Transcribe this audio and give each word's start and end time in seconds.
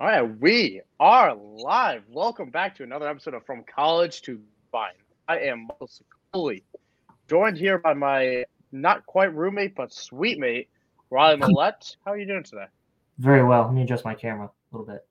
All 0.00 0.06
right, 0.06 0.40
we 0.40 0.80
are 0.98 1.34
live. 1.34 2.04
Welcome 2.08 2.48
back 2.48 2.74
to 2.76 2.82
another 2.82 3.06
episode 3.06 3.34
of 3.34 3.44
From 3.44 3.62
College 3.64 4.22
to 4.22 4.40
Combine. 4.72 4.94
I 5.28 5.40
am 5.40 5.66
Michael 5.66 5.90
Sicoli, 6.34 6.62
joined 7.28 7.58
here 7.58 7.76
by 7.76 7.92
my 7.92 8.44
not 8.72 9.04
quite 9.04 9.34
roommate 9.34 9.74
but 9.74 9.92
sweet 9.92 10.38
mate, 10.38 10.70
Riley 11.10 11.36
Millette. 11.42 11.96
How 12.02 12.12
are 12.12 12.16
you 12.16 12.24
doing 12.24 12.44
today? 12.44 12.64
Very 13.18 13.44
well. 13.44 13.64
Let 13.64 13.74
me 13.74 13.82
adjust 13.82 14.06
my 14.06 14.14
camera 14.14 14.46
a 14.46 14.74
little 14.74 14.90
bit. 14.90 15.06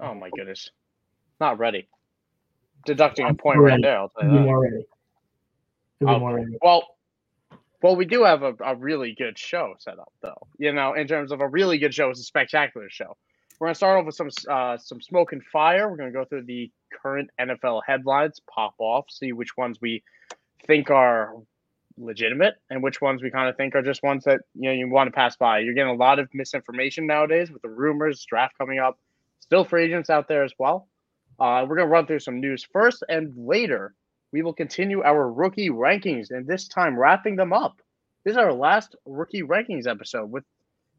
Oh 0.00 0.14
my 0.14 0.30
goodness, 0.30 0.70
not 1.38 1.58
ready. 1.58 1.86
Deducting 2.86 3.26
a 3.26 3.28
I'm 3.28 3.36
point 3.36 3.58
right 3.58 3.82
there. 3.82 3.98
I'll 3.98 4.08
tell 4.18 4.26
you 4.26 4.34
that. 4.34 4.44
more 4.44 4.62
ready. 4.62 4.86
Could 5.98 6.08
be 6.08 6.14
Oh. 6.14 6.58
Well, 6.62 6.96
well, 7.82 7.96
we 7.96 8.06
do 8.06 8.24
have 8.24 8.44
a, 8.44 8.54
a 8.64 8.76
really 8.76 9.14
good 9.14 9.38
show 9.38 9.74
set 9.78 9.98
up, 9.98 10.14
though. 10.22 10.46
You 10.56 10.72
know, 10.72 10.94
in 10.94 11.06
terms 11.06 11.32
of 11.32 11.42
a 11.42 11.46
really 11.46 11.76
good 11.76 11.92
show, 11.92 12.08
it's 12.08 12.20
a 12.20 12.24
spectacular 12.24 12.88
show. 12.88 13.18
We're 13.60 13.66
gonna 13.66 13.74
start 13.74 13.98
off 13.98 14.06
with 14.06 14.14
some 14.14 14.30
uh, 14.48 14.78
some 14.78 15.02
smoke 15.02 15.32
and 15.32 15.44
fire. 15.44 15.90
We're 15.90 15.98
gonna 15.98 16.12
go 16.12 16.24
through 16.24 16.44
the 16.46 16.70
current 16.90 17.28
NFL 17.38 17.82
headlines, 17.86 18.40
pop 18.52 18.74
off, 18.78 19.10
see 19.10 19.32
which 19.32 19.54
ones 19.54 19.78
we 19.82 20.02
think 20.66 20.90
are 20.90 21.34
legitimate 21.98 22.54
and 22.70 22.82
which 22.82 23.02
ones 23.02 23.22
we 23.22 23.30
kind 23.30 23.50
of 23.50 23.56
think 23.58 23.74
are 23.74 23.82
just 23.82 24.02
ones 24.02 24.24
that 24.24 24.40
you 24.54 24.70
know 24.70 24.72
you 24.72 24.88
want 24.88 25.08
to 25.08 25.12
pass 25.12 25.36
by. 25.36 25.58
You're 25.58 25.74
getting 25.74 25.92
a 25.92 25.96
lot 25.96 26.18
of 26.18 26.30
misinformation 26.32 27.06
nowadays 27.06 27.50
with 27.50 27.60
the 27.60 27.68
rumors, 27.68 28.24
draft 28.24 28.56
coming 28.56 28.78
up, 28.78 28.98
still 29.40 29.64
free 29.66 29.84
agents 29.84 30.08
out 30.08 30.26
there 30.26 30.42
as 30.42 30.54
well. 30.58 30.88
Uh, 31.38 31.66
we're 31.68 31.76
gonna 31.76 31.88
run 31.88 32.06
through 32.06 32.20
some 32.20 32.40
news 32.40 32.66
first, 32.72 33.04
and 33.10 33.34
later 33.36 33.92
we 34.32 34.40
will 34.40 34.54
continue 34.54 35.02
our 35.02 35.30
rookie 35.30 35.68
rankings, 35.68 36.30
and 36.30 36.46
this 36.46 36.66
time 36.66 36.98
wrapping 36.98 37.36
them 37.36 37.52
up. 37.52 37.82
This 38.24 38.32
is 38.32 38.38
our 38.38 38.54
last 38.54 38.96
rookie 39.04 39.42
rankings 39.42 39.86
episode 39.86 40.30
with 40.30 40.44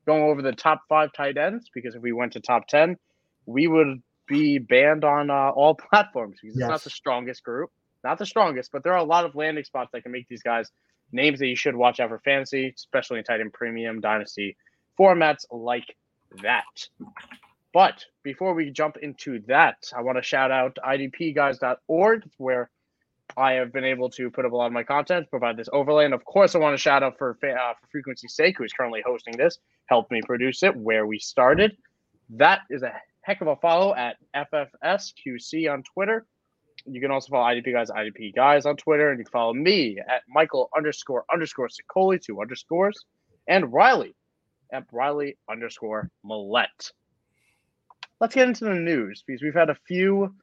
going 0.05 0.23
over 0.23 0.41
the 0.41 0.51
top 0.51 0.81
five 0.89 1.11
tight 1.13 1.37
ends 1.37 1.69
because 1.73 1.95
if 1.95 2.01
we 2.01 2.11
went 2.11 2.33
to 2.33 2.39
top 2.39 2.67
10, 2.67 2.97
we 3.45 3.67
would 3.67 4.01
be 4.27 4.57
banned 4.57 5.03
on 5.03 5.29
uh, 5.29 5.49
all 5.49 5.75
platforms 5.89 6.39
because 6.41 6.57
it's 6.57 6.67
not 6.67 6.83
the 6.83 6.89
strongest 6.89 7.43
group. 7.43 7.69
Not 8.03 8.17
the 8.17 8.25
strongest, 8.25 8.71
but 8.71 8.83
there 8.83 8.93
are 8.93 8.97
a 8.97 9.03
lot 9.03 9.25
of 9.25 9.35
landing 9.35 9.63
spots 9.63 9.91
that 9.93 10.01
can 10.01 10.11
make 10.11 10.27
these 10.27 10.41
guys 10.41 10.71
names 11.11 11.39
that 11.39 11.47
you 11.47 11.55
should 11.55 11.75
watch 11.75 11.99
out 11.99 12.09
for 12.09 12.19
fantasy, 12.19 12.73
especially 12.75 13.19
in 13.19 13.23
tight 13.23 13.41
end 13.41 13.53
premium 13.53 14.01
dynasty 14.01 14.57
formats 14.99 15.45
like 15.51 15.95
that. 16.41 16.87
But 17.73 18.03
before 18.23 18.53
we 18.53 18.71
jump 18.71 18.97
into 18.97 19.39
that, 19.47 19.91
I 19.95 20.01
want 20.01 20.17
to 20.17 20.23
shout 20.23 20.51
out 20.51 20.77
idpguys.org. 20.83 22.23
Where 22.37 22.69
I 23.37 23.53
have 23.53 23.71
been 23.71 23.83
able 23.83 24.09
to 24.11 24.29
put 24.29 24.45
up 24.45 24.51
a 24.51 24.55
lot 24.55 24.67
of 24.67 24.73
my 24.73 24.83
content, 24.83 25.29
provide 25.29 25.57
this 25.57 25.69
overlay. 25.71 26.05
And 26.05 26.13
of 26.13 26.25
course, 26.25 26.55
I 26.55 26.59
want 26.59 26.73
to 26.73 26.77
shout 26.77 27.03
out 27.03 27.17
for, 27.17 27.31
uh, 27.31 27.73
for 27.79 27.87
Frequency's 27.91 28.35
sake, 28.35 28.57
who 28.57 28.63
is 28.63 28.73
currently 28.73 29.01
hosting 29.05 29.35
this, 29.37 29.57
helped 29.87 30.11
me 30.11 30.21
produce 30.25 30.63
it 30.63 30.75
where 30.75 31.05
we 31.05 31.19
started. 31.19 31.77
That 32.29 32.61
is 32.69 32.83
a 32.83 32.93
heck 33.21 33.41
of 33.41 33.47
a 33.47 33.55
follow 33.57 33.95
at 33.95 34.17
FFSQC 34.35 35.71
on 35.71 35.83
Twitter. 35.83 36.25
You 36.85 36.99
can 36.99 37.11
also 37.11 37.29
follow 37.29 37.45
IDP 37.45 37.73
Guys, 37.73 37.89
IDP 37.89 38.33
Guys 38.35 38.65
on 38.65 38.75
Twitter, 38.75 39.09
and 39.09 39.19
you 39.19 39.25
can 39.25 39.31
follow 39.31 39.53
me 39.53 39.99
at 39.99 40.23
Michael 40.27 40.69
underscore 40.75 41.25
underscore 41.31 41.69
Sicoli, 41.69 42.21
two 42.21 42.41
underscores, 42.41 43.05
and 43.47 43.71
Riley 43.71 44.15
at 44.73 44.85
Riley 44.91 45.37
underscore 45.49 46.09
Millette. 46.25 46.91
Let's 48.19 48.35
get 48.35 48.47
into 48.47 48.65
the 48.65 48.75
news 48.75 49.23
because 49.25 49.41
we've 49.41 49.53
had 49.53 49.69
a 49.69 49.77
few 49.87 50.33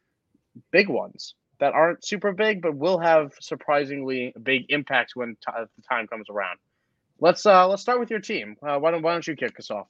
big 0.70 0.89
ones 0.89 1.34
that 1.60 1.74
aren't 1.74 2.04
super 2.04 2.32
big, 2.32 2.62
but 2.62 2.74
will 2.74 2.98
have 2.98 3.32
surprisingly 3.40 4.32
big 4.42 4.66
impacts 4.68 5.16
when 5.16 5.36
t- 5.36 5.52
the 5.54 5.82
time 5.88 6.06
comes 6.06 6.28
around. 6.30 6.58
Let's 7.20 7.44
uh 7.46 7.66
let's 7.66 7.82
start 7.82 7.98
with 7.98 8.10
your 8.10 8.20
team. 8.20 8.56
Uh, 8.62 8.78
why 8.78 8.90
don't 8.90 9.02
why 9.02 9.12
don't 9.12 9.26
you 9.26 9.34
kick 9.34 9.58
us 9.58 9.70
off? 9.70 9.88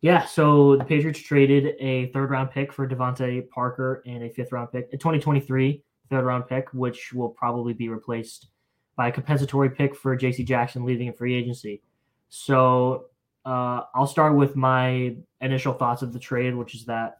Yeah, 0.00 0.24
so 0.24 0.76
the 0.76 0.84
Patriots 0.84 1.20
traded 1.20 1.74
a 1.80 2.06
third 2.12 2.30
round 2.30 2.50
pick 2.50 2.72
for 2.72 2.86
DeVante 2.86 3.48
Parker 3.48 4.02
and 4.06 4.22
a 4.22 4.30
fifth 4.30 4.52
round 4.52 4.70
pick, 4.70 4.88
a 4.92 4.96
2023 4.96 5.82
third 6.10 6.24
round 6.24 6.46
pick, 6.46 6.68
which 6.72 7.12
will 7.12 7.30
probably 7.30 7.72
be 7.72 7.88
replaced 7.88 8.48
by 8.96 9.08
a 9.08 9.12
compensatory 9.12 9.70
pick 9.70 9.96
for 9.96 10.16
JC 10.16 10.44
Jackson 10.44 10.84
leaving 10.84 11.06
in 11.06 11.12
free 11.12 11.34
agency. 11.34 11.82
So 12.28 13.06
uh, 13.44 13.82
I'll 13.94 14.06
start 14.06 14.34
with 14.34 14.56
my 14.56 15.16
initial 15.40 15.72
thoughts 15.72 16.02
of 16.02 16.12
the 16.12 16.18
trade, 16.18 16.54
which 16.54 16.74
is 16.74 16.84
that 16.86 17.18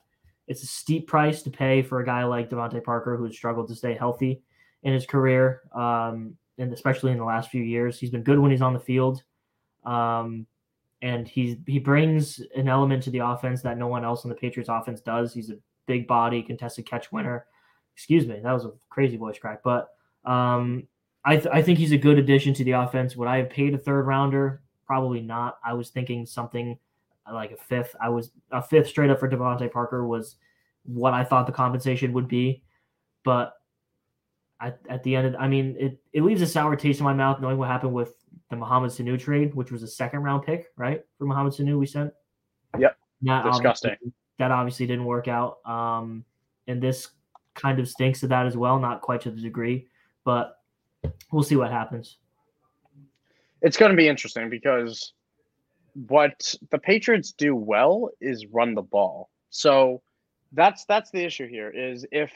it's 0.48 0.62
a 0.62 0.66
steep 0.66 1.06
price 1.06 1.42
to 1.42 1.50
pay 1.50 1.82
for 1.82 2.00
a 2.00 2.04
guy 2.04 2.24
like 2.24 2.50
DeVante 2.50 2.82
Parker 2.82 3.16
who's 3.16 3.36
struggled 3.36 3.68
to 3.68 3.74
stay 3.74 3.94
healthy 3.94 4.42
in 4.82 4.92
his 4.92 5.06
career, 5.06 5.62
um, 5.74 6.36
and 6.58 6.72
especially 6.72 7.12
in 7.12 7.18
the 7.18 7.24
last 7.24 7.50
few 7.50 7.62
years. 7.62 7.98
He's 7.98 8.10
been 8.10 8.22
good 8.22 8.38
when 8.38 8.50
he's 8.50 8.62
on 8.62 8.72
the 8.72 8.80
field. 8.80 9.22
Um, 9.84 10.46
and 11.02 11.28
he's 11.28 11.56
he 11.66 11.78
brings 11.78 12.40
an 12.56 12.68
element 12.68 13.02
to 13.04 13.10
the 13.10 13.20
offense 13.20 13.62
that 13.62 13.78
no 13.78 13.86
one 13.86 14.04
else 14.04 14.24
in 14.24 14.30
the 14.30 14.34
Patriots 14.34 14.68
offense 14.68 15.00
does. 15.00 15.32
He's 15.32 15.50
a 15.50 15.58
big 15.86 16.08
body 16.08 16.42
contested 16.42 16.86
catch 16.86 17.12
winner. 17.12 17.46
Excuse 17.94 18.26
me, 18.26 18.40
that 18.42 18.52
was 18.52 18.64
a 18.64 18.72
crazy 18.90 19.16
voice 19.16 19.38
crack, 19.38 19.62
but 19.62 19.90
um, 20.24 20.86
I 21.24 21.36
th- 21.36 21.52
I 21.52 21.62
think 21.62 21.78
he's 21.78 21.92
a 21.92 21.98
good 21.98 22.18
addition 22.18 22.54
to 22.54 22.64
the 22.64 22.72
offense. 22.72 23.16
Would 23.16 23.28
I 23.28 23.38
have 23.38 23.50
paid 23.50 23.74
a 23.74 23.78
third 23.78 24.06
rounder? 24.06 24.62
Probably 24.86 25.20
not. 25.20 25.58
I 25.64 25.74
was 25.74 25.90
thinking 25.90 26.26
something 26.26 26.78
like 27.32 27.52
a 27.52 27.56
fifth. 27.56 27.94
I 28.00 28.08
was 28.08 28.30
a 28.50 28.62
fifth 28.62 28.88
straight 28.88 29.10
up 29.10 29.20
for 29.20 29.28
DeVante 29.28 29.70
Parker 29.70 30.06
was 30.06 30.36
what 30.84 31.12
I 31.14 31.24
thought 31.24 31.46
the 31.46 31.52
compensation 31.52 32.12
would 32.12 32.28
be, 32.28 32.62
but 33.24 33.54
at, 34.60 34.78
at 34.88 35.02
the 35.02 35.14
end 35.16 35.26
of, 35.28 35.34
I 35.38 35.46
mean, 35.48 35.76
it, 35.78 36.00
it 36.12 36.22
leaves 36.22 36.42
a 36.42 36.46
sour 36.46 36.74
taste 36.76 37.00
in 37.00 37.04
my 37.04 37.12
mouth 37.12 37.40
knowing 37.40 37.58
what 37.58 37.68
happened 37.68 37.92
with 37.92 38.14
the 38.50 38.56
Mohamed 38.56 38.90
Sanu 38.90 39.18
trade, 39.18 39.54
which 39.54 39.70
was 39.70 39.82
a 39.82 39.88
second 39.88 40.20
round 40.22 40.44
pick, 40.44 40.72
right? 40.76 41.04
For 41.18 41.26
Mohamed 41.26 41.52
Sanu, 41.52 41.78
we 41.78 41.86
sent. 41.86 42.12
Yep. 42.78 42.96
That 43.22 43.44
Disgusting. 43.44 43.90
obviously- 43.92 44.12
That 44.38 44.50
obviously 44.50 44.86
didn't 44.86 45.04
work 45.04 45.28
out. 45.28 45.58
Um, 45.66 46.24
and 46.66 46.82
this 46.82 47.08
kind 47.54 47.78
of 47.80 47.88
stinks 47.88 48.20
to 48.20 48.28
that 48.28 48.46
as 48.46 48.56
well, 48.56 48.78
not 48.78 49.00
quite 49.00 49.20
to 49.22 49.30
the 49.30 49.40
degree, 49.40 49.86
but 50.24 50.58
we'll 51.30 51.42
see 51.42 51.56
what 51.56 51.70
happens. 51.70 52.18
It's 53.60 53.76
going 53.76 53.90
to 53.90 53.96
be 53.96 54.08
interesting 54.08 54.48
because 54.48 55.12
what 56.06 56.54
the 56.70 56.78
Patriots 56.78 57.32
do 57.32 57.56
well 57.56 58.10
is 58.20 58.46
run 58.46 58.74
the 58.74 58.82
ball. 58.82 59.30
So 59.50 60.02
that's 60.52 60.84
that's 60.84 61.10
the 61.10 61.24
issue 61.24 61.48
here 61.48 61.70
is 61.70 62.06
if 62.12 62.32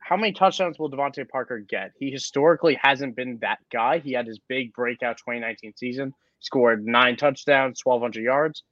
how 0.00 0.16
many 0.16 0.32
touchdowns 0.32 0.78
will 0.78 0.90
DeVante 0.90 1.28
Parker 1.28 1.58
get? 1.58 1.92
He 1.98 2.10
historically 2.10 2.78
hasn't 2.80 3.16
been 3.16 3.38
that 3.40 3.58
guy. 3.72 3.98
He 3.98 4.12
had 4.12 4.26
his 4.26 4.38
big 4.38 4.72
breakout 4.72 5.16
2019 5.16 5.72
season, 5.76 6.14
scored 6.38 6.86
nine 6.86 7.16
touchdowns, 7.16 7.80
1,200 7.82 8.22
yards, 8.22 8.62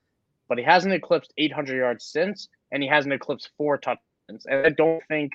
but 0.49 0.59
he 0.59 0.65
hasn't 0.65 0.95
eclipsed 0.95 1.33
800 1.37 1.77
yards 1.77 2.05
since, 2.05 2.49
and 2.71 2.83
he 2.85 2.89
hasn't 2.89 3.15
eclipsed 3.15 3.51
four 3.57 3.79
touchdowns. 3.79 4.47
And 4.47 4.65
I 4.65 4.71
don't 4.71 5.03
think, 5.09 5.33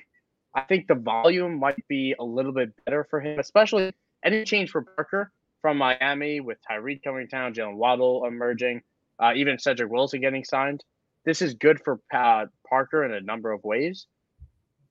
I 0.54 0.62
think 0.62 0.86
the 0.86 0.94
volume 0.94 1.58
might 1.58 1.86
be 1.86 2.14
a 2.18 2.24
little 2.24 2.52
bit 2.52 2.72
better 2.86 3.04
for 3.10 3.20
him, 3.20 3.38
especially 3.38 3.92
any 4.24 4.44
change 4.44 4.70
for 4.70 4.82
Parker 4.82 5.32
from 5.60 5.76
Miami 5.76 6.40
with 6.40 6.56
Tyreek 6.68 7.02
coming 7.02 7.26
to 7.26 7.30
town, 7.30 7.52
Jaylen 7.52 7.76
Waddle 7.76 8.24
emerging, 8.24 8.80
uh, 9.20 9.32
even 9.34 9.58
Cedric 9.58 9.90
Wilson 9.90 10.20
getting 10.20 10.44
signed. 10.44 10.82
This 11.24 11.42
is 11.42 11.54
good 11.54 11.80
for 11.84 12.00
uh, 12.14 12.46
Parker 12.68 13.04
in 13.04 13.12
a 13.12 13.20
number 13.20 13.52
of 13.52 13.62
ways, 13.62 14.06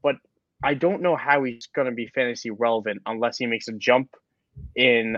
but 0.04 0.16
I 0.64 0.74
don't 0.74 1.02
know 1.02 1.16
how 1.16 1.44
he's 1.44 1.68
going 1.68 1.88
to 1.88 1.94
be 1.94 2.08
fantasy 2.08 2.52
relevant 2.52 3.02
unless 3.06 3.38
he 3.38 3.46
makes 3.46 3.68
a 3.68 3.74
jump 3.74 4.16
in 4.76 5.18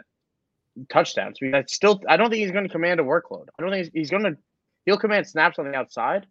touchdowns. 0.89 1.39
I, 1.41 1.45
mean, 1.45 1.63
still, 1.67 2.00
I 2.07 2.17
don't 2.17 2.29
think 2.29 2.41
he's 2.41 2.51
going 2.51 2.67
to 2.67 2.71
command 2.71 3.00
a 3.00 3.03
workload. 3.03 3.47
I 3.57 3.61
don't 3.61 3.71
think 3.71 3.85
he's, 3.85 3.94
he's 3.94 4.09
going 4.09 4.23
to. 4.23 4.38
He'll 4.85 4.97
command 4.97 5.27
snaps 5.27 5.59
on 5.59 5.69
the 5.69 5.77
outside, 5.77 6.25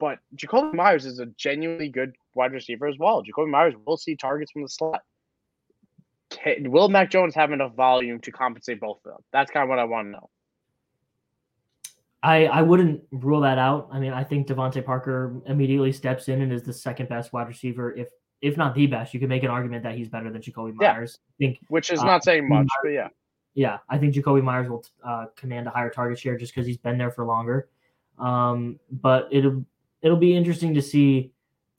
but 0.00 0.18
Jakobi 0.34 0.74
Meyers 0.74 1.06
is 1.06 1.20
a 1.20 1.26
genuinely 1.26 1.88
good 1.88 2.14
wide 2.34 2.52
receiver 2.52 2.88
as 2.88 2.96
well. 2.98 3.22
Jakobi 3.22 3.48
Meyers 3.48 3.74
will 3.86 3.96
see 3.96 4.16
targets 4.16 4.50
from 4.50 4.62
the 4.62 4.68
slot. 4.68 5.02
Can, 6.30 6.70
will 6.70 6.88
Mac 6.88 7.10
Jones 7.10 7.34
have 7.36 7.52
enough 7.52 7.74
volume 7.74 8.20
to 8.20 8.32
compensate 8.32 8.80
both 8.80 8.98
of 9.04 9.12
them? 9.12 9.20
That's 9.32 9.50
kind 9.52 9.62
of 9.62 9.68
what 9.68 9.78
I 9.78 9.84
want 9.84 10.06
to 10.06 10.12
know. 10.12 10.30
I, 12.22 12.46
I 12.46 12.62
wouldn't 12.62 13.02
rule 13.12 13.40
that 13.40 13.58
out. 13.58 13.88
I 13.90 13.98
mean, 13.98 14.12
I 14.12 14.22
think 14.24 14.46
DeVante 14.46 14.84
Parker 14.84 15.40
immediately 15.46 15.90
steps 15.92 16.28
in 16.28 16.42
and 16.42 16.52
is 16.52 16.62
the 16.62 16.72
second 16.72 17.08
best 17.08 17.32
wide 17.32 17.48
receiver, 17.48 17.94
if 17.94 18.08
if 18.42 18.56
not 18.56 18.74
the 18.74 18.86
best. 18.86 19.12
You 19.14 19.20
can 19.20 19.28
make 19.28 19.42
an 19.42 19.50
argument 19.50 19.82
that 19.82 19.94
he's 19.94 20.08
better 20.08 20.30
than 20.30 20.40
Jakobi 20.40 20.74
Yeah. 20.80 20.92
Meyers. 20.94 21.18
I 21.28 21.32
think, 21.38 21.58
Which 21.68 21.90
is 21.90 22.00
Uh, 22.00 22.04
not 22.04 22.24
saying 22.24 22.48
much, 22.48 22.68
but 22.82 22.90
yeah. 22.90 23.08
yeah, 23.54 23.78
I 23.88 23.98
think 23.98 24.14
Jakobi 24.14 24.42
Meyers 24.42 24.68
will 24.68 24.84
uh, 25.04 25.26
command 25.36 25.66
a 25.66 25.70
higher 25.70 25.90
target 25.90 26.18
share 26.18 26.36
just 26.38 26.54
because 26.54 26.66
he's 26.66 26.78
been 26.78 26.96
there 26.98 27.10
for 27.10 27.24
longer. 27.24 27.68
Um, 28.18 28.78
but 28.90 29.28
it'll 29.30 29.64
it'll 30.02 30.16
be 30.18 30.36
interesting 30.36 30.74
to 30.74 30.82
see 30.82 31.32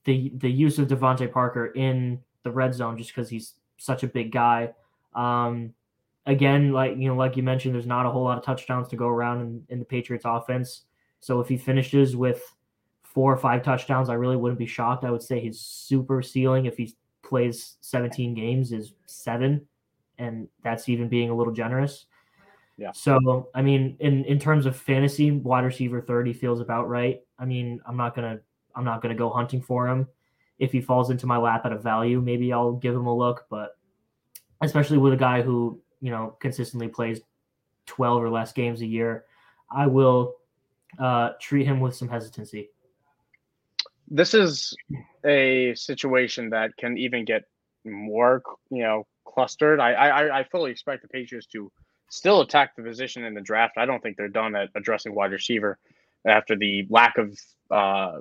the 0.04 0.32
the 0.36 0.50
use 0.50 0.78
of 0.78 0.88
DeVante 0.88 1.30
Parker 1.32 1.66
in 1.66 2.20
the 2.42 2.50
red 2.50 2.74
zone 2.74 2.96
just 2.98 3.10
because 3.10 3.28
he's 3.28 3.54
such 3.76 4.02
a 4.02 4.08
big 4.08 4.32
guy. 4.32 4.72
Um, 5.14 5.74
again, 6.26 6.72
like 6.72 6.96
you 6.96 7.08
know, 7.08 7.16
like 7.16 7.36
you 7.36 7.42
mentioned, 7.42 7.74
there's 7.74 7.86
not 7.86 8.06
a 8.06 8.10
whole 8.10 8.24
lot 8.24 8.38
of 8.38 8.44
touchdowns 8.44 8.88
to 8.88 8.96
go 8.96 9.08
around 9.08 9.40
in, 9.40 9.64
in 9.68 9.78
the 9.78 9.84
Patriots 9.84 10.24
offense. 10.26 10.82
So 11.20 11.40
if 11.40 11.48
he 11.48 11.56
finishes 11.56 12.16
with 12.16 12.42
four 13.02 13.32
or 13.32 13.36
five 13.36 13.62
touchdowns, 13.62 14.08
I 14.08 14.14
really 14.14 14.36
wouldn't 14.36 14.58
be 14.58 14.66
shocked. 14.66 15.04
I 15.04 15.10
would 15.10 15.22
say 15.22 15.40
his 15.40 15.60
super 15.60 16.22
ceiling, 16.22 16.66
if 16.66 16.76
he 16.76 16.94
plays 17.22 17.76
17 17.80 18.34
games, 18.34 18.72
is 18.72 18.92
seven, 19.06 19.66
and 20.18 20.48
that's 20.62 20.88
even 20.88 21.08
being 21.08 21.30
a 21.30 21.34
little 21.34 21.52
generous. 21.52 22.06
Yeah. 22.78 22.92
So 22.92 23.48
I 23.54 23.62
mean, 23.62 23.96
in 24.00 24.24
in 24.24 24.38
terms 24.38 24.66
of 24.66 24.76
fantasy, 24.76 25.30
wide 25.30 25.64
receiver 25.64 26.00
30 26.00 26.32
feels 26.32 26.60
about 26.60 26.88
right. 26.88 27.20
I 27.38 27.44
mean, 27.44 27.80
I'm 27.86 27.96
not 27.96 28.14
gonna 28.14 28.40
I'm 28.74 28.84
not 28.84 29.02
going 29.02 29.14
to 29.14 29.18
go 29.18 29.30
hunting 29.30 29.60
for 29.60 29.88
him. 29.88 30.08
If 30.58 30.72
he 30.72 30.80
falls 30.80 31.10
into 31.10 31.26
my 31.26 31.36
lap 31.36 31.66
at 31.66 31.72
a 31.72 31.78
value, 31.78 32.20
maybe 32.20 32.52
I'll 32.52 32.72
give 32.72 32.94
him 32.94 33.06
a 33.06 33.16
look. 33.16 33.46
But 33.50 33.76
especially 34.60 34.98
with 34.98 35.12
a 35.12 35.16
guy 35.16 35.42
who 35.42 35.80
you 36.02 36.10
know 36.10 36.36
consistently 36.40 36.88
plays 36.88 37.20
12 37.86 38.22
or 38.22 38.28
less 38.28 38.52
games 38.52 38.82
a 38.82 38.86
year, 38.86 39.24
I 39.70 39.86
will 39.86 40.34
uh, 40.98 41.30
treat 41.40 41.66
him 41.66 41.80
with 41.80 41.94
some 41.94 42.08
hesitancy. 42.08 42.68
This 44.08 44.34
is 44.34 44.76
a 45.24 45.74
situation 45.74 46.50
that 46.50 46.76
can 46.76 46.98
even 46.98 47.24
get 47.24 47.44
more, 47.84 48.42
you 48.70 48.82
know, 48.82 49.06
clustered. 49.24 49.80
I, 49.80 49.92
I 49.92 50.40
I 50.40 50.44
fully 50.44 50.70
expect 50.70 51.02
the 51.02 51.08
Patriots 51.08 51.46
to 51.48 51.72
still 52.10 52.42
attack 52.42 52.76
the 52.76 52.82
position 52.82 53.24
in 53.24 53.32
the 53.32 53.40
draft. 53.40 53.78
I 53.78 53.86
don't 53.86 54.02
think 54.02 54.18
they're 54.18 54.28
done 54.28 54.54
at 54.54 54.68
addressing 54.74 55.14
wide 55.14 55.32
receiver 55.32 55.78
after 56.26 56.56
the 56.56 56.86
lack 56.90 57.16
of 57.16 57.38
uh, 57.70 58.20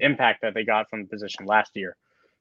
impact 0.00 0.40
that 0.42 0.54
they 0.54 0.64
got 0.64 0.88
from 0.88 1.02
the 1.02 1.08
position 1.08 1.44
last 1.44 1.72
year. 1.74 1.96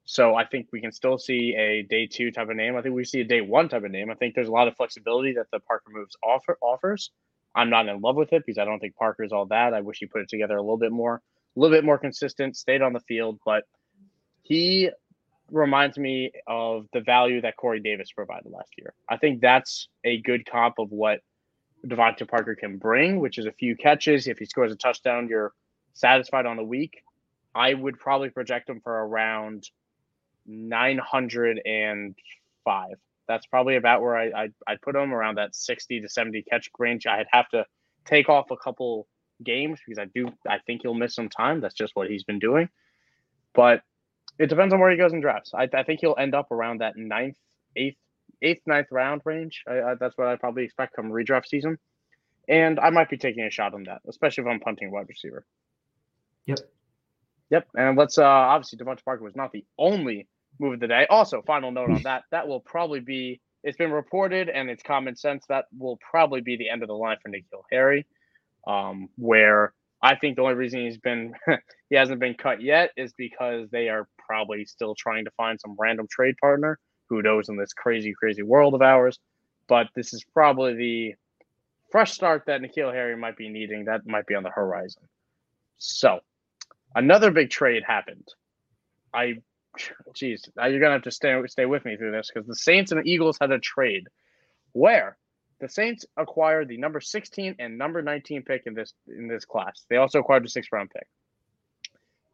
So 0.05 0.35
I 0.35 0.45
think 0.45 0.67
we 0.71 0.81
can 0.81 0.91
still 0.91 1.17
see 1.17 1.55
a 1.55 1.81
day 1.81 2.05
two 2.05 2.31
type 2.31 2.49
of 2.49 2.55
name. 2.55 2.75
I 2.75 2.81
think 2.81 2.93
we 2.93 3.05
see 3.05 3.21
a 3.21 3.25
day 3.25 3.41
one 3.41 3.69
type 3.69 3.83
of 3.83 3.91
name. 3.91 4.11
I 4.11 4.13
think 4.13 4.35
there's 4.35 4.47
a 4.47 4.51
lot 4.51 4.67
of 4.67 4.75
flexibility 4.75 5.33
that 5.33 5.47
the 5.51 5.59
Parker 5.59 5.91
moves 5.91 6.15
offer 6.23 6.57
offers. 6.61 7.09
I'm 7.55 7.69
not 7.69 7.87
in 7.87 8.01
love 8.01 8.15
with 8.15 8.31
it 8.31 8.43
because 8.45 8.59
I 8.59 8.65
don't 8.65 8.79
think 8.79 8.95
Parker's 8.95 9.31
all 9.31 9.47
that. 9.47 9.73
I 9.73 9.81
wish 9.81 9.97
he 9.99 10.05
put 10.05 10.21
it 10.21 10.29
together 10.29 10.57
a 10.57 10.61
little 10.61 10.77
bit 10.77 10.91
more, 10.91 11.21
a 11.55 11.59
little 11.59 11.75
bit 11.75 11.83
more 11.83 11.97
consistent, 11.97 12.55
stayed 12.55 12.81
on 12.81 12.93
the 12.93 12.99
field, 12.99 13.39
but 13.45 13.63
he 14.43 14.91
reminds 15.51 15.97
me 15.97 16.31
of 16.47 16.87
the 16.93 17.01
value 17.01 17.41
that 17.41 17.57
Corey 17.57 17.79
Davis 17.79 18.11
provided 18.11 18.51
last 18.51 18.69
year. 18.77 18.93
I 19.09 19.17
think 19.17 19.41
that's 19.41 19.87
a 20.03 20.21
good 20.21 20.45
comp 20.45 20.75
of 20.79 20.91
what 20.91 21.21
DeVante 21.85 22.27
Parker 22.27 22.55
can 22.55 22.77
bring, 22.77 23.19
which 23.19 23.37
is 23.37 23.45
a 23.45 23.51
few 23.51 23.75
catches. 23.75 24.27
If 24.27 24.37
he 24.37 24.45
scores 24.45 24.71
a 24.71 24.75
touchdown, 24.75 25.27
you're 25.29 25.53
satisfied 25.93 26.45
on 26.45 26.57
the 26.57 26.63
week. 26.63 27.01
I 27.53 27.73
would 27.73 27.99
probably 27.99 28.29
project 28.29 28.69
him 28.69 28.81
for 28.81 28.91
around 28.91 29.69
905. 30.45 32.95
That's 33.27 33.45
probably 33.47 33.75
about 33.75 34.01
where 34.01 34.15
I, 34.15 34.43
I 34.43 34.49
I'd 34.67 34.81
put 34.81 34.95
him 34.95 35.13
around 35.13 35.35
that 35.35 35.55
60 35.55 36.01
to 36.01 36.09
70 36.09 36.43
catch 36.43 36.69
range. 36.77 37.07
I'd 37.07 37.27
have 37.31 37.49
to 37.49 37.65
take 38.05 38.29
off 38.29 38.51
a 38.51 38.57
couple 38.57 39.07
games 39.43 39.79
because 39.85 39.99
I 39.99 40.05
do 40.05 40.31
I 40.47 40.59
think 40.59 40.83
he'll 40.83 40.93
miss 40.93 41.15
some 41.15 41.29
time. 41.29 41.61
That's 41.61 41.73
just 41.73 41.95
what 41.95 42.09
he's 42.09 42.23
been 42.23 42.39
doing. 42.39 42.69
But 43.53 43.81
it 44.37 44.47
depends 44.47 44.73
on 44.73 44.79
where 44.79 44.91
he 44.91 44.97
goes 44.97 45.13
in 45.13 45.21
drafts. 45.21 45.53
I, 45.53 45.69
I 45.73 45.83
think 45.83 46.01
he'll 46.01 46.15
end 46.17 46.35
up 46.35 46.51
around 46.51 46.81
that 46.81 46.97
ninth, 46.97 47.37
eighth, 47.75 47.97
eighth, 48.41 48.61
ninth 48.65 48.87
round 48.91 49.21
range. 49.25 49.63
I, 49.67 49.81
I, 49.81 49.95
that's 49.95 50.17
what 50.17 50.27
I 50.27 50.35
probably 50.35 50.63
expect 50.63 50.95
come 50.95 51.09
redraft 51.09 51.47
season. 51.47 51.77
And 52.47 52.79
I 52.79 52.91
might 52.91 53.09
be 53.09 53.17
taking 53.17 53.43
a 53.43 53.49
shot 53.49 53.73
on 53.73 53.83
that, 53.83 54.01
especially 54.07 54.43
if 54.43 54.49
I'm 54.49 54.59
punting 54.59 54.91
wide 54.91 55.09
receiver. 55.09 55.45
Yep. 56.45 56.59
Yep. 57.49 57.67
And 57.75 57.97
let's 57.97 58.17
uh 58.17 58.23
obviously 58.23 58.77
DeVante 58.77 59.03
Parker 59.03 59.23
was 59.23 59.35
not 59.35 59.51
the 59.51 59.65
only 59.77 60.27
move 60.59 60.73
of 60.75 60.79
the 60.79 60.87
day. 60.87 61.05
Also, 61.09 61.41
final 61.41 61.71
note 61.71 61.91
on 61.91 62.01
that, 62.03 62.23
that 62.31 62.47
will 62.47 62.59
probably 62.59 62.99
be 62.99 63.41
it's 63.63 63.77
been 63.77 63.91
reported 63.91 64.47
and 64.47 64.69
it's 64.69 64.83
common 64.83 65.15
sense 65.15 65.43
that 65.49 65.65
will 65.75 65.97
probably 65.97 66.39
be 66.39 66.55
the 66.55 66.69
end 66.69 66.83
of 66.83 66.87
the 66.87 66.93
line 66.93 67.17
for 67.21 67.29
N'Keal 67.29 67.63
Harry. 67.71 68.05
Um, 68.67 69.09
where 69.17 69.73
I 70.01 70.15
think 70.15 70.35
the 70.35 70.43
only 70.43 70.53
reason 70.53 70.81
he's 70.81 70.97
been 70.97 71.33
he 71.89 71.95
hasn't 71.95 72.19
been 72.19 72.35
cut 72.35 72.61
yet 72.61 72.91
is 72.95 73.13
because 73.13 73.69
they 73.71 73.89
are 73.89 74.07
probably 74.17 74.65
still 74.65 74.95
trying 74.95 75.25
to 75.25 75.31
find 75.31 75.59
some 75.59 75.75
random 75.79 76.07
trade 76.09 76.35
partner. 76.39 76.79
Who 77.09 77.21
knows 77.21 77.49
in 77.49 77.57
this 77.57 77.73
crazy, 77.73 78.13
crazy 78.13 78.43
world 78.43 78.73
of 78.73 78.81
ours? 78.81 79.19
But 79.67 79.87
this 79.95 80.13
is 80.13 80.23
probably 80.33 80.75
the 80.75 81.15
fresh 81.91 82.13
start 82.13 82.43
that 82.47 82.61
N'Keal 82.61 82.93
Harry 82.93 83.17
might 83.17 83.37
be 83.37 83.49
needing. 83.49 83.85
That 83.85 84.05
might 84.05 84.27
be 84.27 84.35
on 84.35 84.43
the 84.43 84.49
horizon. 84.49 85.03
So, 85.77 86.19
another 86.93 87.31
big 87.31 87.49
trade 87.49 87.83
happened. 87.85 88.27
I, 89.13 89.35
geez, 90.13 90.49
you're 90.57 90.79
gonna 90.79 90.93
have 90.93 91.03
to 91.03 91.11
stay 91.11 91.39
stay 91.47 91.65
with 91.65 91.85
me 91.85 91.97
through 91.97 92.11
this 92.11 92.29
because 92.33 92.47
the 92.47 92.55
Saints 92.55 92.91
and 92.91 93.01
the 93.01 93.09
Eagles 93.09 93.37
had 93.39 93.51
a 93.51 93.59
trade 93.59 94.07
where 94.73 95.17
the 95.59 95.69
Saints 95.69 96.05
acquired 96.17 96.67
the 96.67 96.77
number 96.77 96.99
16 96.99 97.55
and 97.59 97.77
number 97.77 98.01
19 98.01 98.43
pick 98.43 98.63
in 98.65 98.73
this 98.73 98.93
in 99.07 99.27
this 99.27 99.45
class. 99.45 99.85
They 99.89 99.97
also 99.97 100.19
acquired 100.19 100.43
the 100.43 100.49
sixth 100.49 100.71
round 100.71 100.91
pick. 100.91 101.07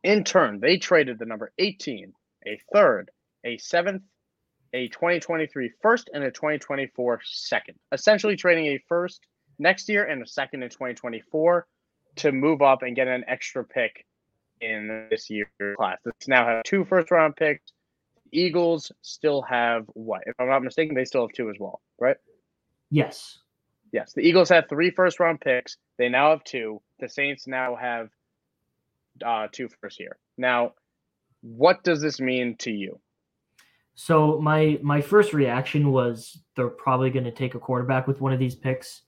In 0.03 0.23
turn, 0.23 0.59
they 0.59 0.77
traded 0.77 1.19
the 1.19 1.25
number 1.25 1.51
18, 1.59 2.13
a 2.47 2.59
third, 2.73 3.11
a 3.43 3.57
seventh, 3.57 4.01
a 4.73 4.87
2023 4.87 5.71
first, 5.81 6.09
and 6.13 6.23
a 6.23 6.31
2024 6.31 7.21
second. 7.23 7.75
Essentially 7.91 8.35
trading 8.35 8.65
a 8.67 8.83
first 8.89 9.27
next 9.59 9.89
year 9.89 10.05
and 10.05 10.23
a 10.23 10.27
second 10.27 10.63
in 10.63 10.69
2024 10.69 11.67
to 12.15 12.31
move 12.31 12.61
up 12.61 12.81
and 12.81 12.95
get 12.95 13.07
an 13.07 13.23
extra 13.27 13.63
pick 13.63 14.05
in 14.61 15.07
this 15.09 15.29
year's 15.29 15.49
class. 15.77 15.97
Let's 16.05 16.27
now 16.27 16.45
have 16.45 16.63
two 16.63 16.85
first 16.85 17.11
round 17.11 17.35
picks. 17.35 17.71
Eagles 18.31 18.91
still 19.01 19.41
have 19.41 19.85
what? 19.93 20.21
If 20.25 20.35
I'm 20.39 20.47
not 20.47 20.63
mistaken, 20.63 20.95
they 20.95 21.05
still 21.05 21.27
have 21.27 21.35
two 21.35 21.49
as 21.49 21.57
well, 21.59 21.81
right? 21.99 22.17
Yes. 22.89 23.39
Yes. 23.91 24.13
The 24.13 24.21
Eagles 24.21 24.49
had 24.49 24.69
three 24.69 24.91
first 24.91 25.19
round 25.19 25.41
picks. 25.41 25.77
They 25.97 26.09
now 26.09 26.31
have 26.31 26.43
two. 26.43 26.81
The 26.99 27.09
Saints 27.09 27.47
now 27.47 27.75
have 27.75 28.09
uh, 29.25 29.47
two 29.51 29.69
first 29.81 29.99
year. 29.99 30.17
Now, 30.37 30.73
what 31.41 31.83
does 31.83 32.01
this 32.01 32.19
mean 32.19 32.55
to 32.59 32.71
you? 32.71 32.99
So 33.95 34.39
my 34.39 34.79
my 34.81 35.01
first 35.01 35.33
reaction 35.33 35.91
was 35.91 36.41
they're 36.55 36.69
probably 36.69 37.09
going 37.09 37.25
to 37.25 37.31
take 37.31 37.55
a 37.55 37.59
quarterback 37.59 38.07
with 38.07 38.21
one 38.21 38.31
of 38.31 38.39
these 38.39 38.55
picks. 38.55 39.01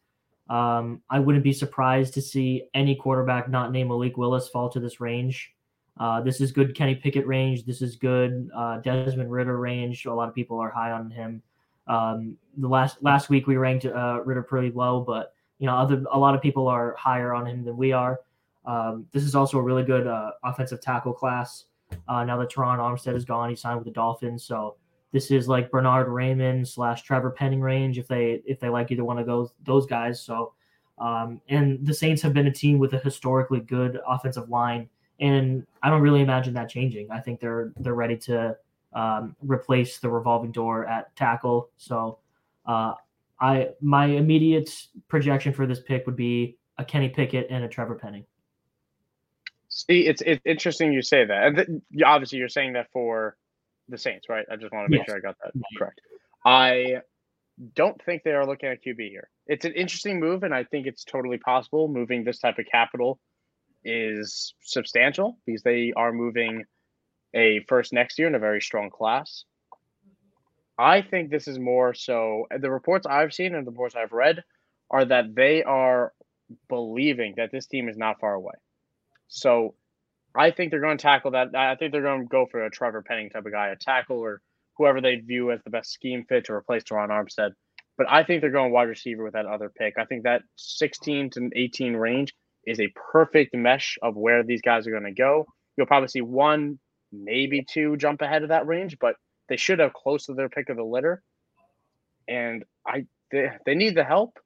Um, 0.53 1.01
I 1.09 1.19
wouldn't 1.19 1.44
be 1.44 1.51
surprised 1.51 2.13
to 2.13 2.21
see 2.21 2.65
any 2.75 2.94
quarterback 2.94 3.50
not 3.50 3.71
named 3.71 3.89
Malik 3.89 4.17
Willis 4.17 4.50
fall 4.50 4.69
to 4.69 4.79
this 4.79 5.01
range. 5.01 5.51
Uh, 6.00 6.21
this 6.21 6.39
is 6.41 6.51
good 6.51 6.75
Kenny 6.75 6.94
Pickett 6.94 7.25
range. 7.25 7.65
This 7.65 7.81
is 7.81 7.95
good 7.95 8.51
uh, 8.55 8.77
Desmond 8.77 9.31
Ridder 9.31 9.57
range. 9.57 10.05
A 10.05 10.13
lot 10.13 10.29
of 10.29 10.35
people 10.35 10.59
are 10.59 10.69
high 10.69 10.91
on 10.91 11.09
him. 11.09 11.41
Um, 11.88 12.38
the 12.55 12.67
last 12.67 13.01
last 13.01 13.31
week 13.31 13.47
we 13.47 13.57
ranked 13.57 13.85
uh, 13.85 14.21
Ridder 14.23 14.44
pretty 14.44 14.69
low, 14.69 15.01
but 15.01 15.33
you 15.57 15.65
know, 15.65 15.75
other 15.75 16.03
a 16.11 16.19
lot 16.19 16.35
of 16.35 16.41
people 16.41 16.67
are 16.67 16.95
higher 17.00 17.33
on 17.33 17.47
him 17.47 17.63
than 17.63 17.75
we 17.75 17.91
are. 17.91 18.19
Um, 18.65 19.07
this 19.11 19.23
is 19.23 19.33
also 19.33 19.57
a 19.57 19.61
really 19.61 19.83
good 19.83 20.05
uh, 20.05 20.33
offensive 20.44 20.81
tackle 20.81 21.13
class. 21.13 21.65
Uh, 22.07 22.23
now 22.25 22.38
that 22.38 22.51
Terron 22.51 22.77
Armstead 22.77 23.15
is 23.15 23.25
gone, 23.25 23.50
he 23.50 23.55
signed 23.55 23.77
with 23.77 23.85
the 23.85 23.91
Dolphins, 23.91 24.44
so 24.44 24.75
this 25.13 25.30
is 25.30 25.48
like 25.48 25.71
Bernhard 25.71 26.07
Raimann 26.07 26.68
slash 26.68 27.04
Trevor 27.04 27.30
Penning 27.30 27.62
range 27.62 28.00
if 28.00 28.07
they 28.07 28.42
if 28.45 28.60
they 28.60 28.68
like 28.68 28.92
either 28.92 29.06
one 29.06 29.19
of 29.19 29.27
those 29.27 29.51
those 29.63 29.86
guys. 29.86 30.19
So, 30.19 30.54
um, 30.98 31.39
and 31.48 31.86
the 31.86 31.94
Saints 31.94 32.21
have 32.24 32.33
been 32.33 32.48
a 32.48 32.51
team 32.51 32.80
with 32.80 32.94
a 32.94 33.00
historically 33.00 33.60
good 33.60 34.00
offensive 34.07 34.50
line, 34.50 34.89
and 35.19 35.65
I 35.83 35.89
don't 35.89 36.01
really 36.01 36.22
imagine 36.22 36.55
that 36.55 36.67
changing. 36.67 37.12
I 37.12 37.20
think 37.20 37.39
they're 37.39 37.72
they're 37.77 37.93
ready 37.93 38.17
to 38.17 38.58
um, 38.93 39.36
replace 39.43 40.00
the 40.00 40.10
revolving 40.10 40.51
door 40.51 40.88
at 40.88 41.15
tackle. 41.15 41.70
So, 41.77 42.17
uh, 42.65 42.96
I 43.39 43.70
my 43.82 44.08
immediate 44.08 44.72
projection 45.10 45.53
for 45.53 45.67
this 45.67 45.79
pick 45.79 46.08
would 46.08 46.15
be 46.15 46.58
a 46.79 46.84
Kenny 46.84 47.10
Pickett 47.10 47.48
and 47.51 47.63
a 47.63 47.67
Trevor 47.67 47.96
Penning. 47.96 48.25
See, 49.70 50.08
it's 50.08 50.24
it's 50.25 50.41
interesting 50.43 50.91
you 50.91 51.03
say 51.03 51.24
that. 51.24 51.67
Obviously, 52.03 52.39
you're 52.39 52.50
saying 52.50 52.74
that 52.74 52.91
for 52.91 53.38
the 53.90 53.98
Saints, 53.98 54.30
right? 54.30 54.46
I 54.52 54.56
just 54.56 54.74
want 54.74 54.88
to 54.88 54.92
make 54.92 55.00
yes. 55.00 55.06
sure 55.08 55.18
I 55.18 55.20
got 55.20 55.38
that 55.44 55.56
mm-hmm. 55.56 55.78
correct. 55.78 56.02
I 56.46 57.02
don't 57.75 58.02
think 58.04 58.24
they 58.24 58.32
are 58.32 58.46
looking 58.46 58.70
at 58.70 58.84
QB 58.84 59.10
here. 59.10 59.30
It's 59.48 59.66
an 59.66 59.74
interesting 59.74 60.20
move, 60.20 60.44
and 60.44 60.54
I 60.54 60.63
think 60.63 60.88
it's 60.88 61.04
totally 61.04 61.38
possible. 61.38 61.88
Moving 61.88 62.24
this 62.24 62.40
type 62.40 62.58
of 62.60 62.66
capital 62.72 63.20
is 63.84 64.54
substantial 64.63 65.38
because 65.46 65.63
they 65.63 65.94
are 65.96 66.12
moving 66.12 66.63
a 67.34 67.62
first 67.68 67.94
next 67.94 68.18
year 68.18 68.28
in 68.28 68.36
a 68.36 68.40
very 68.40 68.62
strong 68.62 68.90
class. 68.90 69.46
I 70.78 71.02
think 71.02 71.30
this 71.30 71.48
is 71.48 71.60
more 71.60 71.94
so 71.94 72.48
the 72.58 72.72
reports 72.72 73.06
I've 73.06 73.34
seen 73.34 73.54
and 73.54 73.66
the 73.66 73.72
reports 73.72 73.96
I've 73.96 74.12
read 74.12 74.44
are 74.90 75.06
that 75.06 75.36
they 75.36 75.63
are 75.63 76.13
believing 76.70 77.36
that 77.38 77.52
this 77.52 77.68
team 77.68 77.90
is 77.90 77.98
not 77.98 78.20
far 78.20 78.34
away. 78.34 78.54
So 79.28 79.75
I 80.36 80.52
think 80.52 80.72
they're 80.72 80.82
going 80.82 80.98
to 80.98 81.02
tackle 81.02 81.32
that. 81.32 81.56
I 81.56 81.75
think 81.75 81.92
they're 81.92 82.02
going 82.02 82.22
to 82.22 82.28
go 82.28 82.48
for 82.50 82.63
a 82.63 82.72
Trevor 82.72 83.04
Penning 83.04 83.30
type 83.30 83.46
of 83.46 83.52
guy, 83.52 83.70
a 83.70 83.75
tackle 83.75 84.18
or 84.18 84.42
whoever 84.78 85.02
they 85.02 85.16
view 85.16 85.52
as 85.52 85.62
the 85.63 85.70
best 85.70 85.92
scheme 85.92 86.25
fit 86.28 86.46
to 86.46 86.54
replace 86.54 86.84
Terron 86.84 87.10
Armstead. 87.10 87.52
But 87.98 88.08
I 88.10 88.24
think 88.24 88.42
they're 88.42 88.50
going 88.50 88.72
wide 88.72 88.88
receiver 88.88 89.24
with 89.24 89.34
that 89.34 89.46
other 89.46 89.70
pick. 89.70 89.96
I 90.00 90.06
think 90.06 90.24
that 90.24 90.42
16 90.56 91.30
to 91.32 91.50
18 91.56 91.96
range 91.96 92.34
is 92.66 92.80
a 92.80 92.92
perfect 93.12 93.54
mesh 93.56 93.98
of 94.02 94.16
where 94.16 94.44
these 94.44 94.62
guys 94.62 94.88
are 94.88 94.92
going 94.92 95.04
to 95.04 95.12
go. 95.12 95.46
You'll 95.78 95.86
probably 95.86 96.08
see 96.08 96.22
one, 96.22 96.80
maybe 97.12 97.63
two 97.63 97.96
jump 97.98 98.22
ahead 98.22 98.42
of 98.42 98.50
that 98.50 98.66
range, 98.66 98.98
but 99.00 99.16
they 99.50 99.58
should 99.58 99.80
have 99.80 99.94
close 99.94 100.25
to 100.25 100.34
their 100.34 100.50
pick 100.50 100.70
of 100.70 100.78
the 100.78 100.84
litter. 100.84 101.22
And 102.28 102.63
I 102.88 103.06
they, 103.32 103.52
they 103.66 103.75
need 103.75 103.96
the 103.96 104.04
help. 104.04 104.40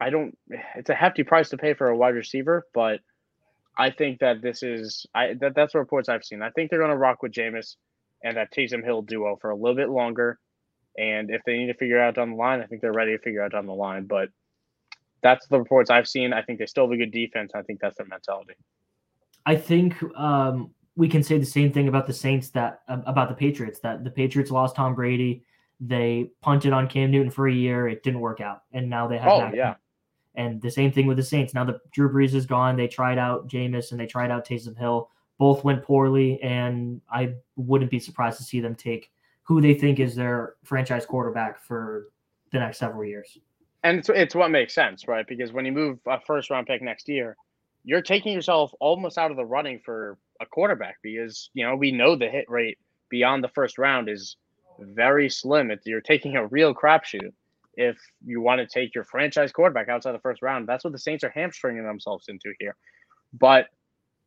I 0.00 0.10
don't 0.10 0.38
it's 0.76 0.88
a 0.88 0.94
hefty 0.94 1.24
price 1.24 1.50
to 1.50 1.58
pay 1.58 1.74
for 1.74 1.88
a 1.88 1.96
wide 1.96 2.14
receiver, 2.14 2.64
but– 2.72 3.00
I 3.78 3.90
think 3.90 4.18
that 4.18 4.42
this 4.42 4.62
is 4.62 5.06
I 5.14 5.34
that, 5.40 5.54
that's 5.54 5.72
the 5.72 5.78
reports 5.78 6.08
I've 6.08 6.24
seen. 6.24 6.42
I 6.42 6.50
think 6.50 6.68
they're 6.68 6.80
going 6.80 6.90
to 6.90 6.96
rock 6.96 7.22
with 7.22 7.32
Jameis 7.32 7.76
and 8.24 8.36
that 8.36 8.52
Taysom 8.52 8.84
Hill 8.84 9.02
duo 9.02 9.38
for 9.40 9.50
a 9.50 9.56
little 9.56 9.76
bit 9.76 9.88
longer. 9.88 10.38
And 10.98 11.30
if 11.30 11.42
they 11.46 11.56
need 11.56 11.68
to 11.68 11.74
figure 11.74 12.00
out 12.00 12.16
down 12.16 12.30
the 12.30 12.36
line, 12.36 12.60
I 12.60 12.66
think 12.66 12.82
they're 12.82 12.92
ready 12.92 13.12
to 13.12 13.22
figure 13.22 13.42
out 13.42 13.52
down 13.52 13.66
the 13.66 13.74
line. 13.74 14.06
But 14.06 14.30
that's 15.22 15.46
the 15.46 15.58
reports 15.58 15.90
I've 15.90 16.08
seen. 16.08 16.32
I 16.32 16.42
think 16.42 16.58
they 16.58 16.66
still 16.66 16.84
have 16.84 16.92
a 16.92 16.96
good 16.96 17.12
defense. 17.12 17.52
I 17.54 17.62
think 17.62 17.80
that's 17.80 17.96
their 17.96 18.06
mentality. 18.06 18.54
I 19.46 19.54
think 19.54 19.94
um, 20.16 20.72
we 20.96 21.08
can 21.08 21.22
say 21.22 21.38
the 21.38 21.46
same 21.46 21.72
thing 21.72 21.86
about 21.86 22.08
the 22.08 22.12
Saints 22.12 22.50
that 22.50 22.80
about 22.88 23.28
the 23.28 23.34
Patriots. 23.34 23.78
That 23.80 24.02
the 24.02 24.10
Patriots 24.10 24.50
lost 24.50 24.74
Tom 24.74 24.96
Brady. 24.96 25.44
They 25.80 26.30
punted 26.42 26.72
on 26.72 26.88
Cam 26.88 27.12
Newton 27.12 27.30
for 27.30 27.46
a 27.46 27.52
year. 27.52 27.86
It 27.88 28.02
didn't 28.02 28.20
work 28.20 28.40
out, 28.40 28.62
and 28.72 28.90
now 28.90 29.06
they 29.06 29.18
have. 29.18 29.30
Oh 29.30 29.40
Mac 29.42 29.54
yeah. 29.54 29.74
And 30.38 30.62
the 30.62 30.70
same 30.70 30.92
thing 30.92 31.08
with 31.08 31.16
the 31.16 31.22
Saints. 31.24 31.52
Now 31.52 31.64
the 31.64 31.80
Drew 31.90 32.08
Brees 32.08 32.32
is 32.32 32.46
gone. 32.46 32.76
They 32.76 32.86
tried 32.86 33.18
out 33.18 33.48
Jameis 33.48 33.90
and 33.90 33.98
they 33.98 34.06
tried 34.06 34.30
out 34.30 34.46
Taysom 34.46 34.78
Hill. 34.78 35.10
Both 35.36 35.64
went 35.64 35.82
poorly, 35.82 36.40
and 36.42 37.00
I 37.12 37.34
wouldn't 37.56 37.90
be 37.90 37.98
surprised 37.98 38.38
to 38.38 38.44
see 38.44 38.60
them 38.60 38.74
take 38.74 39.10
who 39.42 39.60
they 39.60 39.74
think 39.74 39.98
is 39.98 40.14
their 40.14 40.54
franchise 40.64 41.06
quarterback 41.06 41.60
for 41.60 42.08
the 42.52 42.58
next 42.58 42.78
several 42.78 43.04
years. 43.04 43.38
And 43.82 43.98
it's, 43.98 44.08
it's 44.08 44.34
what 44.34 44.50
makes 44.50 44.74
sense, 44.74 45.08
right? 45.08 45.26
Because 45.26 45.52
when 45.52 45.64
you 45.64 45.72
move 45.72 45.98
a 46.06 46.20
first 46.20 46.50
round 46.50 46.66
pick 46.66 46.82
next 46.82 47.08
year, 47.08 47.36
you're 47.84 48.02
taking 48.02 48.32
yourself 48.32 48.72
almost 48.80 49.18
out 49.18 49.30
of 49.30 49.36
the 49.36 49.44
running 49.44 49.80
for 49.84 50.18
a 50.40 50.46
quarterback 50.46 50.98
because 51.02 51.50
you 51.54 51.64
know 51.64 51.74
we 51.74 51.90
know 51.90 52.14
the 52.14 52.28
hit 52.28 52.48
rate 52.48 52.78
beyond 53.10 53.42
the 53.42 53.48
first 53.48 53.76
round 53.76 54.08
is 54.08 54.36
very 54.78 55.28
slim. 55.28 55.72
If 55.72 55.80
you're 55.84 56.00
taking 56.00 56.36
a 56.36 56.46
real 56.46 56.74
crapshoot 56.74 57.32
if 57.78 57.96
you 58.24 58.40
want 58.40 58.58
to 58.58 58.66
take 58.66 58.92
your 58.92 59.04
franchise 59.04 59.52
quarterback 59.52 59.88
outside 59.88 60.12
the 60.12 60.18
first 60.18 60.42
round. 60.42 60.68
That's 60.68 60.82
what 60.82 60.92
the 60.92 60.98
Saints 60.98 61.22
are 61.22 61.30
hamstringing 61.30 61.84
themselves 61.84 62.26
into 62.28 62.52
here. 62.58 62.76
But 63.32 63.66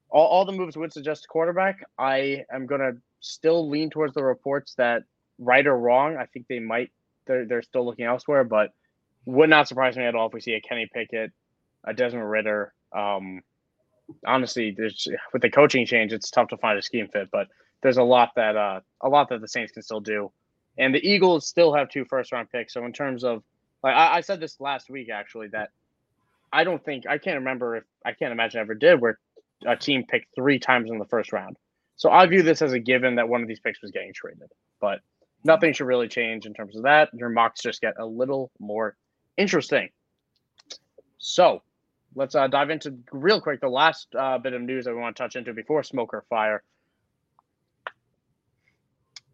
all, 0.09 0.25
all 0.25 0.45
the 0.45 0.53
moves 0.53 0.77
would 0.77 0.93
suggest 0.93 1.27
quarterback. 1.27 1.83
I 1.99 2.45
am 2.51 2.65
going 2.65 2.79
to 2.79 2.93
still 3.19 3.69
lean 3.69 3.89
towards 3.89 4.13
the 4.13 4.23
reports 4.23 4.73
that 4.77 5.03
right 5.37 5.67
or 5.67 5.77
wrong, 5.77 6.15
I 6.15 6.27
think 6.27 6.47
they 6.47 6.59
might 6.59 6.91
they're, 7.27 7.45
they're 7.45 7.61
still 7.61 7.85
looking 7.85 8.05
elsewhere, 8.05 8.45
but 8.45 8.69
would 9.25 9.49
not 9.49 9.67
surprise 9.67 9.97
me 9.97 10.05
at 10.05 10.15
all 10.15 10.27
if 10.27 10.33
we 10.33 10.41
see 10.41 10.53
a 10.53 10.61
Kenny 10.61 10.87
Pickett, 10.91 11.31
a 11.85 11.93
Desmond 11.93 12.29
Ridder. 12.29 12.73
Um, 12.95 13.41
honestly, 14.25 14.73
there's 14.75 15.07
with 15.33 15.41
the 15.41 15.49
coaching 15.49 15.85
change, 15.85 16.13
it's 16.13 16.31
tough 16.31 16.47
to 16.49 16.57
find 16.57 16.79
a 16.79 16.81
scheme 16.81 17.09
fit, 17.11 17.29
but 17.31 17.47
there's 17.83 17.97
a 17.97 18.03
lot 18.03 18.31
that 18.37 18.55
uh, 18.55 18.79
a 19.01 19.09
lot 19.09 19.29
that 19.29 19.41
the 19.41 19.47
Saints 19.47 19.73
can 19.73 19.81
still 19.81 19.99
do. 19.99 20.31
And 20.81 20.95
the 20.95 21.07
Eagles 21.07 21.47
still 21.47 21.73
have 21.73 21.89
two 21.89 22.05
first 22.05 22.31
round 22.31 22.49
picks. 22.49 22.73
So 22.73 22.83
in 22.85 22.91
terms 22.91 23.23
of 23.23 23.43
like 23.83 23.95
I, 23.95 24.17
I 24.17 24.21
said 24.21 24.39
this 24.39 24.59
last 24.59 24.89
week 24.89 25.09
actually 25.09 25.47
that 25.49 25.69
I 26.51 26.63
don't 26.63 26.83
think 26.83 27.05
I 27.07 27.19
can't 27.19 27.37
remember 27.37 27.77
if 27.77 27.83
I 28.03 28.13
can't 28.13 28.31
imagine 28.31 28.59
I 28.59 28.61
ever 28.63 28.73
did 28.73 28.99
where 28.99 29.19
a 29.65 29.75
team 29.75 30.05
picked 30.05 30.33
three 30.35 30.57
times 30.59 30.89
in 30.89 30.97
the 30.97 31.05
first 31.05 31.31
round. 31.31 31.57
So 31.97 32.09
I 32.09 32.25
view 32.25 32.41
this 32.41 32.63
as 32.63 32.73
a 32.73 32.79
given 32.79 33.15
that 33.15 33.29
one 33.29 33.43
of 33.43 33.47
these 33.47 33.59
picks 33.59 33.79
was 33.81 33.91
getting 33.91 34.11
traded. 34.11 34.51
But 34.79 35.01
nothing 35.43 35.71
should 35.73 35.85
really 35.85 36.07
change 36.07 36.47
in 36.47 36.53
terms 36.55 36.75
of 36.75 36.83
that. 36.83 37.09
Your 37.13 37.29
mocks 37.29 37.61
just 37.61 37.79
get 37.79 37.93
a 37.99 38.05
little 38.05 38.51
more 38.59 38.95
interesting. 39.37 39.89
So 41.19 41.61
let's 42.15 42.33
uh, 42.33 42.47
dive 42.47 42.71
into 42.71 42.97
real 43.11 43.39
quick 43.39 43.61
the 43.61 43.69
last 43.69 44.07
uh, 44.17 44.39
bit 44.39 44.53
of 44.53 44.63
news 44.63 44.85
that 44.85 44.95
we 44.95 44.99
want 44.99 45.15
to 45.15 45.21
touch 45.21 45.35
into 45.35 45.53
before 45.53 45.83
smoke 45.83 46.13
or 46.13 46.25
fire. 46.27 46.63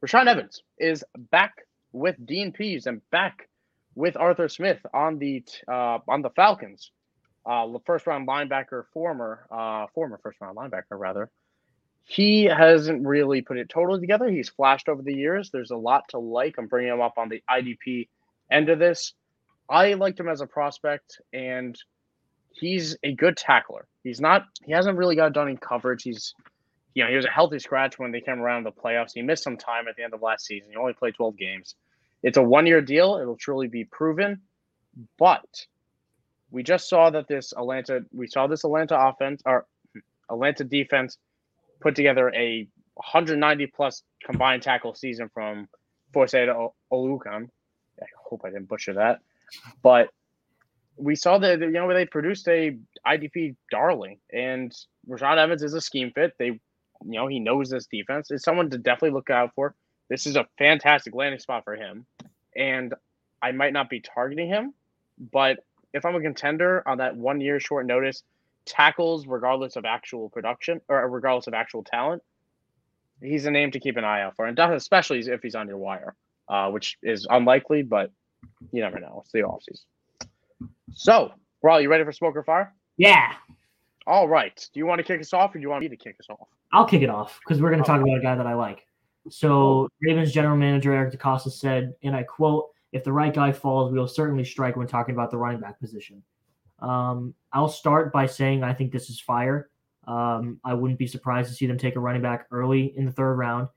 Rashaan 0.06 0.28
Evans 0.28 0.62
is 0.78 1.04
back 1.32 1.66
with 1.92 2.16
Dean 2.24 2.52
Pees 2.52 2.86
and 2.86 3.02
back 3.10 3.50
with 3.96 4.16
Arthur 4.16 4.48
Smith 4.48 4.80
on 4.94 5.18
the 5.18 5.44
uh, 5.68 6.00
on 6.08 6.22
the 6.22 6.30
Falcons. 6.32 6.92
Uh, 7.46 7.68
the 7.68 7.80
first 7.86 8.06
round 8.06 8.28
linebacker, 8.28 8.84
former 8.94 9.48
uh, 9.50 9.88
former 9.96 10.20
first 10.22 10.40
round 10.40 10.58
linebacker 10.58 10.92
rather. 10.92 11.32
He 12.04 12.46
hasn't 12.46 13.06
really 13.06 13.42
put 13.42 13.58
it 13.58 13.70
totally 13.70 14.00
together. 14.00 14.30
He's 14.30 14.50
flashed 14.50 14.88
over 14.88 15.02
the 15.02 15.14
years. 15.14 15.50
There's 15.50 15.72
a 15.72 15.78
lot 15.78 16.04
to 16.10 16.20
like. 16.20 16.56
I'm 16.58 16.68
bringing 16.68 16.94
him 16.94 17.02
up 17.02 17.18
on 17.18 17.28
the 17.28 17.42
IDP 17.50 18.08
end 18.52 18.70
of 18.70 18.80
this. 18.80 19.14
I 19.70 19.94
liked 19.94 20.20
him 20.20 20.30
as 20.30 20.42
a 20.42 20.48
prospect, 20.48 21.20
and 21.34 21.78
he's 22.52 22.96
a 23.04 23.14
good 23.14 23.36
tackler. 23.36 23.88
He's 24.04 24.22
not. 24.22 24.46
He 24.64 24.72
hasn't 24.72 24.98
really 24.98 25.16
got 25.16 25.34
done 25.34 25.50
in 25.50 25.58
coverage. 25.58 26.04
He's 26.04 26.34
you 26.98 27.04
know, 27.04 27.12
he 27.12 27.16
was 27.16 27.26
a 27.26 27.30
healthy 27.30 27.60
scratch 27.60 28.00
when 28.00 28.12
they 28.12 28.22
came 28.22 28.40
around 28.40 28.64
the 28.64 28.72
playoffs. 28.72 29.12
He 29.14 29.22
missed 29.22 29.44
some 29.44 29.56
time 29.56 29.88
at 29.88 29.96
the 29.96 30.04
end 30.04 30.16
of 30.16 30.24
last 30.24 30.48
season. 30.48 30.72
He 30.72 30.78
only 30.78 30.94
played 30.94 31.14
12 31.14 31.38
games. 31.38 31.76
It's 32.24 32.38
a 32.38 32.42
one 32.42 32.66
year 32.66 32.82
deal. 32.82 33.20
It'll 33.22 33.38
truly 33.38 33.68
be 33.68 33.84
proven. 33.84 34.42
But 35.20 35.68
we 36.50 36.64
just 36.64 36.90
saw 36.90 37.12
that 37.12 37.28
this 37.28 37.54
Atlanta, 37.56 38.04
we 38.12 38.26
saw 38.26 38.48
this 38.48 38.64
Atlanta 38.64 39.00
offense 39.00 39.44
or 39.46 39.68
hmm, 39.94 40.00
Atlanta 40.32 40.64
defense 40.64 41.20
put 41.82 41.94
together 41.94 42.34
a 42.34 42.68
190 42.96 43.68
plus 43.68 44.02
combined 44.26 44.64
tackle 44.64 44.96
season 44.96 45.30
from 45.32 45.70
Foyesade 46.16 46.72
Oluokun. 46.92 47.48
I 48.02 48.06
hope 48.28 48.42
I 48.44 48.50
didn't 48.50 48.70
butcher 48.70 48.94
that. 48.94 49.20
But 49.84 50.10
we 50.96 51.16
saw 51.16 51.38
that 51.38 51.60
you 51.60 51.70
know 51.70 51.94
they 51.94 52.08
produced 52.08 52.48
a 52.48 52.76
IDP 53.06 53.56
darling, 53.70 54.18
and 54.34 54.76
Rashaan 55.08 55.38
Evans 55.38 55.62
is 55.62 55.76
a 55.76 55.82
scheme 55.82 56.12
fit. 56.12 56.34
They 56.40 56.60
you 57.06 57.14
know, 57.14 57.28
he 57.28 57.40
knows 57.40 57.70
this 57.70 57.88
defense. 57.88 58.32
It's 58.32 58.44
someone 58.44 58.70
to 58.70 58.78
definitely 58.78 59.12
look 59.12 59.30
out 59.30 59.52
for. 59.56 59.76
This 60.10 60.26
is 60.26 60.36
a 60.36 60.48
fantastic 60.58 61.14
landing 61.14 61.40
spot 61.40 61.64
for 61.64 61.76
him. 61.76 62.06
And 62.56 62.94
I 63.42 63.52
might 63.52 63.74
not 63.74 63.90
be 63.90 64.00
targeting 64.00 64.48
him, 64.48 64.74
but 65.32 65.60
if 65.94 66.06
I'm 66.06 66.16
a 66.16 66.22
contender 66.22 66.84
on 66.88 66.98
that 67.00 67.16
one 67.16 67.42
year 67.42 67.60
short 67.60 67.86
notice, 67.86 68.24
tackles 68.66 69.28
regardless 69.28 69.76
of 69.76 69.86
actual 69.86 70.30
production 70.30 70.82
or 70.90 71.08
regardless 71.10 71.48
of 71.48 71.54
actual 71.54 71.84
talent, 71.84 72.22
he's 73.22 73.46
a 73.46 73.52
name 73.52 73.72
to 73.72 73.80
keep 73.80 73.98
an 73.98 74.04
eye 74.04 74.22
out 74.22 74.36
for, 74.36 74.46
and 74.46 74.58
especially 74.60 75.20
if 75.20 75.42
he's 75.42 75.56
on 75.56 75.68
your 75.68 75.78
wire, 75.78 76.16
uh, 76.50 76.70
which 76.70 76.98
is 77.02 77.28
unlikely, 77.30 77.84
but 77.84 78.12
you 78.72 78.82
never 78.82 79.00
know. 79.00 79.22
It's 79.24 79.32
the 79.32 79.40
offseason. 79.40 79.86
So, 80.94 81.32
Raul, 81.64 81.82
you 81.82 81.90
ready 81.90 82.04
for 82.04 82.12
smoke 82.12 82.36
or 82.36 82.44
fire? 82.44 82.74
Yeah. 82.98 83.34
All 84.08 84.30
right. 84.30 84.56
Do 84.74 84.80
you 84.80 84.86
want 84.86 85.00
to 85.00 85.04
kick 85.04 85.20
us 85.20 85.34
off, 85.34 85.54
or 85.54 85.60
do 85.60 85.62
you 85.62 85.70
want 85.70 85.82
me 85.82 85.90
to 85.90 85.98
kick 85.98 86.16
us 86.22 86.28
off? 86.30 86.48
I'll 86.72 86.86
kick 86.86 87.02
it 87.02 87.10
off 87.10 87.40
because 87.44 87.62
we're 87.62 87.70
going 87.70 87.84
to 87.84 87.88
talk 87.88 88.02
about 88.02 88.18
a 88.18 88.22
guy 88.22 88.36
that 88.36 88.48
I 88.48 88.54
like. 88.54 88.88
So 89.30 89.90
Ravens 90.02 90.32
general 90.32 90.56
manager 90.56 90.94
Eric 90.94 91.14
DeCosta 91.14 91.52
said, 91.52 91.94
and 92.04 92.16
I 92.16 92.24
quote, 92.24 92.70
if 92.94 93.04
the 93.04 93.12
right 93.12 93.34
guy 93.34 93.52
falls, 93.52 93.92
we 93.92 94.00
will 94.00 94.08
certainly 94.08 94.46
strike 94.46 94.78
when 94.78 94.88
talking 94.88 95.14
about 95.14 95.30
the 95.30 95.38
running 95.38 95.60
back 95.60 95.78
position. 95.82 96.24
Um, 96.80 97.34
I'll 97.52 97.68
start 97.68 98.14
by 98.14 98.28
saying 98.28 98.64
I 98.64 98.74
think 98.74 98.94
this 98.94 99.10
is 99.10 99.20
fire. 99.20 99.70
Um, 100.08 100.62
I 100.64 100.74
wouldn't 100.74 101.00
be 101.00 101.08
surprised 101.08 101.50
to 101.50 101.56
see 101.56 101.68
them 101.68 101.78
take 101.78 101.98
a 101.98 102.00
running 102.00 102.22
back 102.22 102.48
early 102.50 102.94
in 102.96 103.06
the 103.06 103.12
third 103.12 103.34
round. 103.34 103.68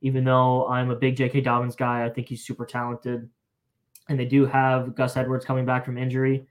Even 0.00 0.24
though 0.24 0.66
I'm 0.66 0.90
a 0.90 0.96
big 0.96 1.16
J.K. 1.16 1.42
Dobbins 1.42 1.76
guy, 1.76 2.04
I 2.04 2.10
think 2.10 2.28
he's 2.28 2.44
super 2.44 2.66
talented. 2.66 3.30
And 4.08 4.18
they 4.18 4.24
do 4.24 4.44
have 4.44 4.96
Gus 4.96 5.16
Edwards 5.16 5.44
coming 5.44 5.66
back 5.66 5.84
from 5.84 5.98
injury. 5.98 6.46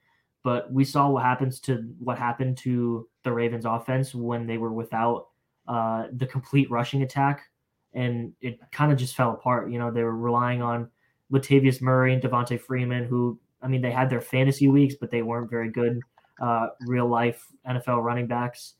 But 0.47 0.71
we 0.71 0.85
saw 0.85 1.09
what 1.09 1.23
happens 1.23 1.59
to 1.59 1.93
what 1.99 2.17
happened 2.17 2.55
to 2.59 3.05
the 3.23 3.33
Ravens 3.33 3.65
offense 3.65 4.15
when 4.15 4.47
they 4.47 4.57
were 4.57 4.71
without 4.71 5.27
uh, 5.67 6.05
the 6.13 6.25
complete 6.25 6.71
rushing 6.71 7.01
attack, 7.01 7.41
and 7.93 8.31
it 8.39 8.57
kind 8.71 8.89
of 8.89 8.97
just 8.97 9.13
fell 9.13 9.31
apart. 9.31 9.69
You 9.69 9.77
know, 9.77 9.91
they 9.91 10.03
were 10.03 10.15
relying 10.15 10.61
on 10.61 10.89
Latavius 11.33 11.81
Murray 11.81 12.13
and 12.13 12.23
Devonta 12.23 12.57
Freeman, 12.61 13.03
who 13.03 13.37
I 13.61 13.67
mean, 13.67 13.81
they 13.81 13.91
had 13.91 14.09
their 14.09 14.21
fantasy 14.21 14.69
weeks, 14.69 14.95
but 14.97 15.11
they 15.11 15.21
weren't 15.21 15.49
very 15.49 15.69
good 15.69 15.99
uh, 16.41 16.67
real 16.85 17.09
life 17.09 17.45
NFL 17.69 18.01
running 18.01 18.27
backs. 18.27 18.75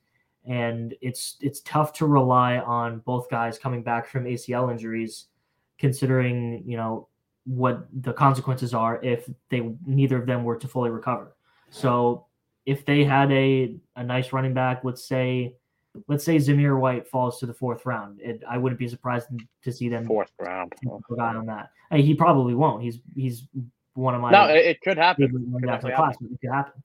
And 0.45 0.95
it's 1.01 1.35
it's 1.41 1.59
tough 1.63 1.91
to 1.95 2.05
rely 2.05 2.59
on 2.59 2.99
both 2.99 3.29
guys 3.29 3.59
coming 3.59 3.83
back 3.83 4.07
from 4.07 4.23
ACL 4.23 4.71
injuries, 4.71 5.25
considering 5.77 6.63
you 6.65 6.77
know 6.77 7.09
what 7.43 7.89
the 8.03 8.13
consequences 8.13 8.73
are 8.73 9.03
if 9.03 9.29
they 9.49 9.69
neither 9.85 10.17
of 10.17 10.27
them 10.27 10.45
were 10.45 10.55
to 10.55 10.69
fully 10.69 10.91
recover. 10.91 11.33
So 11.69 12.25
if 12.65 12.85
they 12.85 13.03
had 13.03 13.31
a 13.31 13.75
a 13.95 14.03
nice 14.03 14.33
running 14.33 14.53
back, 14.53 14.83
let's 14.83 15.05
say 15.05 15.55
let's 16.07 16.23
say 16.23 16.37
Zamir 16.37 16.79
White 16.79 17.07
falls 17.07 17.39
to 17.39 17.45
the 17.45 17.53
fourth 17.53 17.85
round. 17.85 18.19
It, 18.21 18.43
I 18.47 18.57
wouldn't 18.57 18.79
be 18.79 18.87
surprised 18.87 19.27
to 19.63 19.71
see 19.71 19.89
them 19.89 20.05
fourth 20.05 20.31
round 20.39 20.73
guy 21.17 21.35
on 21.35 21.45
that. 21.47 21.69
Hey, 21.91 22.01
he 22.01 22.13
probably 22.13 22.53
won't. 22.53 22.83
He's 22.83 22.99
he's 23.15 23.47
one 23.93 24.15
of 24.15 24.21
my 24.21 24.31
no. 24.31 24.45
It 24.45 24.81
could 24.81 24.97
happen. 24.97 25.27
Could 25.59 25.69
happen. 25.69 25.91
Class, 25.95 26.15
it 26.21 26.39
could 26.41 26.51
happen. 26.51 26.83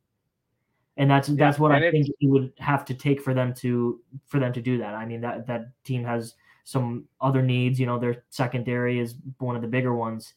And 0.97 1.11
that's 1.11 1.29
yeah. 1.29 1.37
that's 1.37 1.59
what 1.59 1.73
I 1.73 1.91
think 1.91 2.09
he 2.19 2.27
would 2.27 2.53
have 2.59 2.85
to 2.87 2.95
take 2.95 3.21
for 3.23 3.35
them 3.35 3.55
to 3.55 4.01
for 4.27 4.39
them 4.39 4.53
to 4.53 4.61
do 4.61 4.79
that. 4.79 4.95
I 4.95 5.07
mean 5.07 5.21
that 5.23 5.47
that 5.47 5.71
team 5.85 6.05
has 6.05 6.35
some 6.65 7.05
other 7.21 7.43
needs. 7.43 7.81
You 7.81 7.87
know, 7.87 7.99
their 7.99 8.25
secondary 8.31 9.01
is 9.01 9.17
one 9.39 9.57
of 9.57 9.63
the 9.63 9.69
bigger 9.69 9.95
ones, 9.95 10.35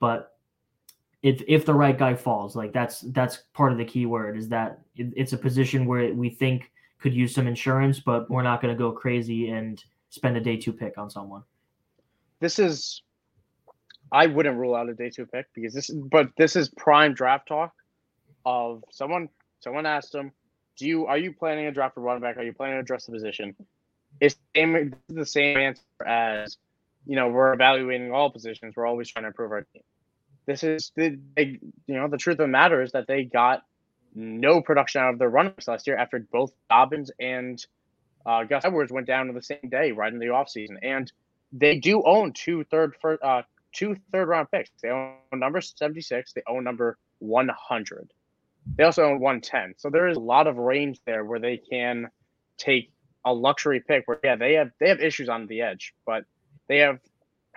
but 0.00 0.37
if 1.22 1.42
if 1.48 1.66
the 1.66 1.74
right 1.74 1.98
guy 1.98 2.14
falls, 2.14 2.54
like 2.54 2.72
that's 2.72 3.00
that's 3.12 3.42
part 3.52 3.72
of 3.72 3.78
the 3.78 3.84
key 3.84 4.06
word 4.06 4.36
is 4.36 4.48
that 4.48 4.80
it, 4.96 5.12
it's 5.16 5.32
a 5.32 5.38
position 5.38 5.86
where 5.86 6.12
we 6.14 6.30
think 6.30 6.70
could 7.00 7.14
use 7.14 7.34
some 7.34 7.46
insurance, 7.46 8.00
but 8.00 8.30
we're 8.30 8.42
not 8.42 8.60
going 8.60 8.74
to 8.74 8.78
go 8.78 8.92
crazy 8.92 9.50
and 9.50 9.82
spend 10.10 10.36
a 10.36 10.40
day 10.40 10.56
two 10.56 10.72
pick 10.72 10.98
on 10.98 11.10
someone. 11.10 11.42
This 12.40 12.58
is, 12.58 13.02
I 14.12 14.26
wouldn't 14.26 14.56
rule 14.56 14.74
out 14.74 14.88
a 14.88 14.94
day 14.94 15.10
two 15.10 15.26
pick 15.26 15.46
because 15.54 15.74
this, 15.74 15.90
but 15.90 16.30
this 16.36 16.56
is 16.56 16.68
prime 16.70 17.14
draft 17.14 17.48
talk 17.48 17.72
of 18.46 18.84
someone. 18.90 19.28
Someone 19.60 19.86
asked 19.86 20.14
him, 20.14 20.32
"Do 20.76 20.86
you 20.86 21.06
are 21.06 21.18
you 21.18 21.32
planning 21.32 21.64
to 21.64 21.72
draft 21.72 21.96
a 21.96 22.00
running 22.00 22.22
back? 22.22 22.36
Are 22.36 22.44
you 22.44 22.52
planning 22.52 22.76
to 22.76 22.80
address 22.80 23.06
the 23.06 23.12
position?" 23.12 23.56
It's 24.20 24.36
the 24.54 25.26
same 25.26 25.58
answer 25.58 25.82
as, 26.06 26.56
you 27.06 27.14
know, 27.14 27.28
we're 27.28 27.52
evaluating 27.52 28.10
all 28.12 28.30
positions. 28.30 28.74
We're 28.76 28.86
always 28.86 29.08
trying 29.08 29.24
to 29.24 29.28
improve 29.28 29.52
our 29.52 29.62
team. 29.62 29.82
This 30.48 30.64
is 30.64 30.92
the, 30.96 31.18
you 31.36 31.60
know, 31.86 32.08
the 32.08 32.16
truth 32.16 32.38
of 32.38 32.44
the 32.44 32.48
matter 32.48 32.80
is 32.80 32.92
that 32.92 33.06
they 33.06 33.24
got 33.24 33.64
no 34.14 34.62
production 34.62 35.02
out 35.02 35.12
of 35.12 35.18
their 35.18 35.28
runners 35.28 35.68
last 35.68 35.86
year 35.86 35.98
after 35.98 36.20
both 36.20 36.52
Dobbins 36.70 37.10
and 37.20 37.62
uh, 38.24 38.44
Gus 38.44 38.64
Edwards 38.64 38.90
went 38.90 39.06
down 39.06 39.28
on 39.28 39.34
the 39.34 39.42
same 39.42 39.68
day, 39.70 39.92
right 39.92 40.10
in 40.10 40.18
the 40.18 40.28
offseason. 40.28 40.78
And 40.80 41.12
they 41.52 41.76
do 41.76 42.02
own 42.02 42.32
two 42.32 42.64
third 42.64 42.94
first, 42.98 43.22
uh, 43.22 43.42
two 43.72 43.96
third 44.10 44.26
round 44.26 44.50
picks. 44.50 44.70
They 44.82 44.88
own 44.88 45.16
number 45.34 45.60
76, 45.60 46.32
they 46.32 46.42
own 46.48 46.64
number 46.64 46.96
100. 47.18 48.10
They 48.78 48.84
also 48.84 49.04
own 49.04 49.20
110. 49.20 49.74
So 49.76 49.90
there 49.90 50.08
is 50.08 50.16
a 50.16 50.20
lot 50.20 50.46
of 50.46 50.56
range 50.56 50.98
there 51.04 51.26
where 51.26 51.40
they 51.40 51.58
can 51.58 52.08
take 52.56 52.90
a 53.26 53.34
luxury 53.34 53.80
pick 53.80 54.08
where 54.08 54.18
yeah, 54.24 54.36
they 54.36 54.54
have 54.54 54.70
they 54.80 54.88
have 54.88 55.00
issues 55.00 55.28
on 55.28 55.46
the 55.46 55.60
edge, 55.60 55.94
but 56.06 56.24
they 56.68 56.78
have 56.78 57.00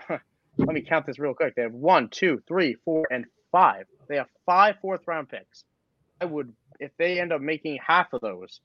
let 0.65 0.73
me 0.73 0.81
count 0.81 1.05
this 1.05 1.19
real 1.19 1.33
quick. 1.33 1.55
They 1.55 1.63
have 1.63 1.73
one, 1.73 2.09
two, 2.09 2.41
three, 2.47 2.75
four, 2.85 3.07
and 3.11 3.25
five. 3.51 3.85
They 4.07 4.17
have 4.17 4.27
five 4.45 4.75
fourth 4.81 5.01
round 5.07 5.29
picks. 5.29 5.63
I 6.19 6.25
would 6.25 6.53
if 6.79 6.91
they 6.97 7.19
end 7.19 7.31
up 7.31 7.41
making 7.41 7.79
half 7.85 8.13
of 8.13 8.21
those, 8.21 8.59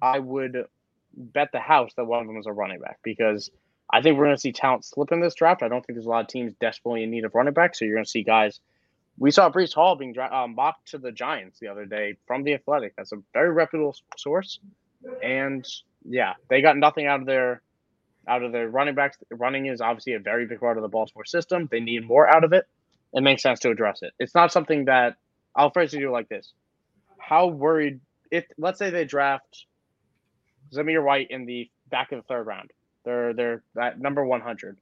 I 0.00 0.18
would 0.18 0.66
bet 1.14 1.50
the 1.52 1.60
house 1.60 1.92
that 1.96 2.04
one 2.04 2.20
of 2.20 2.26
them 2.26 2.36
is 2.36 2.46
a 2.46 2.52
running 2.52 2.80
back 2.80 2.98
because 3.02 3.50
I 3.90 4.02
think 4.02 4.16
we're 4.16 4.24
going 4.24 4.36
to 4.36 4.40
see 4.40 4.52
talent 4.52 4.84
slip 4.84 5.12
in 5.12 5.20
this 5.20 5.34
draft. 5.34 5.62
I 5.62 5.68
don't 5.68 5.84
think 5.84 5.96
there's 5.96 6.06
a 6.06 6.10
lot 6.10 6.22
of 6.22 6.28
teams 6.28 6.54
desperately 6.60 7.02
in 7.02 7.10
need 7.10 7.24
of 7.24 7.34
running 7.34 7.54
back, 7.54 7.74
so 7.74 7.84
you're 7.84 7.94
going 7.94 8.04
to 8.04 8.10
see 8.10 8.22
guys. 8.22 8.60
We 9.18 9.30
saw 9.30 9.50
Breece 9.50 9.72
Hall 9.72 9.96
being 9.96 10.14
uh, 10.18 10.46
mocked 10.46 10.88
to 10.90 10.98
the 10.98 11.10
Giants 11.10 11.58
the 11.58 11.68
other 11.68 11.86
day 11.86 12.16
from 12.26 12.42
the 12.42 12.54
Athletic. 12.54 12.94
That's 12.96 13.12
a 13.12 13.22
very 13.32 13.50
reputable 13.50 13.96
source, 14.16 14.60
and 15.22 15.66
yeah, 16.04 16.34
they 16.50 16.60
got 16.60 16.76
nothing 16.76 17.06
out 17.06 17.20
of 17.20 17.26
their 17.26 17.62
out 18.28 18.42
of 18.42 18.52
their 18.52 18.68
running 18.68 18.94
backs. 18.94 19.16
Running 19.30 19.66
is 19.66 19.80
obviously 19.80 20.14
a 20.14 20.18
very 20.18 20.46
big 20.46 20.60
part 20.60 20.76
of 20.76 20.82
the 20.82 20.88
Baltimore 20.88 21.24
system. 21.24 21.68
They 21.70 21.80
need 21.80 22.06
more 22.06 22.26
out 22.26 22.44
of 22.44 22.52
it. 22.52 22.66
It 23.12 23.22
makes 23.22 23.42
sense 23.42 23.60
to 23.60 23.70
address 23.70 24.00
it. 24.02 24.12
It's 24.18 24.34
not 24.34 24.52
something 24.52 24.86
that 24.86 25.16
I'll 25.54 25.70
phrase 25.70 25.94
it 25.94 26.00
like 26.08 26.28
this: 26.28 26.52
How 27.18 27.46
worried 27.46 28.00
if 28.30 28.44
let's 28.58 28.78
say 28.78 28.90
they 28.90 29.04
draft 29.04 29.66
Zamir 30.72 31.04
White 31.04 31.30
in 31.30 31.46
the 31.46 31.70
back 31.90 32.12
of 32.12 32.18
the 32.18 32.24
third 32.24 32.46
round? 32.46 32.70
They're 33.04 33.32
they're 33.32 33.62
at 33.80 34.00
number 34.00 34.24
one 34.24 34.40
hundred. 34.40 34.78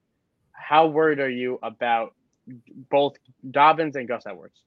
How 0.53 0.87
worried 0.87 1.21
are 1.21 1.31
you 1.31 1.59
about 1.63 2.15
both 2.91 3.17
Dobbins 3.51 3.97
and 3.97 4.09
Gus 4.09 4.25
Edwards? 4.27 4.61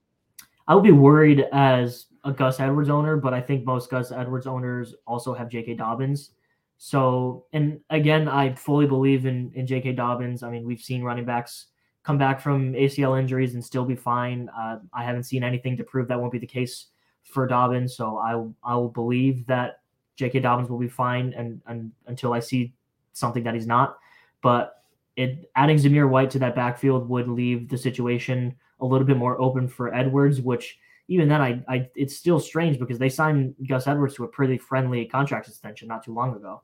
I 0.68 0.76
would 0.76 0.84
be 0.84 0.92
worried 0.92 1.46
as 1.54 2.08
a 2.26 2.32
Gus 2.34 2.60
Edwards 2.60 2.90
owner, 2.90 3.16
but 3.16 3.34
I 3.34 3.42
think 3.42 3.66
most 3.66 3.90
Gus 3.90 4.12
Edwards 4.12 4.48
owners 4.48 4.96
also 5.06 5.34
have 5.34 5.50
J.K. 5.50 5.76
Dobbins. 5.76 6.32
So, 6.78 7.46
and 7.54 7.80
again, 7.90 8.28
I 8.28 8.54
fully 8.54 8.86
believe 8.86 9.26
in 9.26 9.52
in 9.56 9.66
J.K. 9.66 9.94
Dobbins. 9.94 10.44
I 10.44 10.50
mean, 10.50 10.66
we've 10.66 10.82
seen 10.82 11.04
running 11.04 11.26
backs 11.26 11.68
come 12.04 12.18
back 12.18 12.40
from 12.40 12.74
ACL 12.74 13.20
injuries 13.20 13.54
and 13.54 13.64
still 13.64 13.84
be 13.84 13.96
fine. 13.96 14.50
Uh, 14.58 14.80
I 14.94 15.04
haven't 15.04 15.24
seen 15.24 15.44
anything 15.44 15.76
to 15.78 15.84
prove 15.84 16.08
that 16.08 16.20
won't 16.20 16.32
be 16.32 16.40
the 16.40 16.48
case 16.48 16.88
for 17.24 17.48
Dobbins. 17.48 17.96
So 17.96 18.18
I 18.18 18.72
I 18.72 18.76
will 18.76 18.90
believe 18.90 19.46
that 19.48 19.82
J.K. 20.16 20.40
Dobbins 20.40 20.70
will 20.70 20.80
be 20.80 20.88
fine, 20.88 21.34
and, 21.36 21.62
and 21.68 21.92
until 22.08 22.34
I 22.34 22.40
see 22.40 22.74
something 23.14 23.44
that 23.44 23.54
he's 23.54 23.68
not. 23.68 23.98
But 24.42 24.84
it 25.16 25.50
adding 25.56 25.78
Zamir 25.78 26.10
White 26.10 26.30
to 26.32 26.40
that 26.40 26.56
backfield 26.56 27.10
would 27.10 27.28
leave 27.28 27.70
the 27.70 27.78
situation 27.78 28.56
a 28.80 28.86
little 28.86 29.06
bit 29.06 29.18
more 29.18 29.40
open 29.42 29.68
for 29.68 29.94
Edwards, 29.94 30.42
which 30.42 30.78
even 31.08 31.28
then, 31.28 31.42
I, 31.42 31.64
I 31.68 31.90
it's 31.96 32.16
still 32.16 32.40
strange 32.40 32.80
because 32.80 33.00
they 33.00 33.10
signed 33.10 33.56
Gus 33.68 33.88
Edwards 33.88 34.16
to 34.16 34.26
a 34.26 34.28
pretty 34.28 34.58
friendly 34.58 35.06
contract 35.06 35.48
extension 35.48 35.88
not 35.88 36.04
too 36.04 36.14
long 36.14 36.36
ago. 36.36 36.62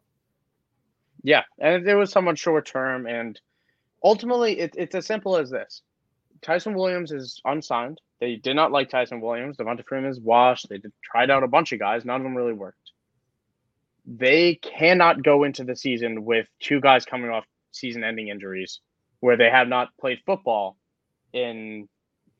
Yeah, 1.24 1.44
and 1.60 1.88
it 1.88 1.96
was 1.96 2.12
somewhat 2.12 2.38
short 2.38 2.66
term, 2.66 3.08
and 3.08 3.40
ultimately, 4.04 4.60
it, 4.60 4.76
it's 4.78 4.94
as 4.94 5.06
simple 5.06 5.38
as 5.38 5.50
this: 5.50 5.82
Ty'Son 6.42 6.76
Williams 6.76 7.12
is 7.12 7.42
unsigned. 7.46 8.00
They 8.20 8.36
did 8.36 8.56
not 8.56 8.72
like 8.72 8.90
Ty'Son 8.90 9.22
Williams. 9.22 9.58
Devonta 9.58 9.86
Freeman 9.88 10.12
is 10.12 10.20
washed. 10.20 10.68
They 10.70 10.78
did, 10.78 10.92
tried 11.04 11.32
out 11.32 11.44
a 11.44 11.48
bunch 11.48 11.72
of 11.72 11.80
guys. 11.80 12.06
None 12.06 12.18
of 12.18 12.24
them 12.24 12.36
really 12.36 12.54
worked. 12.54 12.92
They 14.06 14.56
cannot 14.56 15.24
go 15.24 15.46
into 15.46 15.64
the 15.64 15.78
season 15.78 16.26
with 16.26 16.48
two 16.60 16.82
guys 16.82 17.06
coming 17.06 17.30
off 17.30 17.46
season-ending 17.72 18.28
injuries, 18.28 18.82
where 19.22 19.38
they 19.38 19.50
have 19.50 19.70
not 19.70 19.96
played 20.00 20.20
football 20.26 20.78
in 21.32 21.88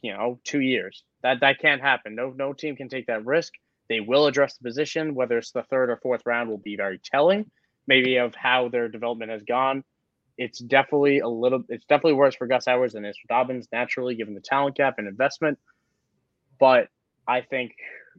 you 0.02 0.14
know 0.14 0.40
two 0.44 0.60
years. 0.60 1.04
That 1.22 1.40
that 1.40 1.60
can't 1.60 1.82
happen. 1.82 2.16
No 2.16 2.34
no 2.36 2.52
team 2.52 2.76
can 2.76 2.90
take 2.90 3.08
that 3.08 3.26
risk. 3.26 3.54
They 3.88 4.02
will 4.02 4.28
address 4.28 4.58
the 4.58 4.68
position. 4.68 5.16
Whether 5.16 5.38
it's 5.38 5.52
the 5.52 5.64
third 5.64 5.90
or 5.90 5.98
fourth 5.98 6.24
round 6.26 6.50
will 6.50 6.58
be 6.58 6.76
very 6.76 7.00
telling, 7.00 7.50
maybe 7.88 8.18
of 8.18 8.36
how 8.36 8.70
their 8.70 8.88
development 8.88 9.32
has 9.32 9.44
gone. 9.44 9.84
It's 10.38 10.60
definitely 10.60 11.20
a 11.20 11.28
little. 11.28 11.64
It's 11.70 11.86
definitely 11.86 12.14
worse 12.14 12.36
for 12.36 12.48
Gus 12.48 12.68
Edwards 12.68 12.94
than 12.94 13.06
it 13.06 13.10
is 13.10 13.18
for 13.18 13.28
Dobbins, 13.28 13.68
naturally, 13.72 14.16
given 14.16 14.34
the 14.34 14.42
talent 14.42 14.76
gap 14.76 14.96
and 14.98 15.08
investment. 15.08 15.60
But 16.60 16.88
I 17.28 17.42
think 17.42 17.74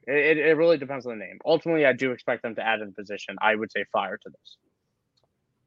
it, 0.06 0.38
it 0.38 0.56
really 0.56 0.78
depends 0.78 1.06
on 1.06 1.18
the 1.18 1.24
name. 1.24 1.38
Ultimately, 1.44 1.86
I 1.86 1.92
do 1.92 2.12
expect 2.12 2.42
them 2.42 2.54
to 2.54 2.66
add 2.66 2.80
in 2.80 2.92
position. 2.92 3.36
I 3.40 3.54
would 3.54 3.72
say 3.72 3.84
fire 3.92 4.16
to 4.16 4.30
this. 4.30 4.56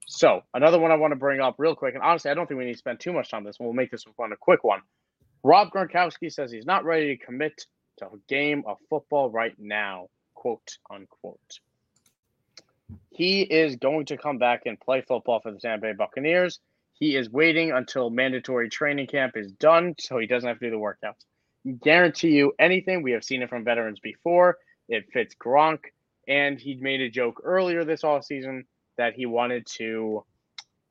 So 0.07 0.41
another 0.53 0.79
one 0.79 0.91
I 0.91 0.95
want 0.95 1.11
to 1.11 1.17
bring 1.17 1.41
up 1.41 1.55
real 1.57 1.75
quick, 1.75 1.95
and 1.95 2.03
honestly, 2.03 2.31
I 2.31 2.33
don't 2.33 2.47
think 2.47 2.57
we 2.57 2.65
need 2.65 2.73
to 2.73 2.77
spend 2.79 3.01
too 3.01 3.11
much 3.11 3.29
time 3.29 3.39
on 3.39 3.43
this. 3.43 3.57
We'll 3.59 3.73
make 3.73 3.91
this 3.91 4.05
one 4.15 4.31
a 4.31 4.37
quick 4.37 4.63
one. 4.63 4.79
Rob 5.43 5.69
Gronkowski 5.69 6.31
says 6.31 6.49
he's 6.49 6.65
not 6.65 6.85
ready 6.85 7.17
to 7.17 7.25
commit 7.25 7.65
to 7.97 8.05
a 8.05 8.17
game 8.29 8.63
of 8.65 8.77
football 8.89 9.29
right 9.29 9.53
now, 9.59 10.07
quote 10.33 10.77
unquote. 10.89 11.59
He 13.11 13.41
is 13.41 13.75
going 13.75 14.05
to 14.07 14.17
come 14.17 14.37
back 14.37 14.61
and 14.65 14.79
play 14.79 15.01
football 15.01 15.39
for 15.39 15.51
the 15.51 15.59
Tampa 15.59 15.87
Bay 15.87 15.93
Buccaneers. 15.93 16.59
He 16.93 17.15
is 17.15 17.29
waiting 17.29 17.71
until 17.71 18.09
mandatory 18.09 18.69
training 18.69 19.07
camp 19.07 19.35
is 19.35 19.51
done 19.51 19.95
so 19.99 20.17
he 20.17 20.27
doesn't 20.27 20.47
have 20.47 20.59
to 20.59 20.65
do 20.65 20.71
the 20.71 20.77
workouts. 20.77 21.25
Guarantee 21.81 22.29
you 22.29 22.53
anything. 22.59 23.03
We 23.03 23.11
have 23.11 23.23
seen 23.23 23.41
it 23.41 23.49
from 23.49 23.63
veterans 23.63 23.99
before. 23.99 24.57
It 24.87 25.05
fits 25.11 25.35
Gronk. 25.35 25.79
And 26.27 26.59
he 26.59 26.75
made 26.75 27.01
a 27.01 27.09
joke 27.09 27.41
earlier 27.43 27.85
this 27.85 28.01
offseason 28.01 28.63
that 28.97 29.13
he 29.13 29.25
wanted 29.25 29.65
to 29.77 30.25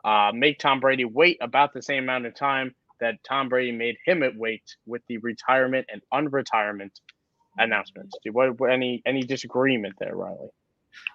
uh, 0.04 0.30
make 0.32 0.58
Tom 0.58 0.80
Brady 0.80 1.04
wait 1.04 1.38
about 1.40 1.74
the 1.74 1.82
same 1.82 2.04
amount 2.04 2.26
of 2.26 2.34
time 2.34 2.74
that 3.00 3.22
Tom 3.24 3.48
Brady 3.48 3.72
made 3.72 3.96
him 4.04 4.22
wait 4.36 4.62
with 4.86 5.02
the 5.08 5.18
retirement 5.18 5.86
and 5.92 6.00
unretirement 6.12 6.92
announcements. 7.58 8.16
Do 8.24 8.32
what 8.32 8.72
any 8.72 9.02
any 9.04 9.22
disagreement 9.22 9.94
there, 9.98 10.14
Riley? 10.14 10.48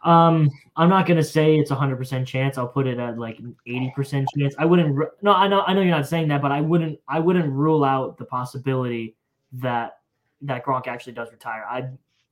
Um, 0.04 0.50
I'm 0.76 0.90
not 0.90 1.06
gonna 1.06 1.24
say 1.24 1.58
it's 1.58 1.72
a 1.72 1.76
hundred 1.76 1.98
percent 1.98 2.28
chance. 2.28 2.58
I'll 2.58 2.68
put 2.68 2.88
it 2.88 2.98
at 3.00 3.18
like 3.18 3.40
eighty 3.68 3.92
percent 3.96 4.28
chance. 4.38 4.56
I 4.58 4.66
wouldn't. 4.66 4.98
No, 5.22 5.34
I 5.34 5.48
know. 5.48 5.62
I 5.62 5.74
know 5.74 5.82
you're 5.82 5.92
not 5.92 6.08
saying 6.08 6.28
that, 6.30 6.42
but 6.42 6.52
I 6.52 6.62
wouldn't. 6.62 7.00
I 7.08 7.20
wouldn't 7.20 7.52
rule 7.52 7.84
out 7.84 8.18
the 8.18 8.26
possibility 8.26 9.16
that 9.54 9.98
that 10.42 10.66
Gronk 10.66 10.88
actually 10.88 11.14
does 11.14 11.32
retire. 11.32 11.66
I, 11.70 11.90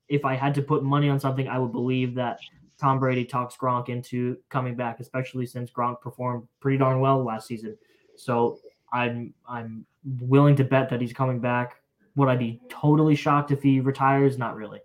if 0.08 0.26
I 0.26 0.36
had 0.36 0.56
to 0.56 0.62
put 0.62 0.84
money 0.84 1.10
on 1.10 1.20
something, 1.20 1.48
I 1.48 1.60
would 1.60 1.72
believe 1.72 2.16
that 2.16 2.40
Tom 2.80 3.00
Brady 3.00 3.26
talks 3.26 3.56
Gronk 3.56 3.90
into 3.90 4.38
coming 4.50 4.76
back, 4.76 5.00
especially 5.00 5.46
since 5.46 5.70
Gronk 5.70 6.02
performed 6.02 6.48
pretty 6.60 6.78
darn 6.78 7.00
well 7.00 7.24
last 7.24 7.48
season. 7.48 7.78
So 8.16 8.60
I'm 8.92 9.34
I'm 9.48 9.86
willing 10.22 10.56
to 10.56 10.64
bet 10.64 10.90
that 10.90 11.02
he's 11.02 11.14
coming 11.14 11.40
back. 11.40 11.76
Would 12.16 12.30
I 12.30 12.36
be 12.36 12.60
totally 12.70 13.16
shocked 13.16 13.52
if 13.52 13.62
he 13.62 13.80
retires? 13.80 14.38
Not 14.38 14.56
really. 14.56 14.80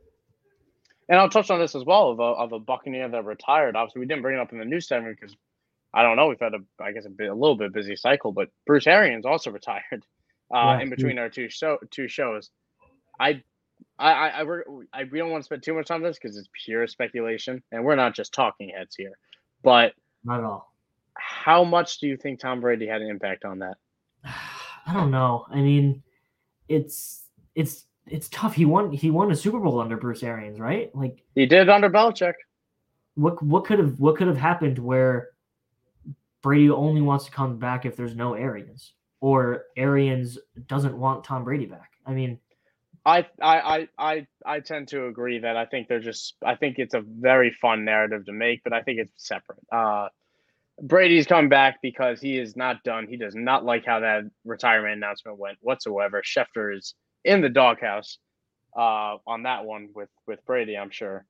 And 1.09 1.19
I'll 1.19 1.29
touch 1.29 1.51
on 1.51 1.59
this 1.59 1.75
as 1.75 1.85
well 1.85 2.11
of 2.11 2.21
a, 2.21 2.23
of 2.23 2.53
a 2.53 2.59
Buccaneer 2.59 3.09
that 3.09 3.25
retired. 3.25 3.77
Obviously, 3.77 4.01
we 4.01 4.07
didn't 4.07 4.23
bring 4.23 4.39
it 4.39 4.41
up 4.41 4.53
in 4.53 4.59
the 4.59 4.65
news 4.65 4.89
segment 4.89 5.19
because 5.21 5.37
I 5.93 6.03
don't 6.03 6.17
know. 6.17 6.29
We've 6.29 6.41
had 6.41 6.55
a, 6.55 6.83
I 6.83 6.93
guess, 6.93 7.05
a, 7.07 7.11
bit, 7.11 7.29
a 7.29 7.35
little 7.35 7.57
bit 7.57 7.73
busy 7.73 7.95
cycle, 7.97 8.33
but 8.33 8.49
Bruce 8.67 8.87
Arians 8.87 9.27
also 9.27 9.51
retired 9.53 10.05
uh, 10.53 10.77
yeah. 10.77 10.81
in 10.81 10.91
between 10.91 11.19
our 11.19 11.29
two 11.29 11.49
show 11.49 11.79
two 11.91 12.09
shows. 12.09 12.51
I, 13.21 13.43
I, 13.99 14.13
I, 14.13 14.43
I, 14.43 14.45
I 14.93 15.05
we 15.05 15.19
don't 15.19 15.31
want 15.31 15.43
to 15.43 15.47
spend 15.47 15.63
too 15.63 15.75
much 15.75 15.91
on 15.91 16.03
this 16.03 16.19
because 16.21 16.37
it's 16.37 16.49
pure 16.65 16.87
speculation, 16.87 17.63
and 17.71 17.85
we're 17.85 17.97
not 17.97 18.15
just 18.15 18.33
talking 18.33 18.71
heads 18.71 18.97
here. 18.97 19.13
But 19.63 19.95
not 20.25 20.39
at 20.41 20.45
all. 20.45 20.73
How 21.17 21.65
much 21.65 21.99
do 21.99 22.09
you 22.09 22.17
think 22.17 22.41
Tom 22.41 22.61
Brady 22.61 22.87
had 22.87 23.03
an 23.03 23.09
impact 23.09 23.45
on 23.45 23.61
that? 23.61 23.77
I 24.87 24.93
don't 24.93 25.11
know. 25.11 25.47
I 25.49 25.57
mean, 25.61 26.03
it's 26.69 27.25
it's 27.55 27.87
it's 28.07 28.29
tough. 28.29 28.55
He 28.55 28.65
won 28.65 28.93
he 28.93 29.11
won 29.11 29.31
a 29.31 29.37
Super 29.37 29.59
Bowl 29.59 29.81
under 29.81 29.97
Bruce 29.97 30.23
Arians, 30.23 30.61
right? 30.61 30.95
Like 30.95 31.23
he 31.35 31.47
did 31.47 31.69
under 31.69 31.91
Belichick. 31.91 32.35
What 33.15 33.43
what 33.43 33.65
could 33.65 33.79
have 33.79 33.99
what 33.99 34.17
could 34.17 34.27
have 34.27 34.37
happened 34.37 34.79
where 34.79 35.31
Brady 36.43 36.71
only 36.71 37.01
wants 37.01 37.25
to 37.27 37.31
come 37.31 37.59
back 37.59 37.87
if 37.87 37.97
there's 37.97 38.15
no 38.15 38.35
Arians, 38.35 38.93
or 39.21 39.65
Arians 39.77 40.39
doesn't 40.67 40.97
want 40.97 41.25
Tom 41.25 41.45
Brady 41.45 41.67
back? 41.67 41.93
I 42.05 42.13
mean, 42.13 42.39
I 43.07 43.27
I 43.41 43.89
I 43.99 44.27
I 44.45 44.61
tend 44.61 44.89
to 44.89 45.07
agree 45.07 45.39
that 45.39 45.57
I 45.57 45.65
think 45.65 45.89
they're 45.89 46.01
just 46.01 46.37
I 46.45 46.57
think 46.57 46.79
it's 46.79 46.95
a 46.95 47.03
very 47.03 47.57
fun 47.61 47.85
narrative 47.85 48.27
to 48.27 48.33
make, 48.33 48.63
but 48.65 48.73
I 48.73 48.83
think 48.83 48.99
it's 48.99 49.27
separate. 49.29 49.61
Uh, 49.73 50.09
Brady's 50.83 51.27
come 51.27 51.49
back 51.49 51.81
because 51.83 52.21
he 52.21 52.37
is 52.37 52.57
not 52.57 52.83
done. 52.83 53.07
He 53.07 53.17
does 53.17 53.35
not 53.35 53.65
like 53.65 53.87
how 53.87 54.01
that 54.01 54.25
retirement 54.45 54.95
announcement 54.95 55.39
went 55.39 55.59
whatsoever. 55.61 56.23
Schefter 56.23 56.77
is 56.77 56.95
in 57.25 57.41
the 57.41 57.49
doghouse 57.49 58.19
uh, 58.77 59.17
on 59.27 59.45
that 59.45 59.65
one 59.65 59.89
with 59.95 60.11
with 60.27 60.45
Brady, 60.47 60.77
I'm 60.77 60.91
sure. 60.91 61.27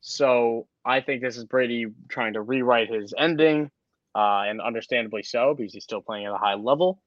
So 0.00 0.66
I 0.84 1.00
think 1.00 1.22
this 1.22 1.36
is 1.36 1.44
Brady 1.44 1.86
trying 2.08 2.34
to 2.34 2.42
rewrite 2.42 2.90
his 2.90 3.14
ending, 3.16 3.70
uh, 4.14 4.44
and 4.46 4.60
understandably 4.60 5.22
so 5.22 5.54
because 5.54 5.72
he's 5.72 5.84
still 5.84 6.02
playing 6.02 6.26
at 6.26 6.32
a 6.32 6.38
high 6.38 6.54
level. 6.54 7.00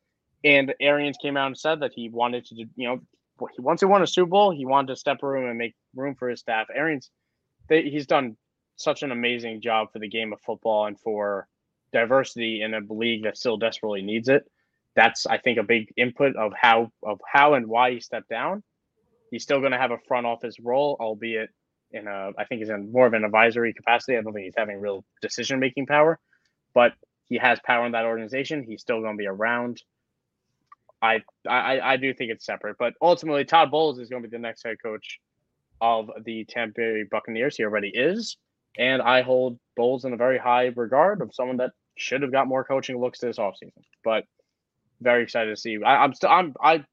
And 0.44 0.74
Arians 0.80 1.18
came 1.22 1.38
out 1.38 1.48
and 1.48 1.58
said 1.58 1.82
that 1.82 1.92
he 1.94 2.10
wanted 2.10 2.46
to, 2.46 2.56
you 2.56 2.88
know, 2.88 3.00
once 3.58 3.82
he 3.82 3.86
won 3.86 4.02
a 4.02 4.08
Super 4.08 4.30
Bowl, 4.30 4.52
he 4.52 4.66
wanted 4.66 4.88
to 4.88 4.96
step 4.96 5.22
room 5.22 5.50
and 5.50 5.58
make 5.58 5.76
room 5.96 6.16
for 6.16 6.30
his 6.30 6.40
staff. 6.40 6.68
Arians, 6.74 7.10
they, 7.68 7.84
he's 7.84 8.08
done 8.08 8.38
such 8.76 9.04
an 9.04 9.12
amazing 9.12 9.62
job 9.62 9.92
for 9.92 10.00
the 10.00 10.08
game 10.08 10.34
of 10.34 10.42
football 10.42 10.86
and 10.86 11.00
for 11.00 11.48
diversity 11.92 12.62
in 12.62 12.74
a 12.74 12.82
league 12.90 13.24
that 13.24 13.38
still 13.38 13.58
desperately 13.58 14.02
needs 14.02 14.30
it. 14.30 14.50
That's 14.96 15.26
I 15.26 15.38
think 15.38 15.58
a 15.58 15.64
big 15.64 15.94
input 15.98 16.36
of 16.36 16.54
how 16.60 16.92
of 17.04 17.20
how 17.32 17.54
and 17.54 17.68
why 17.68 17.92
he 17.92 18.00
stepped 18.00 18.30
down. 18.30 18.64
He's 19.32 19.44
still 19.44 19.60
going 19.60 19.72
to 19.72 19.78
have 19.78 19.92
a 19.92 20.00
front 20.08 20.26
office 20.26 20.60
role, 20.60 20.98
albeit 21.00 21.50
in 21.92 22.08
a 22.08 22.32
I 22.38 22.46
think 22.46 22.60
he's 22.60 22.70
in 22.70 22.92
more 22.92 23.08
of 23.08 23.14
an 23.14 23.24
advisory 23.24 23.74
capacity. 23.74 24.18
I 24.18 24.22
don't 24.22 24.34
think 24.34 24.46
he's 24.46 24.54
having 24.58 24.80
real 24.80 25.06
decision 25.22 25.60
making 25.60 25.86
power, 25.86 26.20
but 26.74 26.94
he 27.26 27.38
has 27.38 27.60
power 27.64 27.86
in 27.86 27.92
that 27.94 28.06
organization. 28.06 28.64
He's 28.68 28.82
still 28.82 29.02
going 29.02 29.16
to 29.16 29.18
be 29.18 29.28
around. 29.28 29.82
I, 31.02 31.22
I 31.48 31.80
I 31.80 31.98
do 31.98 32.14
think 32.14 32.32
it's 32.32 32.46
separate, 32.46 32.78
but 32.78 32.94
ultimately 33.02 33.46
Todd 33.46 33.72
Bowles 33.72 34.00
is 34.00 34.10
going 34.10 34.24
to 34.24 34.30
be 34.30 34.36
the 34.36 34.42
next 34.42 34.64
head 34.66 34.78
coach 34.84 35.20
of 35.80 36.10
the 36.26 36.46
Tampa 36.46 36.74
Bay 36.76 37.04
Buccaneers. 37.10 37.56
He 37.56 37.64
already 37.64 37.90
is, 37.94 38.38
and 38.78 39.02
I 39.02 39.22
hold 39.22 39.60
Bowles 39.78 40.04
in 40.06 40.14
a 40.14 40.18
very 40.18 40.38
high 40.38 40.72
regard 40.76 41.22
of 41.22 41.34
someone 41.34 41.58
that 41.58 41.72
should 41.96 42.22
have 42.22 42.32
got 42.32 42.48
more 42.48 42.64
coaching 42.64 43.00
looks 43.00 43.20
this 43.20 43.38
offseason. 43.38 43.84
But 44.04 44.26
very 45.02 45.24
excited 45.24 45.50
to 45.50 45.58
see. 45.58 45.78
I, 45.84 46.04
am 46.04 46.14
still 46.14 46.30
I'm 46.30 46.54
I 46.62 46.84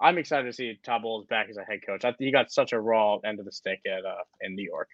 I'm 0.00 0.18
excited 0.18 0.46
to 0.46 0.52
see 0.52 0.78
Todd 0.84 1.02
Bowles 1.02 1.26
back 1.26 1.48
as 1.48 1.56
a 1.56 1.64
head 1.64 1.80
coach. 1.86 2.04
I, 2.04 2.14
he 2.18 2.32
got 2.32 2.50
such 2.50 2.72
a 2.72 2.80
raw 2.80 3.18
end 3.24 3.38
of 3.38 3.44
the 3.44 3.52
stick 3.52 3.80
at 3.86 4.04
uh, 4.04 4.22
in 4.40 4.54
New 4.54 4.64
York, 4.64 4.88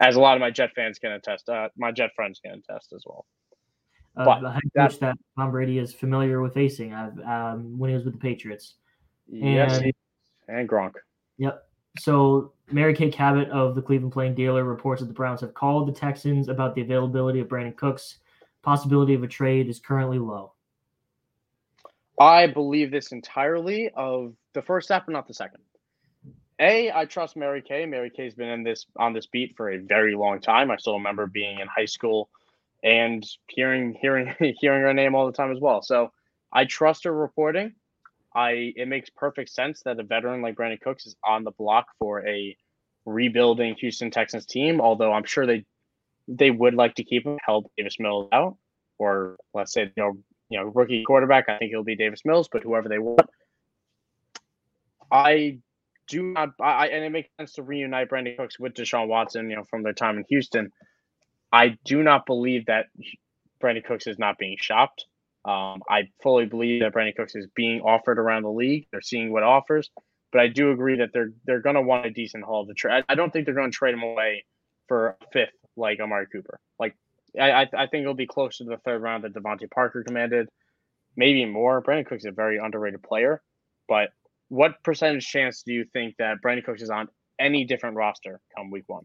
as 0.00 0.16
a 0.16 0.20
lot 0.20 0.36
of 0.36 0.40
my 0.40 0.50
Jet 0.50 0.70
fans 0.74 0.98
can 0.98 1.12
attest. 1.12 1.48
Uh, 1.48 1.68
my 1.76 1.90
Jet 1.92 2.10
friends 2.14 2.40
can 2.44 2.62
attest 2.68 2.92
as 2.92 3.02
well. 3.06 3.26
Uh, 4.16 4.24
but 4.24 4.52
head 4.52 4.62
coach 4.76 4.98
that 5.00 5.16
Tom 5.38 5.50
Brady 5.50 5.78
is 5.78 5.92
familiar 5.92 6.42
with 6.42 6.54
facing 6.54 6.92
um, 6.92 7.78
when 7.78 7.90
he 7.90 7.94
was 7.94 8.04
with 8.04 8.14
the 8.14 8.20
Patriots. 8.20 8.74
Yes, 9.28 9.78
and, 9.78 9.92
and 10.48 10.68
Gronk. 10.68 10.92
Yep. 11.38 11.66
So 11.98 12.52
Mary 12.70 12.94
Kay 12.94 13.10
Cabot 13.10 13.48
of 13.50 13.74
the 13.74 13.82
Cleveland 13.82 14.12
Plain 14.12 14.34
Dealer 14.34 14.64
reports 14.64 15.00
that 15.00 15.06
the 15.06 15.14
Browns 15.14 15.40
have 15.40 15.54
called 15.54 15.88
the 15.88 15.92
Texans 15.92 16.48
about 16.48 16.74
the 16.74 16.82
availability 16.82 17.40
of 17.40 17.48
Brandin 17.48 17.76
Cooks. 17.76 18.18
Possibility 18.62 19.14
of 19.14 19.22
a 19.22 19.28
trade 19.28 19.68
is 19.68 19.78
currently 19.78 20.18
low. 20.18 20.52
I 22.18 22.46
believe 22.46 22.90
this 22.90 23.12
entirely 23.12 23.90
of 23.94 24.34
the 24.54 24.62
first 24.62 24.88
step, 24.88 25.04
but 25.06 25.12
not 25.12 25.26
the 25.26 25.34
second. 25.34 25.60
A, 26.60 26.92
I 26.92 27.06
trust 27.06 27.36
Mary 27.36 27.62
Kay. 27.62 27.86
Mary 27.86 28.10
Kay's 28.10 28.34
been 28.34 28.48
in 28.48 28.62
this 28.62 28.86
on 28.96 29.12
this 29.12 29.26
beat 29.26 29.54
for 29.56 29.70
a 29.70 29.78
very 29.78 30.14
long 30.14 30.40
time. 30.40 30.70
I 30.70 30.76
still 30.76 30.94
remember 30.94 31.26
being 31.26 31.58
in 31.58 31.66
high 31.66 31.86
school 31.86 32.28
and 32.82 33.24
hearing 33.48 33.96
hearing 34.00 34.34
hearing 34.60 34.82
her 34.82 34.94
name 34.94 35.14
all 35.14 35.26
the 35.26 35.32
time 35.32 35.50
as 35.50 35.60
well. 35.60 35.82
So 35.82 36.12
I 36.52 36.64
trust 36.64 37.04
her 37.04 37.12
reporting. 37.12 37.74
I 38.34 38.72
it 38.76 38.88
makes 38.88 39.10
perfect 39.10 39.50
sense 39.50 39.82
that 39.84 39.98
a 39.98 40.02
veteran 40.02 40.42
like 40.42 40.56
Brandin 40.56 40.80
Cooks 40.80 41.06
is 41.06 41.16
on 41.24 41.44
the 41.44 41.50
block 41.50 41.86
for 41.98 42.26
a 42.26 42.56
rebuilding 43.06 43.74
Houston 43.80 44.10
Texans 44.10 44.46
team. 44.46 44.80
Although 44.80 45.12
I'm 45.12 45.24
sure 45.24 45.46
they 45.46 45.64
they 46.28 46.50
would 46.50 46.74
like 46.74 46.94
to 46.96 47.04
keep 47.04 47.26
him, 47.26 47.38
help 47.44 47.72
Davis 47.76 47.96
Mills 47.98 48.28
out, 48.32 48.56
or 48.98 49.36
let's 49.54 49.72
say 49.72 49.82
you 49.82 49.90
know 49.96 50.18
you 50.52 50.58
know 50.58 50.66
rookie 50.66 51.04
quarterback. 51.04 51.48
I 51.48 51.58
think 51.58 51.72
it'll 51.72 51.84
be 51.84 51.96
Davis 51.96 52.22
Mills, 52.24 52.48
but 52.50 52.62
whoever 52.62 52.88
they 52.88 52.98
want. 52.98 53.28
I 55.10 55.58
do 56.08 56.22
not. 56.22 56.50
I 56.60 56.88
and 56.88 57.04
it 57.04 57.10
makes 57.10 57.28
sense 57.38 57.54
to 57.54 57.62
reunite 57.62 58.10
Brandin 58.10 58.36
Cooks 58.36 58.58
with 58.58 58.74
Deshaun 58.74 59.08
Watson. 59.08 59.50
You 59.50 59.56
know 59.56 59.64
from 59.64 59.82
their 59.82 59.92
time 59.92 60.18
in 60.18 60.24
Houston. 60.28 60.70
I 61.52 61.76
do 61.84 62.02
not 62.02 62.26
believe 62.26 62.66
that 62.66 62.86
Brandin 63.62 63.84
Cooks 63.84 64.06
is 64.06 64.18
not 64.18 64.38
being 64.38 64.56
shopped. 64.58 65.06
Um, 65.44 65.82
I 65.88 66.08
fully 66.22 66.46
believe 66.46 66.82
that 66.82 66.92
Brandin 66.92 67.16
Cooks 67.16 67.34
is 67.34 67.46
being 67.54 67.80
offered 67.80 68.18
around 68.18 68.42
the 68.42 68.50
league. 68.50 68.86
They're 68.90 69.00
seeing 69.00 69.32
what 69.32 69.42
offers, 69.42 69.90
but 70.30 70.40
I 70.40 70.48
do 70.48 70.70
agree 70.70 70.98
that 70.98 71.10
they're 71.12 71.32
they're 71.44 71.60
going 71.60 71.76
to 71.76 71.82
want 71.82 72.06
a 72.06 72.10
decent 72.10 72.44
haul 72.44 72.66
to 72.66 72.74
trade. 72.74 73.04
I 73.08 73.14
don't 73.14 73.32
think 73.32 73.46
they're 73.46 73.54
going 73.54 73.70
to 73.70 73.76
trade 73.76 73.94
him 73.94 74.02
away 74.02 74.44
for 74.88 75.08
a 75.08 75.26
fifth 75.32 75.54
like 75.76 76.00
Amari 76.00 76.26
Cooper. 76.32 76.60
Like 76.78 76.94
I 77.38 77.62
I 77.62 77.86
think 77.86 78.02
it'll 78.02 78.14
be 78.14 78.26
closer 78.26 78.64
to 78.64 78.70
the 78.70 78.76
third 78.78 79.02
round 79.02 79.24
that 79.24 79.34
DeVante 79.34 79.70
Parker 79.70 80.02
commanded, 80.02 80.48
maybe 81.16 81.44
more. 81.44 81.82
Brandin 81.82 82.06
Cooks 82.06 82.22
is 82.22 82.26
a 82.26 82.32
very 82.32 82.58
underrated 82.58 83.02
player, 83.02 83.42
but 83.88 84.10
what 84.48 84.82
percentage 84.82 85.26
chance 85.26 85.62
do 85.62 85.72
you 85.72 85.84
think 85.92 86.16
that 86.18 86.38
Brandin 86.44 86.64
Cooks 86.64 86.82
is 86.82 86.90
on 86.90 87.08
any 87.38 87.64
different 87.64 87.96
roster 87.96 88.40
come 88.56 88.70
week 88.70 88.84
one? 88.86 89.04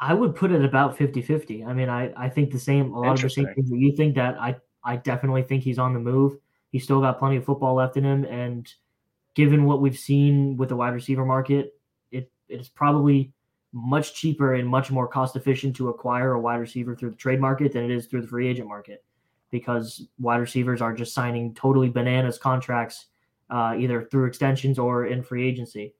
I 0.00 0.12
would 0.12 0.34
put 0.34 0.50
it 0.50 0.64
about 0.64 0.98
50-50. 0.98 1.66
I 1.66 1.72
mean, 1.72 1.88
I, 1.88 2.12
I 2.16 2.28
think 2.28 2.50
the 2.50 2.58
same 2.58 2.92
a 2.92 3.00
lot 3.00 3.14
of 3.14 3.22
the 3.22 3.30
same 3.30 3.46
things 3.54 3.70
that 3.70 3.78
you 3.78 3.94
think 3.96 4.14
that 4.16 4.40
I 4.40 4.56
I 4.84 4.96
definitely 4.96 5.42
think 5.42 5.62
he's 5.62 5.78
on 5.78 5.94
the 5.94 6.00
move. 6.00 6.36
He's 6.70 6.84
still 6.84 7.00
got 7.00 7.18
plenty 7.18 7.36
of 7.36 7.44
football 7.44 7.74
left 7.74 7.96
in 7.96 8.04
him 8.04 8.24
and 8.24 8.72
given 9.34 9.64
what 9.64 9.80
we've 9.80 9.98
seen 9.98 10.56
with 10.56 10.68
the 10.68 10.76
wide 10.76 10.94
receiver 10.94 11.24
market, 11.24 11.74
it 12.10 12.30
it 12.48 12.60
is 12.60 12.68
probably 12.68 13.32
much 13.74 14.14
cheaper 14.14 14.54
and 14.54 14.68
much 14.68 14.92
more 14.92 15.08
cost 15.08 15.34
efficient 15.34 15.74
to 15.74 15.88
acquire 15.88 16.34
a 16.34 16.40
wide 16.40 16.60
receiver 16.60 16.94
through 16.94 17.10
the 17.10 17.16
trade 17.16 17.40
market 17.40 17.72
than 17.72 17.84
it 17.84 17.90
is 17.90 18.06
through 18.06 18.22
the 18.22 18.28
free 18.28 18.46
agent 18.46 18.68
market 18.68 19.04
because 19.50 20.06
wide 20.18 20.36
receivers 20.36 20.80
are 20.80 20.94
just 20.94 21.12
signing 21.12 21.52
totally 21.54 21.88
bananas 21.88 22.38
contracts 22.38 23.06
uh, 23.50 23.74
either 23.76 24.04
through 24.04 24.26
extensions 24.26 24.78
or 24.78 25.06
in 25.06 25.22
free 25.22 25.46
agency. 25.46 25.92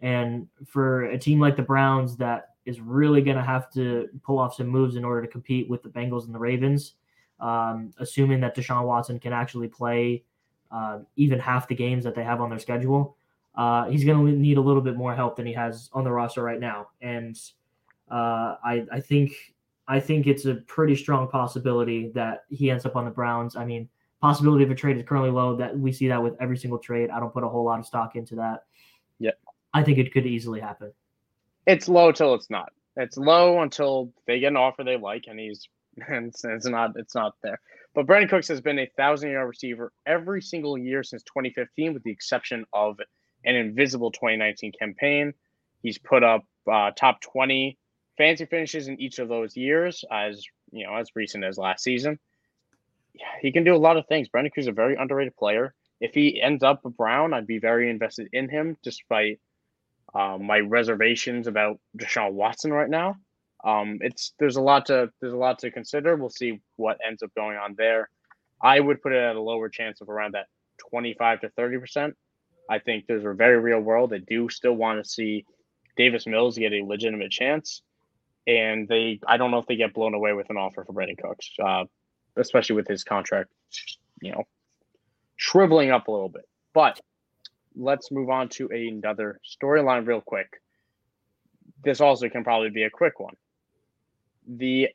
And 0.00 0.48
for 0.66 1.04
a 1.04 1.18
team 1.18 1.38
like 1.38 1.54
the 1.54 1.62
Browns 1.62 2.16
that 2.16 2.50
is 2.64 2.80
really 2.80 3.22
going 3.22 3.36
to 3.36 3.42
have 3.42 3.70
to 3.72 4.08
pull 4.24 4.38
off 4.38 4.54
some 4.54 4.66
moves 4.66 4.96
in 4.96 5.04
order 5.04 5.22
to 5.22 5.28
compete 5.28 5.68
with 5.68 5.82
the 5.82 5.88
Bengals 5.88 6.26
and 6.26 6.34
the 6.34 6.38
Ravens. 6.38 6.94
Um, 7.38 7.94
assuming 7.98 8.40
that 8.40 8.54
Deshaun 8.54 8.84
Watson 8.84 9.18
can 9.18 9.32
actually 9.32 9.68
play 9.68 10.24
uh, 10.70 10.98
even 11.16 11.38
half 11.38 11.68
the 11.68 11.74
games 11.74 12.04
that 12.04 12.14
they 12.14 12.22
have 12.22 12.40
on 12.40 12.50
their 12.50 12.58
schedule, 12.58 13.16
uh, 13.54 13.86
he's 13.86 14.04
going 14.04 14.26
to 14.26 14.32
need 14.32 14.58
a 14.58 14.60
little 14.60 14.82
bit 14.82 14.96
more 14.96 15.14
help 15.14 15.36
than 15.36 15.46
he 15.46 15.52
has 15.52 15.90
on 15.92 16.04
the 16.04 16.10
roster 16.10 16.42
right 16.42 16.60
now. 16.60 16.88
And 17.00 17.38
uh, 18.10 18.56
I, 18.64 18.86
I 18.92 19.00
think 19.00 19.32
I 19.88 20.00
think 20.00 20.26
it's 20.26 20.44
a 20.44 20.54
pretty 20.54 20.94
strong 20.94 21.28
possibility 21.28 22.10
that 22.14 22.44
he 22.48 22.70
ends 22.70 22.86
up 22.86 22.96
on 22.96 23.04
the 23.04 23.10
Browns. 23.10 23.56
I 23.56 23.64
mean, 23.64 23.88
possibility 24.20 24.64
of 24.64 24.70
a 24.70 24.74
trade 24.74 24.96
is 24.96 25.02
currently 25.06 25.30
low. 25.30 25.56
That 25.56 25.78
we 25.78 25.92
see 25.92 26.08
that 26.08 26.22
with 26.22 26.34
every 26.40 26.56
single 26.56 26.78
trade. 26.78 27.10
I 27.10 27.20
don't 27.20 27.32
put 27.32 27.44
a 27.44 27.48
whole 27.48 27.64
lot 27.64 27.80
of 27.80 27.86
stock 27.86 28.16
into 28.16 28.36
that. 28.36 28.64
Yeah, 29.18 29.32
I 29.74 29.82
think 29.82 29.98
it 29.98 30.12
could 30.12 30.26
easily 30.26 30.60
happen 30.60 30.92
it's 31.66 31.88
low 31.88 32.12
till 32.12 32.34
it's 32.34 32.50
not. 32.50 32.72
It's 32.96 33.16
low 33.16 33.60
until 33.60 34.12
they 34.26 34.40
get 34.40 34.48
an 34.48 34.56
offer 34.56 34.84
they 34.84 34.96
like, 34.96 35.24
and 35.28 35.38
he's 35.38 35.68
and 36.08 36.28
it's, 36.28 36.44
it's 36.44 36.66
not 36.66 36.92
it's 36.96 37.14
not 37.14 37.34
there. 37.42 37.60
But 37.94 38.06
Brandin 38.06 38.28
Cooks 38.28 38.48
has 38.48 38.60
been 38.60 38.78
a 38.78 38.90
thousand 38.96 39.30
yard 39.30 39.48
receiver 39.48 39.92
every 40.06 40.42
single 40.42 40.78
year 40.78 41.02
since 41.02 41.22
2015, 41.24 41.94
with 41.94 42.02
the 42.04 42.10
exception 42.10 42.64
of 42.72 42.98
an 43.44 43.56
invisible 43.56 44.10
2019 44.10 44.72
campaign. 44.78 45.34
He's 45.82 45.98
put 45.98 46.22
up 46.22 46.44
uh, 46.70 46.90
top 46.92 47.20
20 47.20 47.78
fancy 48.18 48.44
finishes 48.44 48.88
in 48.88 49.00
each 49.00 49.18
of 49.18 49.28
those 49.28 49.56
years, 49.56 50.04
as 50.10 50.44
you 50.72 50.86
know, 50.86 50.96
as 50.96 51.10
recent 51.14 51.44
as 51.44 51.58
last 51.58 51.82
season. 51.82 52.18
Yeah, 53.14 53.26
he 53.40 53.50
can 53.52 53.64
do 53.64 53.74
a 53.74 53.78
lot 53.78 53.96
of 53.96 54.06
things. 54.06 54.28
Brandin 54.28 54.52
Cooks 54.52 54.58
is 54.58 54.66
a 54.68 54.72
very 54.72 54.94
underrated 54.96 55.36
player. 55.36 55.74
If 56.00 56.14
he 56.14 56.40
ends 56.40 56.62
up 56.62 56.84
a 56.84 56.90
Brown, 56.90 57.34
I'd 57.34 57.46
be 57.46 57.58
very 57.58 57.90
invested 57.90 58.28
in 58.32 58.48
him, 58.48 58.76
despite 58.82 59.40
um, 60.14 60.44
my 60.44 60.60
reservations 60.60 61.46
about 61.46 61.78
Deshaun 61.96 62.32
Watson 62.32 62.72
right 62.72 62.88
now. 62.88 63.16
Um, 63.64 63.98
it's 64.00 64.32
there's 64.38 64.56
a 64.56 64.62
lot 64.62 64.86
to 64.86 65.10
there's 65.20 65.34
a 65.34 65.38
lot 65.38 65.58
to 65.60 65.70
consider. 65.70 66.16
We'll 66.16 66.30
see 66.30 66.60
what 66.76 66.98
ends 67.06 67.22
up 67.22 67.34
going 67.34 67.58
on 67.58 67.74
there. 67.76 68.08
I 68.62 68.80
would 68.80 69.02
put 69.02 69.12
it 69.12 69.18
at 69.18 69.36
a 69.36 69.40
lower 69.40 69.68
chance 69.68 70.00
of 70.00 70.08
around 70.08 70.32
that 70.32 70.46
25 70.90 71.40
to 71.40 71.50
30 71.50 71.78
percent. 71.78 72.16
I 72.70 72.78
think 72.78 73.06
there's 73.06 73.24
a 73.24 73.32
very 73.32 73.58
real 73.58 73.80
world. 73.80 74.10
They 74.10 74.20
do 74.20 74.48
still 74.48 74.74
want 74.74 75.02
to 75.02 75.08
see 75.08 75.44
Davis 75.96 76.26
Mills 76.26 76.56
get 76.56 76.72
a 76.72 76.84
legitimate 76.84 77.32
chance, 77.32 77.82
and 78.46 78.86
they 78.86 79.18
I 79.26 79.36
don't 79.36 79.50
know 79.50 79.58
if 79.58 79.66
they 79.66 79.74
get 79.74 79.92
blown 79.92 80.14
away 80.14 80.32
with 80.34 80.48
an 80.50 80.56
offer 80.56 80.84
for 80.84 80.92
Brandin 80.92 81.18
Cooks, 81.18 81.50
uh, 81.62 81.84
especially 82.36 82.76
with 82.76 82.86
his 82.86 83.02
contract, 83.02 83.50
you 84.22 84.30
know, 84.30 84.44
shriveling 85.36 85.90
up 85.90 86.06
a 86.06 86.12
little 86.12 86.28
bit. 86.28 86.48
But 86.72 87.00
let's 87.74 88.12
move 88.12 88.30
on 88.30 88.48
to 88.50 88.68
another 88.68 89.40
storyline 89.44 90.06
real 90.06 90.20
quick. 90.20 90.62
This 91.82 92.00
also 92.00 92.28
can 92.28 92.44
probably 92.44 92.70
be 92.70 92.84
a 92.84 92.90
quick 92.90 93.18
one. 93.18 93.34
The 94.46 94.90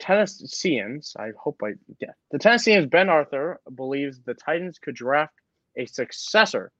Tennesseans, 0.00 1.14
I 1.16 1.30
hope 1.38 1.62
I 1.62 1.74
yeah, 2.00 2.12
the 2.32 2.38
Tennessean's 2.38 2.86
Ben 2.86 3.08
Arthur 3.08 3.60
believes 3.72 4.18
the 4.18 4.34
Titans 4.34 4.80
could 4.80 4.96
draft 4.96 5.34
a 5.76 5.86
successor 5.86 6.72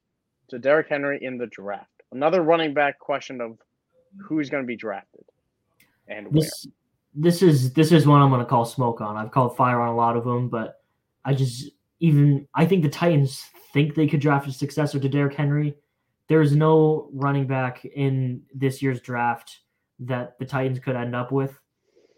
to 0.48 0.59
Derrick 0.59 0.88
Henry 0.88 1.18
in 1.22 1.38
the 1.38 1.46
draft. 1.46 1.90
Another 2.12 2.42
running 2.42 2.74
back 2.74 2.98
question 2.98 3.40
of 3.40 3.59
who's 4.18 4.48
going 4.48 4.62
to 4.62 4.66
be 4.66 4.76
drafted 4.76 5.24
and 6.09 6.26
this, 6.30 6.66
where. 6.66 6.72
This 7.18 7.42
is 7.42 7.72
this 7.72 7.92
is 7.92 8.06
one 8.06 8.20
I'm 8.20 8.30
going 8.30 8.40
to 8.40 8.46
call 8.46 8.64
smoke 8.64 9.00
on. 9.00 9.16
I've 9.16 9.30
called 9.30 9.56
fire 9.56 9.80
on 9.80 9.88
a 9.88 9.96
lot 9.96 10.16
of 10.16 10.24
them, 10.24 10.48
but 10.48 10.80
I 11.24 11.35
just 11.35 11.70
even 12.00 12.46
I 12.54 12.66
think 12.66 12.82
the 12.82 12.88
Titans 12.88 13.42
think 13.72 13.94
they 13.94 14.06
could 14.06 14.20
draft 14.20 14.46
a 14.48 14.52
successor 14.52 15.00
to 15.00 15.09
Derrick 15.09 15.35
Henry. 15.35 15.74
There's 16.28 16.54
no 16.54 17.09
running 17.12 17.46
back 17.46 17.85
in 17.85 18.42
this 18.54 18.82
year's 18.82 19.00
draft 19.00 19.61
that 20.00 20.38
the 20.38 20.44
Titans 20.44 20.78
could 20.78 20.96
end 20.96 21.14
up 21.14 21.32
with 21.32 21.59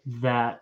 that 0.05 0.61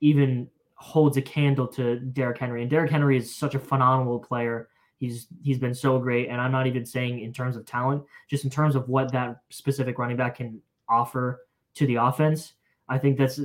even 0.00 0.48
holds 0.74 1.16
a 1.16 1.22
candle 1.22 1.66
to 1.66 1.98
Derrick 2.00 2.38
Henry. 2.38 2.62
And 2.62 2.70
Derrick 2.70 2.90
Henry 2.90 3.16
is 3.16 3.36
such 3.36 3.54
a 3.54 3.58
phenomenal 3.58 4.18
player. 4.18 4.68
He's 4.98 5.28
he's 5.42 5.58
been 5.58 5.74
so 5.74 5.98
great. 5.98 6.28
And 6.28 6.40
I'm 6.40 6.52
not 6.52 6.66
even 6.66 6.86
saying 6.86 7.20
in 7.20 7.32
terms 7.32 7.56
of 7.56 7.66
talent, 7.66 8.02
just 8.28 8.44
in 8.44 8.50
terms 8.50 8.74
of 8.74 8.88
what 8.88 9.12
that 9.12 9.42
specific 9.50 9.98
running 9.98 10.16
back 10.16 10.36
can 10.36 10.60
offer 10.88 11.46
to 11.74 11.86
the 11.86 11.96
offense. 11.96 12.54
I 12.88 12.98
think 12.98 13.18
that's 13.18 13.40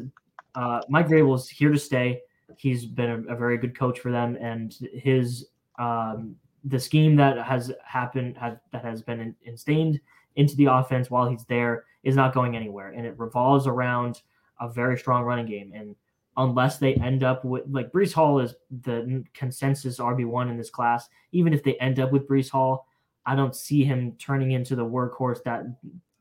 uh, 0.56 0.82
Mike 0.90 1.08
Vrabel's 1.08 1.50
here 1.50 1.72
to 1.72 1.80
stay. 1.80 2.22
He's 2.58 2.86
been 2.86 3.10
a, 3.10 3.34
a, 3.34 3.36
very 3.36 3.58
good 3.58 3.78
coach 3.78 4.00
for 4.00 4.12
them, 4.12 4.38
and 4.40 4.76
his 4.94 5.48
um, 5.80 6.36
the 6.66 6.80
scheme 6.80 7.16
that 7.16 7.38
has 7.40 7.72
happened 7.84 8.38
has, 8.38 8.58
that 8.72 8.84
has 8.84 9.02
been 9.02 9.36
installed 9.44 10.00
into 10.36 10.56
the 10.56 10.66
offense 10.66 11.10
while 11.10 11.30
he's 11.30 11.46
there 11.46 11.86
is 12.04 12.16
not 12.16 12.34
going 12.34 12.56
anywhere, 12.56 12.90
and 12.90 13.06
it 13.06 13.18
revolves 13.18 13.68
around 13.68 14.22
a 14.60 14.70
very 14.70 14.98
strong 14.98 15.24
running 15.24 15.46
game. 15.46 15.72
And 15.74 15.96
unless 16.38 16.78
they 16.78 16.96
end 16.96 17.24
up 17.24 17.44
with 17.44 17.64
like 17.70 17.92
Breece 17.92 18.14
Hall 18.14 18.40
is 18.40 18.56
the 18.84 19.24
consensus 19.34 20.00
RB 20.00 20.26
one 20.26 20.50
in 20.50 20.58
this 20.58 20.70
class, 20.70 21.10
even 21.32 21.54
if 21.54 21.64
they 21.64 21.76
end 21.76 22.00
up 22.00 22.12
with 22.12 22.28
Breece 22.28 22.50
Hall, 22.50 22.88
I 23.26 23.36
don't 23.36 23.56
see 23.56 23.84
him 23.84 24.16
turning 24.18 24.52
into 24.52 24.76
the 24.76 24.86
workhorse 24.86 25.44
that 25.44 25.66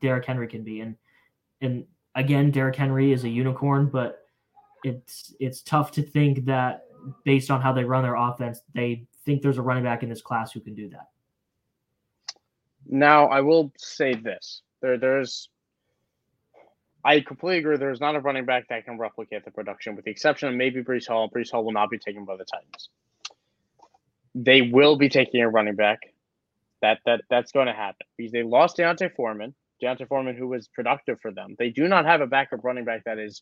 Derrick 0.01 0.25
Henry 0.25 0.47
can 0.47 0.63
be. 0.63 0.81
And 0.81 0.95
and 1.61 1.85
again, 2.15 2.51
Derrick 2.51 2.75
Henry 2.75 3.11
is 3.11 3.23
a 3.23 3.29
unicorn, 3.29 3.87
but 3.87 4.19
it's 4.83 5.33
it's 5.39 5.61
tough 5.61 5.91
to 5.91 6.01
think 6.01 6.45
that 6.45 6.85
based 7.23 7.49
on 7.49 7.61
how 7.61 7.71
they 7.71 7.83
run 7.83 8.03
their 8.03 8.15
offense, 8.15 8.61
they 8.73 9.05
think 9.25 9.41
there's 9.41 9.57
a 9.57 9.61
running 9.61 9.83
back 9.83 10.03
in 10.03 10.09
this 10.09 10.21
class 10.21 10.51
who 10.51 10.59
can 10.59 10.75
do 10.75 10.89
that. 10.89 11.09
Now, 12.87 13.27
I 13.27 13.41
will 13.41 13.71
say 13.77 14.13
this: 14.13 14.63
there, 14.81 14.97
there's, 14.97 15.49
I 17.03 17.19
completely 17.21 17.59
agree. 17.59 17.77
There's 17.77 17.99
not 17.99 18.15
a 18.15 18.19
running 18.19 18.45
back 18.45 18.67
that 18.69 18.85
can 18.85 18.97
replicate 18.97 19.43
the 19.43 19.51
production, 19.51 19.95
with 19.95 20.05
the 20.05 20.11
exception 20.11 20.49
of 20.49 20.55
maybe 20.55 20.83
Breece 20.83 21.07
Hall. 21.07 21.29
Breece 21.29 21.51
Hall 21.51 21.63
will 21.63 21.71
not 21.71 21.89
be 21.89 21.97
taken 21.97 22.25
by 22.25 22.37
the 22.37 22.45
Titans. 22.45 22.89
They 24.35 24.61
will 24.61 24.97
be 24.97 25.09
taking 25.09 25.41
a 25.41 25.49
running 25.49 25.75
back. 25.75 25.99
That 26.81 26.99
that 27.05 27.21
that's 27.29 27.51
going 27.51 27.67
to 27.67 27.73
happen 27.73 28.07
because 28.17 28.31
they 28.31 28.43
lost 28.43 28.77
D'Onta 28.77 29.13
Foreman. 29.15 29.53
D'Onta 29.81 30.07
Foreman, 30.07 30.35
who 30.35 30.47
was 30.47 30.67
productive 30.67 31.19
for 31.19 31.31
them. 31.31 31.55
They 31.57 31.69
do 31.69 31.87
not 31.87 32.05
have 32.05 32.21
a 32.21 32.27
backup 32.27 32.63
running 32.63 32.85
back 32.85 33.03
that 33.05 33.19
is 33.19 33.41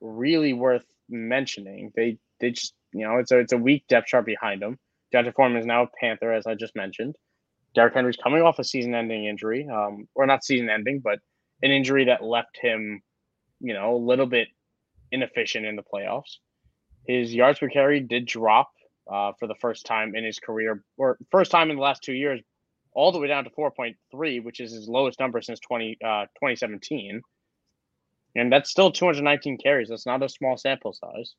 really 0.00 0.52
worth 0.52 0.84
mentioning. 1.08 1.92
They 1.94 2.18
they 2.38 2.50
just 2.52 2.74
you 2.92 3.06
know 3.06 3.18
it's 3.18 3.32
a 3.32 3.38
it's 3.38 3.52
a 3.52 3.58
weak 3.58 3.86
depth 3.88 4.08
chart 4.08 4.26
behind 4.26 4.62
them. 4.62 4.78
D'Onta 5.12 5.34
Foreman 5.34 5.58
is 5.58 5.66
now 5.66 5.84
a 5.84 5.88
Panther, 6.00 6.32
as 6.32 6.46
I 6.46 6.54
just 6.54 6.76
mentioned. 6.76 7.16
Derrick 7.74 7.94
Henry's 7.94 8.16
coming 8.16 8.42
off 8.42 8.58
a 8.58 8.64
season-ending 8.64 9.26
injury, 9.26 9.68
um, 9.68 10.08
or 10.14 10.26
not 10.26 10.44
season-ending, 10.44 11.00
but 11.00 11.20
an 11.62 11.70
injury 11.70 12.06
that 12.06 12.22
left 12.22 12.58
him, 12.60 13.02
you 13.60 13.74
know, 13.74 13.94
a 13.94 13.98
little 13.98 14.26
bit 14.26 14.48
inefficient 15.12 15.66
in 15.66 15.76
the 15.76 15.82
playoffs. 15.82 16.36
His 17.06 17.34
yards 17.34 17.58
per 17.58 17.68
carry 17.68 18.00
did 18.00 18.26
drop 18.26 18.70
uh, 19.10 19.32
for 19.38 19.46
the 19.46 19.54
first 19.60 19.86
time 19.86 20.14
in 20.14 20.24
his 20.24 20.38
career, 20.38 20.84
or 20.96 21.18
first 21.30 21.50
time 21.50 21.70
in 21.70 21.76
the 21.76 21.82
last 21.82 22.02
two 22.02 22.12
years, 22.12 22.40
all 22.92 23.12
the 23.12 23.18
way 23.18 23.28
down 23.28 23.44
to 23.44 23.50
4.3, 23.50 24.44
which 24.44 24.60
is 24.60 24.72
his 24.72 24.88
lowest 24.88 25.18
number 25.20 25.40
since 25.40 25.60
20, 25.60 25.98
uh, 26.04 26.26
2017. 26.36 27.20
And 28.36 28.52
that's 28.52 28.70
still 28.70 28.92
219 28.92 29.58
carries. 29.58 29.88
That's 29.88 30.06
not 30.06 30.22
a 30.22 30.28
small 30.28 30.56
sample 30.56 30.92
size. 30.92 31.34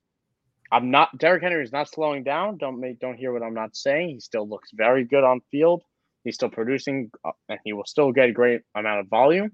I'm 0.72 0.90
not 0.90 1.18
Derrick 1.18 1.44
Henry 1.44 1.64
is 1.64 1.74
not 1.74 1.90
slowing 1.90 2.24
down. 2.24 2.58
Don't 2.58 2.80
make 2.80 3.00
don't 3.00 3.18
hear 3.18 3.34
what 3.34 3.44
I'm 3.44 3.54
not 3.54 3.76
saying. 3.76 4.10
He 4.10 4.20
still 4.22 4.48
looks 4.48 4.70
very 4.74 5.04
good 5.04 5.24
on 5.24 5.42
field. 5.52 5.84
He's 6.24 6.36
still 6.36 6.50
producing, 6.50 7.12
uh, 7.26 7.32
and 7.50 7.60
he 7.66 7.74
will 7.74 7.86
still 7.86 8.12
get 8.12 8.30
a 8.30 8.32
great 8.32 8.62
amount 8.76 9.02
of 9.02 9.08
volume. 9.08 9.52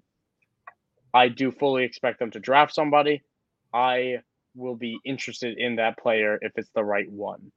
I 1.17 1.29
do 1.29 1.51
fully 1.51 1.83
expect 1.83 2.19
them 2.19 2.29
to 2.31 2.39
draft 2.39 2.75
somebody. 2.75 3.23
I 3.73 4.17
will 4.55 4.75
be 4.75 4.99
interested 5.03 5.57
in 5.57 5.77
that 5.77 5.97
player 5.97 6.37
if 6.41 6.51
it's 6.57 6.69
the 6.75 6.83
right 6.83 7.09
one. 7.11 7.51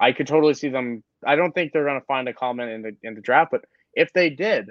I 0.00 0.10
could 0.10 0.26
totally 0.26 0.54
see 0.54 0.68
them. 0.68 1.04
I 1.24 1.36
don't 1.36 1.52
think 1.52 1.72
they're 1.72 1.84
going 1.84 2.00
to 2.00 2.06
find 2.06 2.28
a 2.28 2.34
comment 2.34 2.70
in 2.70 2.82
the 2.82 2.96
in 3.04 3.14
the 3.14 3.20
draft, 3.20 3.52
but 3.52 3.64
if 3.94 4.12
they 4.12 4.30
did, 4.30 4.70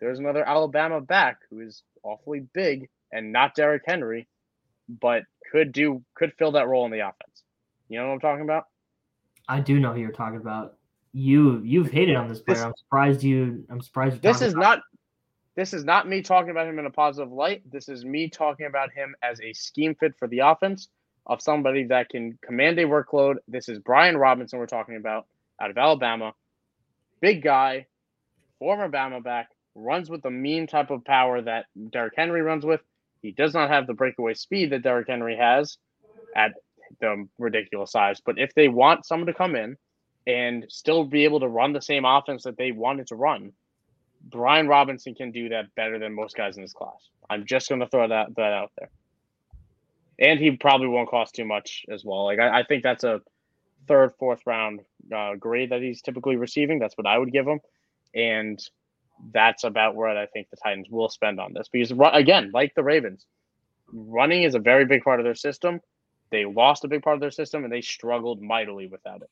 there's 0.00 0.18
another 0.18 0.44
Alabama 0.44 1.00
back 1.00 1.38
who 1.48 1.60
is 1.60 1.84
awfully 2.02 2.40
big 2.52 2.88
and 3.12 3.32
not 3.32 3.54
Derrick 3.54 3.84
Henry, 3.86 4.26
but 4.88 5.22
could 5.52 5.70
do 5.70 6.02
could 6.16 6.32
fill 6.38 6.52
that 6.52 6.66
role 6.66 6.84
in 6.84 6.90
the 6.90 7.00
offense. 7.00 7.44
You 7.88 8.00
know 8.00 8.08
what 8.08 8.14
I'm 8.14 8.20
talking 8.20 8.42
about? 8.42 8.64
I 9.48 9.60
do 9.60 9.78
know 9.78 9.92
who 9.92 10.00
you're 10.00 10.10
talking 10.10 10.40
about. 10.40 10.74
You 11.12 11.62
you've 11.64 11.92
hated 11.92 12.16
on 12.16 12.26
this 12.26 12.40
player. 12.40 12.56
This, 12.56 12.64
I'm 12.64 12.74
surprised 12.76 13.22
you. 13.22 13.64
I'm 13.70 13.80
surprised. 13.80 14.20
This 14.20 14.42
is 14.42 14.54
not. 14.54 14.80
This 15.54 15.74
is 15.74 15.84
not 15.84 16.08
me 16.08 16.22
talking 16.22 16.50
about 16.50 16.66
him 16.66 16.78
in 16.78 16.86
a 16.86 16.90
positive 16.90 17.30
light. 17.30 17.62
This 17.70 17.88
is 17.88 18.04
me 18.04 18.30
talking 18.30 18.66
about 18.66 18.90
him 18.92 19.14
as 19.22 19.38
a 19.40 19.52
scheme 19.52 19.94
fit 19.94 20.14
for 20.18 20.26
the 20.26 20.38
offense 20.38 20.88
of 21.26 21.42
somebody 21.42 21.84
that 21.84 22.08
can 22.08 22.38
command 22.42 22.78
a 22.78 22.84
workload. 22.84 23.36
This 23.46 23.68
is 23.68 23.78
Brian 23.78 24.16
Robinson 24.16 24.58
we're 24.58 24.66
talking 24.66 24.96
about 24.96 25.26
out 25.60 25.70
of 25.70 25.76
Alabama. 25.76 26.32
Big 27.20 27.42
guy, 27.42 27.86
former 28.58 28.88
Bama 28.88 29.22
back, 29.22 29.50
runs 29.74 30.08
with 30.08 30.22
the 30.22 30.30
mean 30.30 30.66
type 30.66 30.90
of 30.90 31.04
power 31.04 31.42
that 31.42 31.66
Derrick 31.90 32.14
Henry 32.16 32.40
runs 32.40 32.64
with. 32.64 32.80
He 33.20 33.32
does 33.32 33.52
not 33.52 33.68
have 33.68 33.86
the 33.86 33.94
breakaway 33.94 34.34
speed 34.34 34.70
that 34.70 34.82
Derrick 34.82 35.08
Henry 35.08 35.36
has 35.36 35.76
at 36.34 36.52
the 37.00 37.28
ridiculous 37.38 37.92
size. 37.92 38.20
But 38.24 38.38
if 38.38 38.54
they 38.54 38.68
want 38.68 39.04
someone 39.04 39.26
to 39.26 39.34
come 39.34 39.54
in 39.54 39.76
and 40.26 40.64
still 40.68 41.04
be 41.04 41.24
able 41.24 41.40
to 41.40 41.48
run 41.48 41.74
the 41.74 41.82
same 41.82 42.06
offense 42.06 42.42
that 42.44 42.56
they 42.56 42.72
wanted 42.72 43.06
to 43.08 43.16
run, 43.16 43.52
Brian 44.24 44.68
Robinson 44.68 45.14
can 45.14 45.32
do 45.32 45.48
that 45.50 45.74
better 45.74 45.98
than 45.98 46.14
most 46.14 46.36
guys 46.36 46.56
in 46.56 46.62
this 46.62 46.72
class. 46.72 47.08
I'm 47.28 47.46
just 47.46 47.68
going 47.68 47.80
to 47.80 47.88
throw 47.88 48.08
that 48.08 48.34
that 48.36 48.52
out 48.52 48.72
there. 48.78 48.90
And 50.18 50.38
he 50.38 50.52
probably 50.52 50.88
won't 50.88 51.08
cost 51.08 51.34
too 51.34 51.44
much 51.44 51.84
as 51.90 52.04
well. 52.04 52.24
Like 52.24 52.38
I, 52.38 52.60
I 52.60 52.64
think 52.64 52.82
that's 52.82 53.04
a 53.04 53.20
third, 53.88 54.12
fourth 54.18 54.40
round 54.46 54.80
uh, 55.14 55.34
grade 55.34 55.70
that 55.70 55.82
he's 55.82 56.02
typically 56.02 56.36
receiving. 56.36 56.78
That's 56.78 56.96
what 56.96 57.06
I 57.06 57.18
would 57.18 57.32
give 57.32 57.46
him, 57.46 57.60
and 58.14 58.62
that's 59.32 59.64
about 59.64 59.94
where 59.94 60.08
I 60.08 60.26
think 60.26 60.50
the 60.50 60.56
Titans 60.56 60.88
will 60.90 61.08
spend 61.08 61.40
on 61.40 61.52
this. 61.52 61.68
Because 61.68 61.92
again, 62.12 62.50
like 62.52 62.74
the 62.74 62.82
Ravens, 62.82 63.26
running 63.92 64.42
is 64.42 64.54
a 64.54 64.58
very 64.58 64.84
big 64.84 65.02
part 65.02 65.20
of 65.20 65.24
their 65.24 65.34
system. 65.34 65.80
They 66.30 66.44
lost 66.44 66.84
a 66.84 66.88
big 66.88 67.02
part 67.02 67.14
of 67.14 67.20
their 67.20 67.30
system 67.30 67.62
and 67.62 67.72
they 67.72 67.82
struggled 67.82 68.40
mightily 68.40 68.86
without 68.86 69.22
it. 69.22 69.30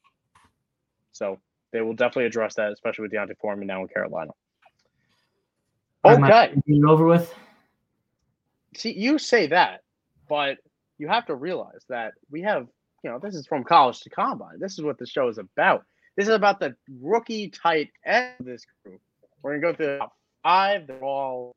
So 1.13 1.41
they 1.73 1.81
will 1.81 1.95
definitely 1.95 2.27
address 2.27 2.55
that, 2.57 2.73
especially 2.73 3.03
with 3.03 3.13
D'Onta 3.13 3.37
Foreman 3.41 3.67
now 3.67 3.83
in 3.83 3.89
Carolina. 3.89 4.33
Okay, 6.05 6.55
over 6.87 7.05
with. 7.05 7.35
See, 8.77 8.93
you 8.93 9.19
say 9.19 9.47
that, 9.49 9.83
but 10.29 10.59
you 10.99 11.09
have 11.09 11.27
to 11.27 11.35
realize 11.35 11.85
that 11.89 12.13
we 12.31 12.43
have, 12.43 12.67
you 13.03 13.11
know, 13.11 13.19
this 13.19 13.35
is 13.35 13.47
from 13.47 13.65
college 13.65 14.01
to 14.01 14.11
combine. 14.11 14.59
This 14.59 14.79
is 14.79 14.85
what 14.85 14.99
the 14.99 15.07
show 15.07 15.29
is 15.29 15.39
about. 15.39 15.85
This 16.17 16.29
is 16.29 16.35
about 16.35 16.61
the 16.61 16.75
rookie 17.01 17.51
tight 17.51 17.91
end 18.05 18.35
of 18.39 18.47
this 18.47 18.65
group. 18.85 19.01
We're 19.43 19.59
gonna 19.59 19.73
go 19.73 19.77
through 19.77 19.87
the 19.87 19.99
top 19.99 20.17
five. 20.43 20.87
They're 20.87 21.03
all 21.03 21.55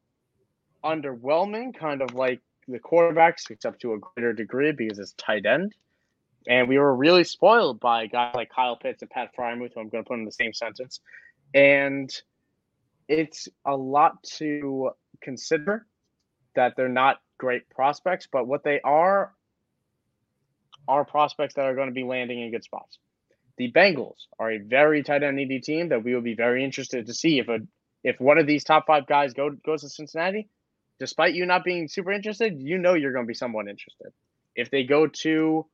underwhelming, 0.84 1.78
kind 1.78 2.02
of 2.02 2.14
like 2.14 2.42
the 2.68 2.80
quarterbacks, 2.80 3.50
except 3.50 3.82
to 3.82 3.94
a 3.94 4.00
greater 4.00 4.34
degree 4.34 4.72
because 4.72 5.00
it's 5.00 5.14
tight 5.14 5.46
end. 5.46 5.74
And 6.48 6.68
we 6.68 6.78
were 6.78 6.96
really 6.96 7.24
spoiled 7.24 7.80
by 7.80 8.08
guys 8.08 8.36
like 8.36 8.50
Kyle 8.50 8.76
Pitts 8.76 9.02
and 9.02 9.10
Pat 9.10 9.32
Freiermuth, 9.38 9.74
who 9.74 9.82
I'm 9.82 9.90
going 9.90 10.04
to 10.04 10.08
put 10.08 10.20
in 10.20 10.26
the 10.26 10.32
same 10.32 10.54
sentence. 10.54 11.00
And 11.54 12.14
it's 13.08 13.48
a 13.66 13.76
lot 13.76 14.24
to 14.24 14.92
consider 15.22 15.86
that 16.56 16.76
they're 16.76 16.90
not 16.90 17.22
great 17.38 17.70
prospects, 17.70 18.28
but 18.32 18.48
what 18.48 18.64
they 18.64 18.80
are 18.82 19.34
are 20.88 21.06
prospects 21.06 21.56
that 21.56 21.66
are 21.66 21.76
going 21.76 21.88
to 21.88 21.94
be 21.94 22.04
landing 22.04 22.42
in 22.42 22.52
good 22.52 22.64
spots. 22.64 22.98
The 23.58 23.72
Bengals 23.72 24.28
are 24.40 24.52
a 24.52 24.58
very 24.58 25.04
tight 25.04 25.24
end 25.24 25.38
needy 25.38 25.60
team 25.60 25.90
that 25.90 26.04
we 26.04 26.14
will 26.14 26.22
be 26.22 26.36
very 26.36 26.64
interested 26.64 27.06
to 27.06 27.14
see 27.14 27.40
if 27.40 27.48
a 27.48 27.60
if 28.04 28.20
one 28.20 28.38
of 28.38 28.48
these 28.48 28.64
top 28.64 28.86
five 28.86 29.08
guys 29.08 29.34
go 29.34 29.52
goes 29.52 29.82
to 29.82 29.90
Cincinnati, 29.90 30.50
despite 31.00 31.36
you 31.36 31.46
not 31.46 31.64
being 31.64 31.88
super 31.88 32.12
interested, 32.12 32.60
you 32.60 32.78
know 32.78 32.96
you're 32.96 33.14
going 33.14 33.26
to 33.26 33.28
be 33.28 33.34
somewhat 33.34 33.68
interested. 33.68 34.12
If 34.56 34.72
they 34.72 34.84
go 34.84 35.08
to 35.08 35.66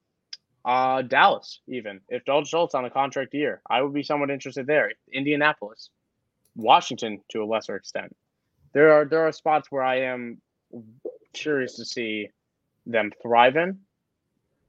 uh, 0.64 1.02
Dallas, 1.02 1.62
even 1.68 2.02
if 2.10 2.26
Dalton 2.26 2.46
Schultz 2.46 2.76
on 2.76 2.86
a 2.86 2.90
contract 2.90 3.34
year, 3.34 3.62
I 3.70 3.82
would 3.82 3.94
be 3.94 4.04
somewhat 4.04 4.30
interested 4.30 4.68
there. 4.68 4.92
Indianapolis, 5.12 5.90
Washington 6.62 7.22
to 7.30 7.44
a 7.44 7.46
lesser 7.46 7.76
extent. 7.76 8.16
There 8.74 8.92
are 8.92 9.06
there 9.06 9.28
are 9.28 9.32
spots 9.32 9.72
where 9.72 9.84
I 9.84 10.02
am 10.02 10.42
curious 11.34 11.76
to 11.76 11.86
see 11.86 12.30
them 12.86 13.12
thrive 13.22 13.56
in. 13.56 13.80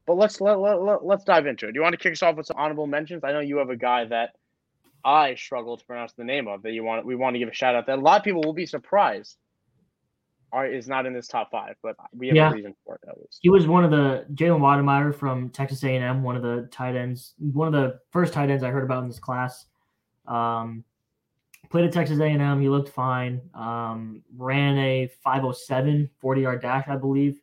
But 0.06 0.16
let's 0.16 0.40
let, 0.40 0.58
let, 0.58 0.82
let, 0.82 1.04
let's 1.04 1.24
dive 1.24 1.46
into 1.46 1.68
it. 1.68 1.72
Do 1.72 1.78
you 1.78 1.82
want 1.82 1.92
to 1.92 1.98
kick 1.98 2.12
us 2.12 2.22
off 2.22 2.36
with 2.36 2.46
some 2.46 2.56
honorable 2.58 2.86
mentions? 2.86 3.22
I 3.22 3.32
know 3.32 3.40
you 3.40 3.58
have 3.58 3.70
a 3.70 3.76
guy 3.76 4.06
that 4.06 4.30
I 5.04 5.34
struggle 5.34 5.76
to 5.76 5.84
pronounce 5.84 6.12
the 6.14 6.24
name 6.24 6.48
of 6.48 6.62
that 6.62 6.72
you 6.72 6.84
want 6.84 7.06
we 7.06 7.16
want 7.16 7.34
to 7.34 7.38
give 7.38 7.48
a 7.48 7.54
shout 7.54 7.74
out 7.74 7.86
that 7.86 7.98
a 7.98 8.02
lot 8.02 8.18
of 8.18 8.24
people 8.24 8.42
will 8.42 8.52
be 8.52 8.66
surprised 8.66 9.36
are 10.52 10.66
is 10.66 10.88
not 10.88 11.06
in 11.06 11.14
this 11.14 11.28
top 11.28 11.50
five, 11.50 11.76
but 11.82 11.94
we 12.12 12.26
have 12.28 12.36
yeah. 12.36 12.50
a 12.50 12.54
reason 12.54 12.74
for 12.84 12.96
it 12.96 13.08
at 13.08 13.16
least. 13.18 13.38
He 13.40 13.50
was 13.50 13.68
one 13.68 13.84
of 13.84 13.90
the 13.90 14.26
Jalen 14.34 14.60
Wydermyer 14.60 15.14
from 15.14 15.48
Texas 15.50 15.84
A&M, 15.84 16.22
one 16.22 16.36
of 16.36 16.42
the 16.42 16.68
tight 16.72 16.96
ends, 16.96 17.34
one 17.38 17.68
of 17.68 17.72
the 17.72 18.00
first 18.10 18.32
tight 18.32 18.50
ends 18.50 18.64
I 18.64 18.70
heard 18.70 18.82
about 18.82 19.02
in 19.02 19.08
this 19.08 19.20
class. 19.20 19.66
Um, 20.26 20.84
played 21.70 21.84
at 21.84 21.92
Texas 21.92 22.20
A&M. 22.20 22.60
He 22.60 22.68
looked 22.68 22.88
fine. 22.88 23.40
Um, 23.54 24.22
ran 24.36 24.76
a 24.78 25.08
507 25.22 26.10
40 26.20 26.40
yard 26.40 26.62
dash, 26.62 26.84
I 26.88 26.96
believe, 26.96 27.40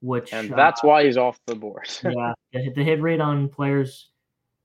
which 0.00 0.32
and 0.32 0.50
that's 0.50 0.84
uh, 0.84 0.88
why 0.88 1.04
he's 1.04 1.16
off 1.16 1.40
the 1.46 1.54
board. 1.54 1.88
yeah, 2.04 2.34
the 2.52 2.84
hit 2.84 3.00
rate 3.00 3.20
on 3.20 3.48
players 3.48 4.10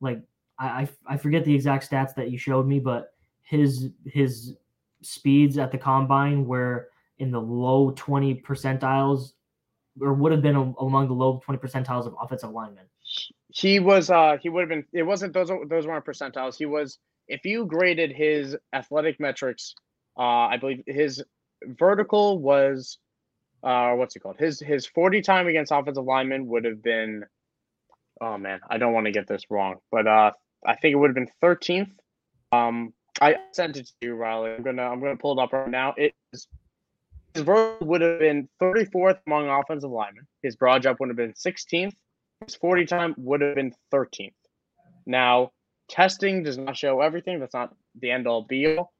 like 0.01 0.21
I, 0.57 0.87
I 1.05 1.17
forget 1.17 1.43
the 1.43 1.53
exact 1.53 1.89
stats 1.89 2.15
that 2.15 2.31
you 2.31 2.37
showed 2.37 2.67
me, 2.67 2.79
but 2.79 3.13
his 3.43 3.89
his 4.05 4.55
speeds 5.01 5.57
at 5.57 5.71
the 5.71 5.77
combine 5.77 6.45
were 6.45 6.89
in 7.19 7.31
the 7.31 7.39
low 7.39 7.91
20 7.91 8.41
percentiles 8.41 9.33
or 10.01 10.13
would 10.13 10.31
have 10.31 10.41
been 10.41 10.55
among 10.79 11.07
the 11.07 11.13
low 11.13 11.41
20 11.43 11.59
percentiles 11.59 12.05
of 12.05 12.15
offensive 12.21 12.51
linemen. 12.51 12.85
He 13.49 13.79
was 13.79 14.09
uh 14.09 14.37
he 14.41 14.49
would 14.49 14.61
have 14.61 14.69
been 14.69 14.85
it 14.91 15.03
wasn't 15.03 15.33
those 15.33 15.49
those 15.67 15.87
weren't 15.87 16.05
percentiles. 16.05 16.55
He 16.57 16.65
was 16.65 16.99
if 17.27 17.45
you 17.45 17.65
graded 17.65 18.11
his 18.11 18.55
athletic 18.73 19.19
metrics, 19.19 19.75
uh 20.17 20.21
I 20.21 20.57
believe 20.57 20.83
his 20.85 21.23
vertical 21.63 22.39
was 22.39 22.97
uh 23.63 23.93
what's 23.93 24.15
it 24.15 24.19
called? 24.19 24.37
His 24.37 24.59
his 24.59 24.85
40 24.85 25.21
time 25.21 25.47
against 25.47 25.71
offensive 25.71 26.05
linemen 26.05 26.47
would 26.47 26.65
have 26.65 26.81
been 26.83 27.23
oh 28.21 28.37
man, 28.37 28.59
I 28.69 28.77
don't 28.77 28.93
want 28.93 29.05
to 29.05 29.11
get 29.11 29.27
this 29.27 29.43
wrong, 29.49 29.75
but 29.91 30.07
uh 30.07 30.31
I 30.65 30.75
think 30.75 30.93
it 30.93 30.95
would 30.95 31.09
have 31.09 31.15
been 31.15 31.31
13th. 31.43 31.91
Um 32.51 32.93
I 33.21 33.37
sent 33.53 33.77
it 33.77 33.85
to 33.85 33.93
you, 34.07 34.15
Riley. 34.15 34.51
I'm 34.51 34.63
gonna 34.63 34.83
I'm 34.83 34.99
gonna 34.99 35.15
pull 35.15 35.39
it 35.39 35.43
up 35.43 35.53
right 35.53 35.69
now. 35.69 35.93
It 35.97 36.13
is 36.33 36.47
his 37.35 37.43
vertical 37.43 37.87
would 37.87 38.01
have 38.01 38.19
been 38.19 38.47
34th 38.61 39.19
among 39.27 39.49
offensive 39.49 39.91
linemen. 39.91 40.25
His 40.41 40.55
broad 40.55 40.81
jump 40.81 41.01
would 41.01 41.09
have 41.09 41.17
been 41.17 41.33
16th. 41.33 41.93
His 42.45 42.55
40 42.55 42.85
time 42.85 43.13
would 43.17 43.41
have 43.41 43.55
been 43.55 43.73
13th. 43.93 44.31
Now, 45.05 45.51
testing 45.87 46.43
does 46.43 46.57
not 46.57 46.77
show 46.77 47.01
everything. 47.01 47.39
That's 47.39 47.53
not 47.53 47.75
the 47.99 48.11
end 48.11 48.27
all 48.27 48.43
be 48.43 48.77
all. 48.77 48.93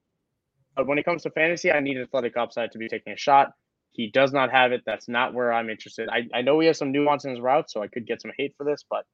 But 0.76 0.88
when 0.88 0.98
it 0.98 1.06
comes 1.06 1.24
to 1.24 1.30
fantasy, 1.30 1.72
I 1.72 1.80
need 1.80 1.98
athletic 1.98 2.36
upside 2.38 2.72
to 2.74 2.78
be 2.78 2.88
taking 2.88 3.14
a 3.14 3.18
shot. 3.18 3.54
He 3.92 4.08
does 4.08 4.34
not 4.34 4.52
have 4.52 4.74
it. 4.74 4.82
That's 4.86 5.08
not 5.08 5.34
where 5.34 5.54
I'm 5.54 5.70
interested. 5.70 6.10
I, 6.10 6.28
I 6.34 6.42
know 6.42 6.60
he 6.60 6.68
has 6.68 6.78
some 6.78 6.92
nuance 6.92 7.24
in 7.24 7.32
his 7.32 7.40
route, 7.40 7.72
so 7.72 7.82
I 7.82 7.88
could 7.88 8.06
get 8.06 8.22
some 8.22 8.32
hate 8.38 8.54
for 8.58 8.66
this, 8.66 8.84
but 8.90 9.06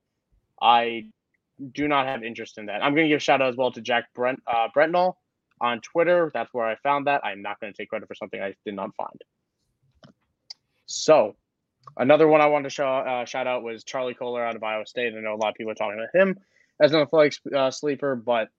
I 0.60 1.06
do 1.72 1.88
not 1.88 2.08
have 2.08 2.24
interest 2.24 2.58
in 2.58 2.66
that. 2.66 2.84
I'm 2.84 2.96
going 2.96 3.06
to 3.06 3.10
give 3.10 3.18
a 3.18 3.20
shout 3.20 3.42
out 3.42 3.50
as 3.50 3.56
well 3.56 3.72
to 3.72 3.82
Jack 3.82 4.06
Brent 4.16 4.42
uh, 4.48 4.70
Brentnall 4.76 5.14
on 5.60 5.82
Twitter. 5.82 6.32
That's 6.34 6.52
where 6.52 6.66
I 6.66 6.76
found 6.78 7.06
that. 7.06 7.24
I'm 7.24 7.44
not 7.44 7.60
going 7.60 7.72
to 7.72 7.78
take 7.78 7.90
credit 7.90 8.08
for 8.08 8.16
something 8.16 8.42
I 8.42 8.56
did 8.66 8.74
not 8.74 8.96
find. 8.96 9.22
So, 10.88 11.36
another 11.98 12.28
one 12.28 12.42
I 12.42 12.48
wanted 12.48 12.64
to 12.64 12.70
show, 12.72 12.88
uh, 12.88 13.26
shout 13.26 13.46
out 13.46 13.62
was 13.62 13.84
Charlie 13.84 14.16
Kolar 14.16 14.44
out 14.44 14.56
of 14.56 14.64
Iowa 14.64 14.88
State. 14.88 15.14
I 15.16 15.20
know 15.22 15.36
a 15.36 15.38
lot 15.38 15.50
of 15.50 15.56
people 15.56 15.72
are 15.72 15.76
talking 15.76 16.00
about 16.00 16.20
him 16.20 16.40
as 16.80 16.94
an 16.94 17.02
athletic 17.02 17.34
uh, 17.56 17.72
sleeper, 17.72 18.16
but 18.16 18.50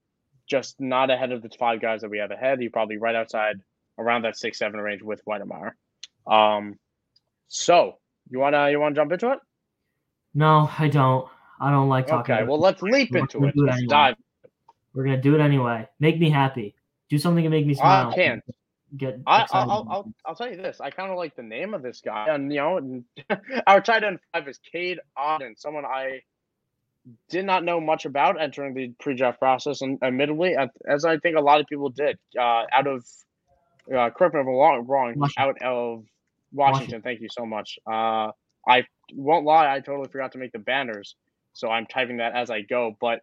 just 0.49 0.81
not 0.81 1.11
ahead 1.11 1.33
of 1.33 1.43
the 1.43 1.51
five 1.59 1.81
guys 1.81 2.03
that 2.03 2.11
we 2.11 2.19
have 2.19 2.31
ahead. 2.31 2.61
He 2.61 2.69
probably 2.69 2.97
right 2.97 3.15
outside 3.15 3.57
around 3.99 4.23
that 4.23 4.37
six 4.37 4.59
seven 4.59 4.81
range 4.81 5.03
with 5.03 5.23
Wydermyer. 5.25 5.73
Um, 6.27 6.79
so 7.49 7.99
you 8.31 8.39
wanna 8.39 8.71
you 8.71 8.81
wanna 8.81 8.95
jump 8.95 9.13
into 9.13 9.33
it? 9.33 9.39
No, 10.35 10.71
I 10.79 10.89
don't. 10.89 11.29
I 11.61 11.71
don't 11.71 11.89
like 11.89 12.07
talking. 12.07 12.35
Okay, 12.35 12.45
well 12.45 12.59
let's 12.59 12.83
leap 12.83 13.15
into 13.15 13.45
it. 13.45 13.55
Let's 13.57 13.79
anyway. 13.79 13.87
dive. 13.89 14.17
We're 14.95 15.05
gonna 15.05 15.21
do 15.21 15.35
it 15.35 15.41
anyway. 15.41 15.89
Make 16.01 16.19
me 16.19 16.31
happy. 16.31 16.75
Do 17.09 17.19
something 17.19 17.45
to 17.45 17.51
make 17.51 17.67
me 17.67 17.75
smile. 17.75 18.11
I 18.11 18.15
can't. 18.15 18.43
Get 18.97 19.21
I, 19.27 19.41
will 19.41 19.49
I'll, 19.53 19.87
I'll, 19.91 20.13
I'll 20.27 20.35
tell 20.35 20.51
you 20.51 20.57
this. 20.57 20.81
I 20.81 20.91
kind 20.91 21.11
of 21.11 21.17
like 21.17 21.35
the 21.35 21.43
name 21.43 21.73
of 21.73 21.83
this 21.83 22.03
guy. 22.05 22.27
And, 22.29 22.53
you 22.53 22.59
know, 22.59 23.03
our 23.67 23.81
tight 23.81 24.05
end 24.05 24.19
five 24.33 24.47
is 24.49 24.59
Cade 24.71 24.99
Otton, 25.17 25.59
someone 25.59 25.87
I 25.87 26.21
did 27.29 27.45
not 27.45 27.65
know 27.65 27.81
much 27.81 28.05
about 28.05 28.41
entering 28.41 28.75
the 28.75 28.93
pre-draft 29.01 29.39
process, 29.39 29.81
and 29.83 29.99
admittedly, 30.03 30.55
as 30.89 31.05
I 31.05 31.19
think 31.19 31.37
a 31.37 31.41
lot 31.41 31.61
of 31.61 31.67
people 31.67 31.89
did, 31.89 32.19
uh, 32.39 32.65
out 32.73 32.87
of 32.87 33.05
uh, 33.89 34.11
correct 34.11 34.35
me 34.35 34.41
if 34.41 34.47
I'm 34.47 34.55
wrong, 34.55 34.87
wrong 34.87 35.31
out 35.37 35.61
of 35.63 36.05
Washington, 36.53 36.53
Washington. 36.53 37.03
Thank 37.03 37.21
you 37.21 37.29
so 37.31 37.45
much. 37.45 37.79
Uh, 37.87 38.31
I 38.69 38.85
won't 39.13 39.45
lie, 39.45 39.75
I 39.75 39.81
totally 39.81 40.09
forgot 40.09 40.33
to 40.33 40.39
make 40.39 40.53
the 40.53 40.61
banners, 40.61 41.17
so 41.53 41.69
I'm 41.69 41.87
typing 41.87 42.19
that 42.19 42.35
as 42.35 42.51
I 42.51 42.63
go. 42.63 42.97
But 43.01 43.21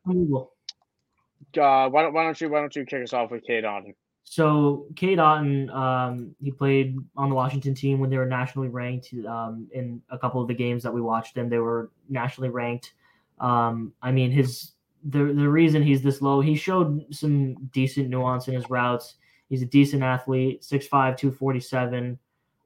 uh, 1.58 1.90
why 1.90 2.02
don't 2.02 2.14
why 2.14 2.24
don't 2.24 2.40
you 2.42 2.50
why 2.50 2.60
don't 2.60 2.76
you 2.76 2.86
kick 2.86 3.04
us 3.04 3.14
off 3.14 3.32
with 3.32 3.44
Cade 3.46 3.64
Otton? 3.64 3.96
So 4.26 4.86
Cade 4.96 5.18
Otton, 5.18 5.74
um, 5.74 6.36
he 6.42 6.52
played 6.52 6.98
on 7.16 7.30
the 7.30 7.36
Washington 7.36 7.74
team 7.74 8.00
when 8.00 8.10
they 8.10 8.18
were 8.18 8.26
nationally 8.26 8.68
ranked. 8.68 9.14
Um, 9.28 9.68
in 9.74 10.02
a 10.12 10.18
couple 10.18 10.42
of 10.42 10.48
the 10.48 10.54
games 10.54 10.84
that 10.84 10.94
we 10.94 11.02
watched 11.02 11.34
them, 11.34 11.50
they 11.50 11.58
were 11.58 11.90
nationally 12.10 12.50
ranked. 12.50 12.94
Um, 13.40 13.94
I 14.02 14.12
mean, 14.12 14.32
his 14.32 14.72
the 15.04 15.26
the 15.26 15.50
reason 15.50 15.82
he's 15.82 16.02
this 16.02 16.22
low, 16.22 16.42
he 16.42 16.56
showed 16.56 17.06
some 17.14 17.56
decent 17.72 18.10
nuance 18.10 18.48
in 18.48 18.54
his 18.54 18.70
routes. 18.70 19.16
He's 19.48 19.62
a 19.64 19.66
decent 19.66 20.04
athlete, 20.04 20.62
6'5", 20.62 21.18
247. 21.18 22.20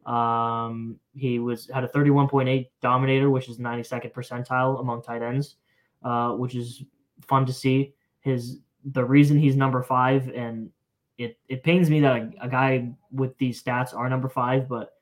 Um, 0.05 0.99
he 1.15 1.39
was 1.39 1.69
had 1.69 1.85
a 1.85 1.87
31.8 1.87 2.67
dominator, 2.81 3.29
which 3.29 3.47
is 3.47 3.57
92nd 3.57 4.11
percentile 4.11 4.81
among 4.81 5.01
tight 5.01 5.21
ends, 5.21 5.55
uh, 6.03 6.31
which 6.31 6.55
is 6.55 6.83
fun 7.21 7.45
to 7.45 7.53
see. 7.53 7.93
His 8.19 8.59
the 8.91 9.03
reason 9.03 9.39
he's 9.39 9.55
number 9.55 9.81
five, 9.81 10.29
and 10.29 10.69
it 11.17 11.37
it 11.47 11.63
pains 11.63 11.89
me 11.89 12.01
that 12.01 12.15
a, 12.15 12.31
a 12.41 12.49
guy 12.49 12.91
with 13.11 13.37
these 13.37 13.63
stats 13.63 13.95
are 13.95 14.09
number 14.09 14.27
five, 14.27 14.67
but 14.67 14.93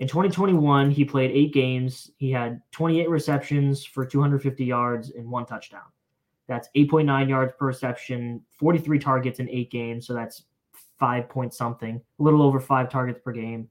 in 0.00 0.08
2021 0.08 0.90
he 0.90 1.04
played 1.04 1.30
eight 1.30 1.52
games. 1.52 2.10
He 2.16 2.30
had 2.30 2.60
28 2.72 3.08
receptions 3.08 3.84
for 3.84 4.04
250 4.04 4.64
yards 4.64 5.10
and 5.10 5.30
one 5.30 5.46
touchdown. 5.46 5.82
That's 6.48 6.68
8.9 6.74 7.28
yards 7.28 7.52
per 7.56 7.66
reception, 7.66 8.42
43 8.58 8.98
targets 8.98 9.38
in 9.38 9.48
eight 9.48 9.70
games. 9.70 10.06
So 10.06 10.14
that's 10.14 10.44
five 10.98 11.28
point 11.28 11.54
something, 11.54 12.00
a 12.18 12.22
little 12.22 12.42
over 12.42 12.58
five 12.58 12.90
targets 12.90 13.20
per 13.22 13.30
game. 13.30 13.68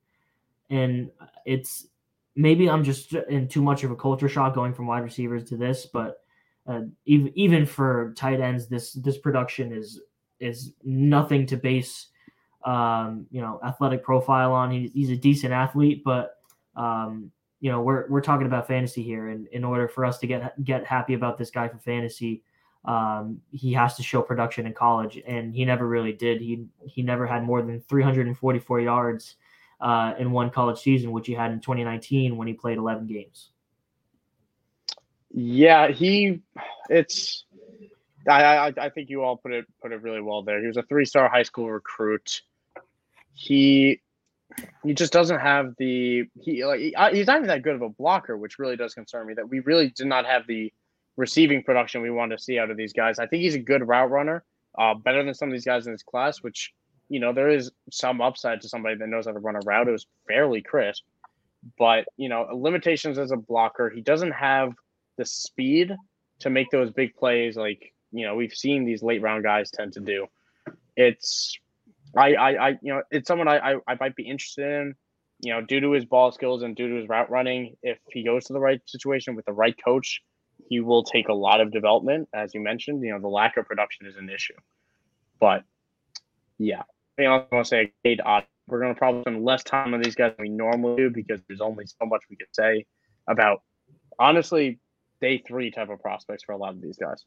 And 0.70 1.10
it's 1.46 1.88
maybe 2.36 2.70
I'm 2.70 2.84
just 2.84 3.14
in 3.14 3.48
too 3.48 3.62
much 3.62 3.84
of 3.84 3.92
a 3.92 3.96
culture 3.96 4.30
shock 4.30 4.56
going 4.56 4.74
from 4.74 4.88
wide 4.88 5.04
receivers 5.04 5.44
to 5.50 5.58
this, 5.58 5.88
but 5.88 6.24
uh, 6.68 6.82
even 7.06 7.32
even 7.36 7.66
for 7.66 8.14
tight 8.16 8.40
ends, 8.40 8.68
this 8.68 8.94
this 8.94 9.18
production 9.18 9.74
is 9.74 10.00
is 10.40 10.74
nothing 10.84 11.46
to 11.48 11.58
base 11.58 12.08
um, 12.66 13.28
you 13.32 13.42
know 13.42 13.60
athletic 13.64 14.04
profile 14.04 14.54
on. 14.54 14.72
He's, 14.72 14.92
he's 14.92 15.10
a 15.12 15.18
decent 15.18 15.54
athlete, 15.54 16.04
but 16.04 16.38
um, 16.76 17.32
you 17.60 17.72
know 17.72 17.82
we're 17.82 18.08
we're 18.10 18.22
talking 18.22 18.48
about 18.48 18.68
fantasy 18.68 19.04
here, 19.04 19.30
and 19.30 19.48
in 19.48 19.64
order 19.64 19.88
for 19.88 20.06
us 20.06 20.20
to 20.20 20.28
get 20.28 20.64
get 20.64 20.86
happy 20.86 21.14
about 21.14 21.38
this 21.38 21.52
guy 21.52 21.68
for 21.68 21.78
fantasy, 21.78 22.44
um, 22.86 23.42
he 23.52 23.74
has 23.74 23.96
to 23.96 24.04
show 24.04 24.22
production 24.22 24.66
in 24.66 24.74
college, 24.74 25.22
and 25.26 25.54
he 25.54 25.66
never 25.66 25.88
really 25.88 26.14
did. 26.14 26.42
He 26.42 26.66
he 26.86 27.02
never 27.02 27.28
had 27.28 27.44
more 27.44 27.62
than 27.62 27.82
344 27.82 28.80
yards 28.80 29.36
uh, 29.82 30.14
in 30.18 30.32
one 30.32 30.50
college 30.50 30.80
season, 30.80 31.12
which 31.12 31.28
he 31.28 31.34
had 31.34 31.52
in 31.52 31.60
2019 31.60 32.38
when 32.38 32.48
he 32.48 32.54
played 32.54 32.78
11 32.78 33.08
games. 33.08 33.50
Yeah, 35.32 35.90
he. 35.90 36.42
It's. 36.90 37.46
I, 38.28 38.44
I 38.44 38.74
I 38.78 38.90
think 38.90 39.10
you 39.10 39.24
all 39.24 39.38
put 39.38 39.54
it 39.54 39.66
put 39.82 39.92
it 39.92 40.02
really 40.02 40.22
well 40.22 40.44
there. 40.44 40.60
He 40.60 40.68
was 40.68 40.78
a 40.78 40.84
three 40.84 41.06
star 41.06 41.30
high 41.30 41.44
school 41.44 41.70
recruit. 41.70 42.42
He 43.40 44.02
he 44.84 44.94
just 44.94 45.14
doesn't 45.14 45.40
have 45.40 45.74
the 45.78 46.26
he 46.42 46.66
like 46.66 46.82
he's 47.14 47.28
not 47.28 47.38
even 47.38 47.48
that 47.48 47.64
good 47.64 47.76
of 47.76 47.82
a 47.82 47.88
blocker, 47.88 48.36
which 48.38 48.60
really 48.60 48.76
does 48.76 48.94
concern 48.94 49.28
me. 49.28 49.34
That 49.34 49.48
we 49.48 49.62
really 49.62 49.92
did 49.92 50.08
not 50.08 50.26
have 50.26 50.46
the 50.46 50.74
receiving 51.16 51.64
production 51.64 52.02
we 52.02 52.10
want 52.10 52.34
to 52.34 52.38
see 52.38 52.60
out 52.60 52.70
of 52.70 52.76
these 52.76 52.92
guys. 52.92 53.18
I 53.18 53.28
think 53.28 53.42
he's 53.42 53.56
a 53.56 53.60
good 53.60 53.88
route 53.88 54.12
runner, 54.12 54.44
uh, 54.78 54.94
better 54.94 55.24
than 55.24 55.34
some 55.34 55.48
of 55.48 55.54
these 55.54 55.64
guys 55.64 55.88
in 55.88 55.94
this 55.94 56.04
class. 56.04 56.44
Which 56.44 56.74
you 57.08 57.22
know 57.22 57.32
there 57.32 57.50
is 57.50 57.72
some 57.90 58.20
upside 58.20 58.60
to 58.60 58.68
somebody 58.68 58.96
that 58.96 59.08
knows 59.08 59.26
how 59.26 59.32
to 59.32 59.40
run 59.40 59.56
a 59.56 59.62
route. 59.66 59.88
It 59.88 59.92
was 59.92 60.06
fairly 60.28 60.62
crisp, 60.62 61.06
but 61.78 62.10
you 62.18 62.28
know 62.28 62.46
limitations 62.54 63.18
as 63.18 63.32
a 63.32 63.38
blocker. 63.38 63.90
He 63.90 64.02
doesn't 64.02 64.32
have 64.32 64.74
the 65.16 65.24
speed 65.24 65.96
to 66.40 66.50
make 66.50 66.72
those 66.72 66.92
big 66.92 67.16
plays 67.16 67.56
like 67.56 67.94
you 68.12 68.26
know 68.26 68.36
we've 68.36 68.54
seen 68.54 68.84
these 68.84 69.02
late 69.02 69.22
round 69.22 69.44
guys 69.44 69.72
tend 69.72 69.94
to 69.94 70.02
do. 70.02 70.28
It's 70.98 71.58
I 72.16 72.34
I, 72.34 72.68
I 72.68 72.70
you 72.82 72.94
know 72.94 73.04
it's 73.12 73.28
someone 73.28 73.48
I, 73.48 73.58
I 73.58 73.76
I 73.88 73.98
might 74.00 74.16
be 74.16 74.28
interested 74.28 74.66
in. 74.66 74.96
You 75.42 75.54
know, 75.54 75.62
due 75.62 75.80
to 75.80 75.92
his 75.92 76.04
ball 76.04 76.34
skills 76.34 76.64
and 76.64 76.76
due 76.76 76.90
to 76.90 76.96
his 76.96 77.08
route 77.08 77.30
running, 77.30 77.76
if 77.82 77.98
he 78.10 78.26
goes 78.26 78.46
to 78.46 78.54
the 78.54 78.60
right 78.60 78.82
situation 78.86 79.38
with 79.38 79.46
the 79.46 79.54
right 79.54 79.76
coach, 79.86 80.22
he 80.68 80.82
will 80.82 81.04
take 81.04 81.30
a 81.30 81.34
lot 81.34 81.62
of 81.62 81.72
development. 81.72 82.28
As 82.34 82.54
you 82.54 82.60
mentioned, 82.60 83.02
you 83.04 83.14
know, 83.14 83.22
the 83.22 83.30
lack 83.30 83.56
of 83.56 83.66
production 83.66 84.06
is 84.06 84.18
an 84.18 84.30
issue. 84.30 84.56
But 85.40 85.64
yeah, 86.58 86.84
I 87.18 87.46
want 87.52 87.52
to 87.52 87.66
say 87.66 87.94
Cade 88.04 88.22
Ott. 88.26 88.44
Uh, 88.44 88.46
we're 88.68 88.82
going 88.82 88.94
to 88.94 88.98
probably 89.00 89.22
spend 89.22 89.44
less 89.44 89.64
time 89.64 89.94
on 89.94 90.02
these 90.02 90.14
guys 90.14 90.34
than 90.38 90.44
we 90.44 90.50
normally 90.50 90.96
do 90.98 91.10
because 91.10 91.42
there's 91.48 91.62
only 91.62 91.86
so 91.88 92.06
much 92.06 92.22
we 92.30 92.36
could 92.36 92.54
say 92.54 92.86
about 93.28 93.64
honestly 94.20 94.80
day 95.22 95.42
three 95.46 95.72
type 95.72 95.90
of 95.90 96.00
prospects 96.00 96.44
for 96.44 96.52
a 96.52 96.58
lot 96.58 96.74
of 96.74 96.82
these 96.82 96.98
guys. 96.98 97.24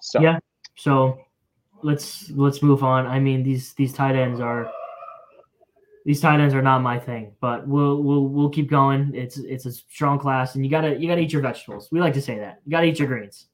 So 0.00 0.20
yeah, 0.20 0.38
so 0.76 1.18
let's 1.84 2.30
let's 2.30 2.62
move 2.62 2.82
on. 2.82 3.06
I 3.06 3.20
mean 3.20 3.42
these 3.42 3.74
these 3.74 3.92
tight 3.92 4.16
ends 4.16 4.40
are 4.40 4.72
these 6.04 6.20
tight 6.20 6.40
ends 6.40 6.54
are 6.54 6.62
not 6.62 6.80
my 6.80 6.98
thing, 6.98 7.34
but 7.40 7.68
we'll 7.68 8.02
we'll 8.02 8.26
we'll 8.26 8.50
keep 8.50 8.68
going. 8.68 9.12
It's 9.14 9.36
it's 9.38 9.66
a 9.66 9.72
strong 9.72 10.18
class, 10.18 10.54
and 10.54 10.64
you 10.64 10.70
gotta 10.70 10.96
you 10.96 11.06
gotta 11.06 11.20
eat 11.20 11.32
your 11.32 11.42
vegetables. 11.42 11.88
We 11.92 12.00
like 12.00 12.14
to 12.14 12.22
say 12.22 12.38
that 12.38 12.60
you 12.64 12.70
gotta 12.70 12.86
eat 12.86 12.98
your 12.98 13.08
greens. 13.08 13.46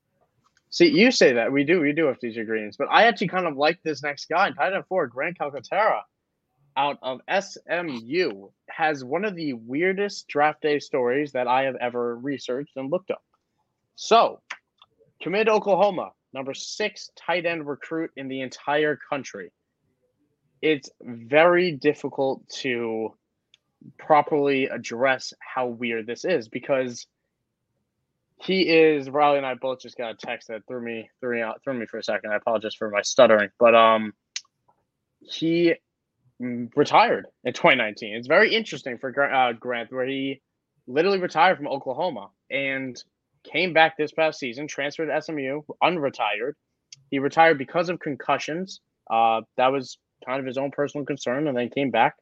See, 0.70 0.88
you 0.88 1.10
say 1.10 1.32
that 1.32 1.50
we 1.50 1.64
do 1.64 1.80
we 1.80 1.92
do 1.92 2.06
have 2.06 2.18
to 2.20 2.28
eat 2.28 2.36
your 2.36 2.44
greens, 2.44 2.76
but 2.76 2.88
I 2.90 3.04
actually 3.04 3.28
kind 3.28 3.46
of 3.46 3.56
like 3.56 3.80
this 3.82 4.02
next 4.02 4.28
guy, 4.28 4.50
tight 4.50 4.72
end 4.72 4.84
four, 4.88 5.08
Grant 5.08 5.36
Calcaterra, 5.38 6.02
out 6.76 6.98
of 7.02 7.20
SMU, 7.28 8.48
has 8.68 9.04
one 9.04 9.24
of 9.24 9.34
the 9.34 9.54
weirdest 9.54 10.28
draft 10.28 10.62
day 10.62 10.78
stories 10.78 11.32
that 11.32 11.48
I 11.48 11.64
have 11.64 11.76
ever 11.76 12.16
researched 12.16 12.76
and 12.76 12.90
looked 12.90 13.10
up. 13.10 13.22
So, 13.96 14.40
commit 15.20 15.48
Oklahoma, 15.48 16.12
number 16.32 16.54
six 16.54 17.10
tight 17.16 17.46
end 17.46 17.66
recruit 17.66 18.10
in 18.16 18.28
the 18.28 18.40
entire 18.40 18.96
country. 18.96 19.50
It's 20.62 20.90
very 21.00 21.72
difficult 21.72 22.48
to 22.60 23.14
properly 23.98 24.66
address 24.66 25.32
how 25.40 25.66
weird 25.66 26.06
this 26.06 26.24
is 26.24 26.48
because 26.48 27.06
he 28.42 28.62
is 28.68 29.08
Riley 29.08 29.38
and 29.38 29.46
I 29.46 29.54
both 29.54 29.80
just 29.80 29.96
got 29.96 30.10
a 30.10 30.14
text 30.14 30.48
that 30.48 30.66
threw 30.66 30.80
me 30.82 31.10
threw 31.20 31.36
me 31.36 31.42
out 31.42 31.62
threw 31.62 31.74
me 31.74 31.86
for 31.86 31.98
a 31.98 32.02
second. 32.02 32.32
I 32.32 32.36
apologize 32.36 32.74
for 32.74 32.90
my 32.90 33.02
stuttering, 33.02 33.50
but 33.58 33.74
um, 33.74 34.12
he 35.20 35.74
retired 36.38 37.26
in 37.44 37.52
2019. 37.52 38.14
It's 38.14 38.28
very 38.28 38.54
interesting 38.54 38.98
for 38.98 39.08
uh, 39.22 39.52
Grant, 39.52 39.92
where 39.92 40.06
he 40.06 40.40
literally 40.86 41.18
retired 41.18 41.58
from 41.58 41.68
Oklahoma 41.68 42.30
and 42.50 43.02
came 43.44 43.72
back 43.72 43.96
this 43.96 44.12
past 44.12 44.38
season, 44.38 44.66
transferred 44.66 45.06
to 45.06 45.22
SMU, 45.22 45.62
unretired. 45.82 46.52
He 47.10 47.18
retired 47.18 47.58
because 47.58 47.88
of 47.88 48.00
concussions. 48.00 48.80
Uh, 49.10 49.42
that 49.56 49.68
was 49.68 49.98
kind 50.24 50.40
of 50.40 50.46
his 50.46 50.58
own 50.58 50.70
personal 50.70 51.04
concern, 51.04 51.48
and 51.48 51.56
then 51.56 51.70
came 51.70 51.90
back 51.90 52.14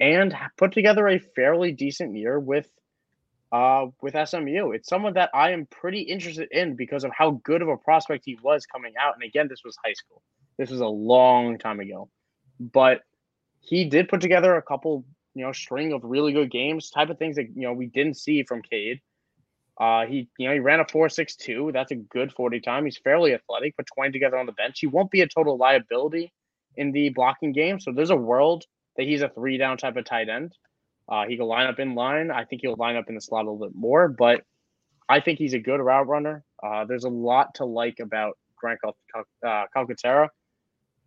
and 0.00 0.34
put 0.56 0.72
together 0.72 1.08
a 1.08 1.18
fairly 1.18 1.72
decent 1.72 2.16
year 2.16 2.38
with 2.38 2.68
uh, 3.52 3.86
with 4.02 4.14
SMU. 4.28 4.72
It's 4.72 4.88
someone 4.88 5.14
that 5.14 5.30
I 5.32 5.52
am 5.52 5.66
pretty 5.66 6.00
interested 6.00 6.48
in 6.50 6.74
because 6.74 7.04
of 7.04 7.12
how 7.16 7.40
good 7.44 7.62
of 7.62 7.68
a 7.68 7.76
prospect 7.76 8.24
he 8.26 8.36
was 8.42 8.66
coming 8.66 8.94
out. 9.00 9.14
And 9.14 9.22
again, 9.22 9.46
this 9.48 9.60
was 9.64 9.76
high 9.84 9.92
school. 9.92 10.22
This 10.58 10.70
was 10.70 10.80
a 10.80 10.86
long 10.86 11.58
time 11.58 11.78
ago, 11.78 12.08
but 12.58 13.02
he 13.60 13.84
did 13.84 14.08
put 14.08 14.20
together 14.20 14.56
a 14.56 14.62
couple, 14.62 15.04
you 15.34 15.44
know, 15.44 15.52
string 15.52 15.92
of 15.92 16.02
really 16.02 16.32
good 16.32 16.50
games, 16.50 16.90
type 16.90 17.10
of 17.10 17.18
things 17.18 17.36
that 17.36 17.48
you 17.54 17.62
know 17.62 17.72
we 17.72 17.86
didn't 17.86 18.16
see 18.16 18.42
from 18.42 18.62
Cade. 18.62 19.00
Uh, 19.78 20.06
he, 20.06 20.28
you 20.38 20.46
know, 20.46 20.54
he 20.54 20.60
ran 20.60 20.80
a 20.80 20.86
four 20.86 21.08
six 21.08 21.34
two. 21.34 21.70
That's 21.72 21.90
a 21.90 21.96
good 21.96 22.32
forty 22.32 22.60
time. 22.60 22.84
He's 22.84 22.98
fairly 22.98 23.34
athletic. 23.34 23.76
Put 23.76 23.86
twenty 23.94 24.12
together 24.12 24.36
on 24.36 24.46
the 24.46 24.52
bench. 24.52 24.78
He 24.80 24.86
won't 24.86 25.10
be 25.10 25.22
a 25.22 25.28
total 25.28 25.56
liability 25.56 26.32
in 26.76 26.92
the 26.92 27.08
blocking 27.10 27.52
game. 27.52 27.80
So 27.80 27.92
there's 27.92 28.10
a 28.10 28.16
world 28.16 28.64
that 28.96 29.04
he's 29.04 29.22
a 29.22 29.28
three 29.28 29.58
down 29.58 29.76
type 29.76 29.96
of 29.96 30.04
tight 30.04 30.28
end. 30.28 30.56
Uh, 31.08 31.26
he 31.26 31.36
can 31.36 31.46
line 31.46 31.66
up 31.66 31.78
in 31.78 31.94
line. 31.94 32.30
I 32.30 32.44
think 32.44 32.62
he'll 32.62 32.76
line 32.76 32.96
up 32.96 33.08
in 33.08 33.14
the 33.14 33.20
slot 33.20 33.46
a 33.46 33.50
little 33.50 33.66
bit 33.66 33.76
more, 33.76 34.08
but 34.08 34.42
I 35.08 35.20
think 35.20 35.38
he's 35.38 35.54
a 35.54 35.58
good 35.58 35.80
route 35.80 36.08
runner. 36.08 36.44
Uh, 36.62 36.84
there's 36.84 37.04
a 37.04 37.10
lot 37.10 37.54
to 37.56 37.64
like 37.64 38.00
about 38.00 38.38
Grant 38.56 38.80
Cal- 38.80 39.24
uh, 39.46 39.66
Calcaterra. 39.76 40.28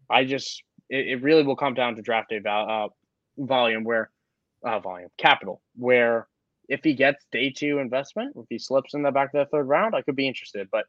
I 0.10 0.24
just, 0.24 0.62
it, 0.90 1.08
it, 1.08 1.24
really 1.24 1.44
will 1.44 1.56
come 1.56 1.74
down 1.74 1.96
to 1.96 2.02
draft 2.02 2.30
day 2.30 2.40
val- 2.40 2.70
uh, 2.70 2.88
volume, 3.44 3.84
where, 3.84 4.12
uh, 4.64 4.80
volume, 4.80 5.10
capital, 5.18 5.62
where 5.76 6.28
if 6.68 6.82
he 6.84 6.94
gets 6.94 7.26
day 7.32 7.50
two 7.50 7.80
investment, 7.80 8.36
if 8.36 8.46
he 8.50 8.60
slips 8.60 8.94
in 8.94 9.04
the 9.04 9.12
back 9.12 9.34
of 9.34 9.46
the 9.46 9.50
third 9.52 9.68
round, 9.68 9.96
I 9.96 10.02
could 10.02 10.16
be 10.16 10.28
interested. 10.28 10.68
But 10.72 10.86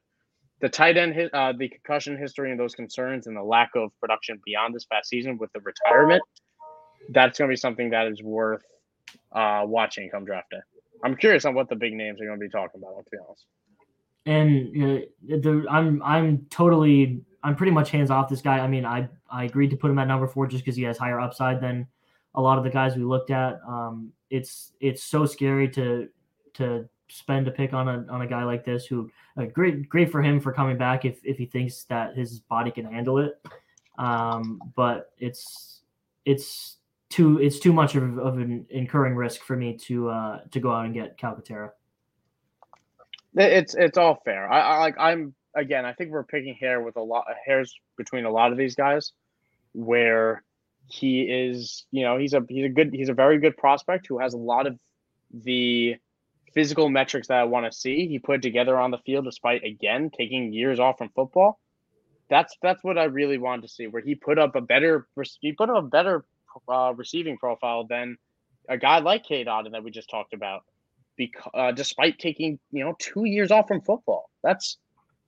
the 0.61 0.69
tight 0.69 0.97
end, 0.97 1.31
uh, 1.33 1.53
the 1.57 1.69
concussion 1.69 2.17
history 2.17 2.51
and 2.51 2.59
those 2.59 2.75
concerns 2.75 3.27
and 3.27 3.37
the 3.37 3.43
lack 3.43 3.71
of 3.77 3.91
production 4.01 4.41
beyond 4.45 4.75
this 4.75 4.85
past 4.85 5.09
season 5.09 5.39
with 5.39 5.53
the 5.53 5.61
retirement, 5.61 6.23
that's 7.11 7.39
going 7.39 7.49
to 7.49 7.53
be 7.53 7.57
something 7.57 7.91
that 7.91 8.09
is 8.09 8.23
worth 8.23 8.65
uh, 9.33 9.63
watching 9.65 10.11
come 10.11 10.25
draft 10.25 10.51
day. 10.51 10.59
I'm 11.05 11.17
curious 11.17 11.45
on 11.45 11.55
what 11.55 11.69
the 11.69 11.77
big 11.77 11.95
names 11.95 12.21
are 12.21 12.27
going 12.27 12.41
to 12.41 12.45
be 12.45 12.51
talking 12.51 12.81
about. 12.83 13.05
To 13.05 13.11
be 13.11 13.19
honest. 13.25 13.47
And 14.27 15.09
the, 15.23 15.67
I'm 15.71 16.03
I'm 16.03 16.47
totally 16.51 17.23
I'm 17.45 17.55
pretty 17.55 17.73
much 17.73 17.91
hands 17.91 18.11
off 18.11 18.29
this 18.29 18.43
guy. 18.43 18.59
I 18.59 18.67
mean, 18.67 18.85
I 18.85 19.09
I 19.31 19.45
agreed 19.45 19.71
to 19.71 19.77
put 19.77 19.91
him 19.91 19.99
at 19.99 20.09
number 20.09 20.27
four 20.27 20.49
just 20.49 20.65
because 20.65 20.77
he 20.77 20.83
has 20.83 20.99
higher 20.99 21.21
upside 21.21 21.61
than 21.61 21.87
a 22.35 22.41
lot 22.41 22.59
of 22.59 22.65
the 22.65 22.71
guys 22.71 22.97
we 22.97 23.05
looked 23.05 23.31
at. 23.31 23.61
Um, 23.67 24.13
it's 24.31 24.73
it's 24.81 25.03
so 25.03 25.27
scary 25.27 25.69
to 25.71 26.09
to 26.55 26.89
spend 27.09 27.49
a 27.49 27.51
pick 27.51 27.73
on 27.73 27.89
a 27.89 28.05
on 28.11 28.23
a 28.23 28.27
guy 28.27 28.45
like 28.45 28.65
this 28.65 28.87
who 28.87 29.11
uh, 29.37 29.45
great 29.47 29.89
great 29.89 30.11
for 30.11 30.23
him 30.23 30.41
for 30.41 30.53
coming 30.53 30.77
back 30.77 31.05
if 31.05 31.21
if 31.25 31.39
he 31.39 31.47
thinks 31.47 31.85
that 31.85 32.17
his 32.17 32.41
body 32.41 32.71
can 32.71 32.85
handle 32.85 33.19
it. 33.19 33.41
Um, 33.99 34.61
but 34.77 35.13
it's 35.19 35.83
it's 36.25 36.77
too 37.09 37.41
it's 37.41 37.59
too 37.59 37.73
much 37.73 37.95
of, 37.95 38.19
of 38.19 38.39
an 38.39 38.67
incurring 38.71 39.15
risk 39.15 39.43
for 39.43 39.57
me 39.57 39.77
to 39.77 40.11
uh 40.11 40.41
to 40.51 40.61
go 40.61 40.71
out 40.71 40.85
and 40.85 40.95
get 40.95 41.19
Calcaterra. 41.19 41.71
It's 43.35 43.75
it's 43.75 43.99
all 43.99 44.21
fair. 44.25 44.51
I, 44.51 44.61
I 44.61 44.79
like 44.79 44.97
I'm 44.99 45.35
again. 45.55 45.85
I 45.85 45.93
think 45.93 46.11
we're 46.11 46.25
picking 46.25 46.55
hair 46.55 46.83
with 46.83 46.97
a 46.97 47.03
lot 47.03 47.25
of 47.29 47.37
hairs 47.45 47.75
between 47.97 48.25
a 48.25 48.31
lot 48.31 48.53
of 48.53 48.59
these 48.59 48.75
guys, 48.75 49.13
where 49.73 50.43
he 50.89 51.23
is. 51.23 51.87
You 51.91 52.05
know, 52.05 52.19
he's 52.19 52.33
a 52.35 52.43
he's 52.49 52.65
a 52.65 52.69
good 52.69 52.93
he's 52.93 53.09
a 53.09 53.15
very 53.15 53.39
good 53.39 53.57
prospect 53.57 54.07
who 54.09 54.19
has 54.19 54.35
a 54.35 54.39
lot 54.39 54.67
of 54.67 54.79
the 55.33 55.97
physical 56.55 56.89
metrics 56.89 57.29
that 57.29 57.39
I 57.39 57.45
want 57.45 57.71
to 57.71 57.77
see. 57.77 58.09
He 58.09 58.19
put 58.19 58.43
together 58.43 58.79
on 58.79 58.91
the 58.91 58.99
field 58.99 59.27
despite 59.27 59.65
again 59.65 60.11
taking 60.17 60.53
years 60.53 60.81
off 60.81 60.99
from 60.99 61.11
football. 61.11 61.61
That's 62.31 62.57
that's 62.63 62.83
what 62.83 62.99
I 62.99 63.05
really 63.05 63.39
wanted 63.39 63.63
to 63.63 63.69
see. 63.69 63.87
Where 63.87 64.03
he 64.03 64.15
put 64.15 64.39
up 64.39 64.57
a 64.57 64.61
better 64.61 65.07
he 65.41 65.53
put 65.53 65.71
up 65.71 65.77
a 65.77 65.87
better 65.87 66.25
uh, 66.69 66.93
receiving 66.97 67.39
profile 67.39 67.87
than 67.87 68.17
a 68.69 68.77
guy 68.79 68.99
like 68.99 69.25
Cade 69.25 69.47
Otton 69.47 69.73
that 69.73 69.85
we 69.85 69.91
just 69.91 70.11
talked 70.11 70.35
about. 70.35 70.63
Because 71.17 71.51
uh, 71.55 71.73
despite 71.73 72.19
taking 72.19 72.59
you 72.71 72.85
know 72.85 72.95
two 72.99 73.25
years 73.25 73.51
off 73.51 73.69
from 73.69 73.81
football, 73.83 74.31
that's 74.43 74.79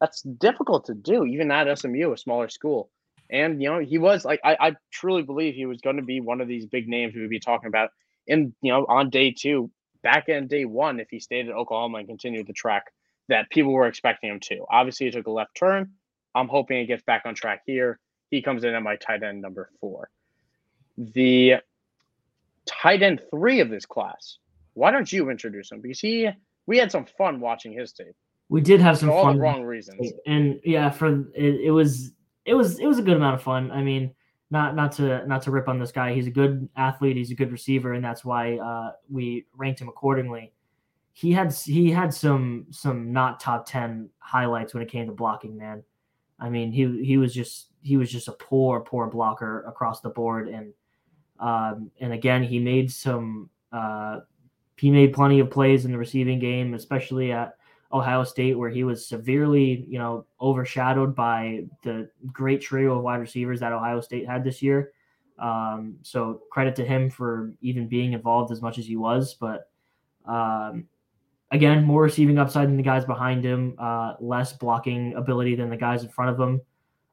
that's 0.00 0.22
difficult 0.22 0.86
to 0.86 0.94
do 0.94 1.24
even 1.26 1.50
at 1.50 1.78
SMU, 1.78 2.12
a 2.12 2.16
smaller 2.16 2.48
school. 2.48 2.90
And 3.30 3.62
you 3.62 3.70
know 3.70 3.78
he 3.78 3.98
was 3.98 4.24
like 4.24 4.40
I, 4.44 4.56
I 4.60 4.76
truly 4.90 5.22
believe 5.22 5.54
he 5.54 5.66
was 5.66 5.80
going 5.80 5.96
to 5.96 6.02
be 6.02 6.20
one 6.20 6.40
of 6.40 6.48
these 6.48 6.66
big 6.66 6.88
names 6.88 7.14
we 7.14 7.20
would 7.20 7.30
be 7.30 7.40
talking 7.40 7.68
about 7.68 7.90
in 8.26 8.54
you 8.60 8.72
know 8.72 8.84
on 8.88 9.10
day 9.10 9.32
two, 9.36 9.70
back 10.02 10.28
in 10.28 10.48
day 10.48 10.64
one 10.64 11.00
if 11.00 11.08
he 11.10 11.20
stayed 11.20 11.48
at 11.48 11.54
Oklahoma 11.54 11.98
and 11.98 12.08
continued 12.08 12.46
the 12.46 12.52
track 12.52 12.84
that 13.28 13.48
people 13.50 13.72
were 13.72 13.86
expecting 13.86 14.30
him 14.30 14.40
to. 14.40 14.64
Obviously, 14.70 15.06
he 15.06 15.12
took 15.12 15.26
a 15.26 15.30
left 15.30 15.54
turn. 15.54 15.92
I'm 16.34 16.48
hoping 16.48 16.78
he 16.78 16.86
gets 16.86 17.02
back 17.02 17.22
on 17.24 17.34
track 17.34 17.62
here. 17.66 17.98
He 18.30 18.42
comes 18.42 18.64
in 18.64 18.74
at 18.74 18.82
my 18.82 18.96
tight 18.96 19.22
end 19.22 19.40
number 19.40 19.70
four 19.80 20.10
the 21.00 21.54
tight 22.66 23.02
end 23.02 23.22
three 23.30 23.60
of 23.60 23.70
this 23.70 23.86
class. 23.86 24.38
Why 24.74 24.90
don't 24.90 25.10
you 25.10 25.30
introduce 25.30 25.72
him? 25.72 25.80
Because 25.80 26.00
he, 26.00 26.28
we 26.66 26.78
had 26.78 26.92
some 26.92 27.06
fun 27.18 27.40
watching 27.40 27.72
his 27.72 27.92
tape. 27.92 28.14
We 28.48 28.60
did 28.60 28.80
have 28.80 28.98
some 28.98 29.08
for 29.08 29.14
all 29.14 29.24
fun. 29.24 29.36
the 29.36 29.42
wrong 29.42 29.62
reasons. 29.62 30.12
And 30.26 30.60
yeah, 30.64 30.90
for 30.90 31.20
it, 31.34 31.60
it 31.64 31.70
was 31.70 32.12
it 32.50 32.54
was 32.54 32.80
it 32.80 32.86
was 32.86 32.98
a 32.98 33.02
good 33.02 33.16
amount 33.16 33.36
of 33.36 33.42
fun. 33.42 33.70
I 33.70 33.80
mean, 33.80 34.12
not 34.50 34.74
not 34.74 34.90
to 34.92 35.24
not 35.26 35.42
to 35.42 35.52
rip 35.52 35.68
on 35.68 35.78
this 35.78 35.92
guy. 35.92 36.12
He's 36.12 36.26
a 36.26 36.32
good 36.32 36.68
athlete. 36.76 37.16
He's 37.16 37.30
a 37.30 37.36
good 37.36 37.52
receiver, 37.52 37.92
and 37.92 38.04
that's 38.04 38.24
why 38.24 38.56
uh, 38.56 38.92
we 39.08 39.46
ranked 39.54 39.80
him 39.80 39.88
accordingly. 39.88 40.52
He 41.12 41.30
had 41.32 41.54
he 41.54 41.92
had 41.92 42.12
some 42.12 42.66
some 42.70 43.12
not 43.12 43.38
top 43.38 43.66
ten 43.66 44.10
highlights 44.18 44.74
when 44.74 44.82
it 44.82 44.90
came 44.90 45.06
to 45.06 45.12
blocking. 45.12 45.56
Man, 45.56 45.84
I 46.40 46.48
mean 46.48 46.72
he 46.72 47.04
he 47.04 47.18
was 47.18 47.32
just 47.32 47.68
he 47.82 47.96
was 47.96 48.10
just 48.10 48.26
a 48.26 48.32
poor 48.32 48.80
poor 48.80 49.06
blocker 49.06 49.62
across 49.62 50.00
the 50.00 50.10
board, 50.10 50.48
and 50.48 50.72
um, 51.38 51.92
and 52.00 52.12
again, 52.12 52.42
he 52.42 52.58
made 52.58 52.90
some 52.90 53.48
uh, 53.70 54.20
he 54.76 54.90
made 54.90 55.12
plenty 55.12 55.38
of 55.38 55.50
plays 55.50 55.84
in 55.84 55.92
the 55.92 55.98
receiving 55.98 56.40
game, 56.40 56.74
especially 56.74 57.30
at 57.30 57.54
Ohio 57.92 58.22
State, 58.24 58.56
where 58.56 58.70
he 58.70 58.84
was 58.84 59.06
severely, 59.06 59.84
you 59.88 59.98
know, 59.98 60.24
overshadowed 60.40 61.14
by 61.14 61.64
the 61.82 62.08
great 62.32 62.60
trio 62.60 62.96
of 62.96 63.02
wide 63.02 63.16
receivers 63.16 63.60
that 63.60 63.72
Ohio 63.72 64.00
State 64.00 64.26
had 64.26 64.44
this 64.44 64.62
year. 64.62 64.92
Um, 65.38 65.96
so 66.02 66.42
credit 66.52 66.76
to 66.76 66.84
him 66.84 67.10
for 67.10 67.52
even 67.62 67.88
being 67.88 68.12
involved 68.12 68.52
as 68.52 68.62
much 68.62 68.78
as 68.78 68.86
he 68.86 68.96
was. 68.96 69.34
But 69.34 69.70
um, 70.26 70.86
again, 71.50 71.84
more 71.84 72.02
receiving 72.02 72.38
upside 72.38 72.68
than 72.68 72.76
the 72.76 72.82
guys 72.82 73.04
behind 73.04 73.44
him, 73.44 73.74
uh, 73.78 74.14
less 74.20 74.52
blocking 74.52 75.14
ability 75.14 75.56
than 75.56 75.70
the 75.70 75.76
guys 75.76 76.04
in 76.04 76.10
front 76.10 76.30
of 76.30 76.38
him. 76.38 76.60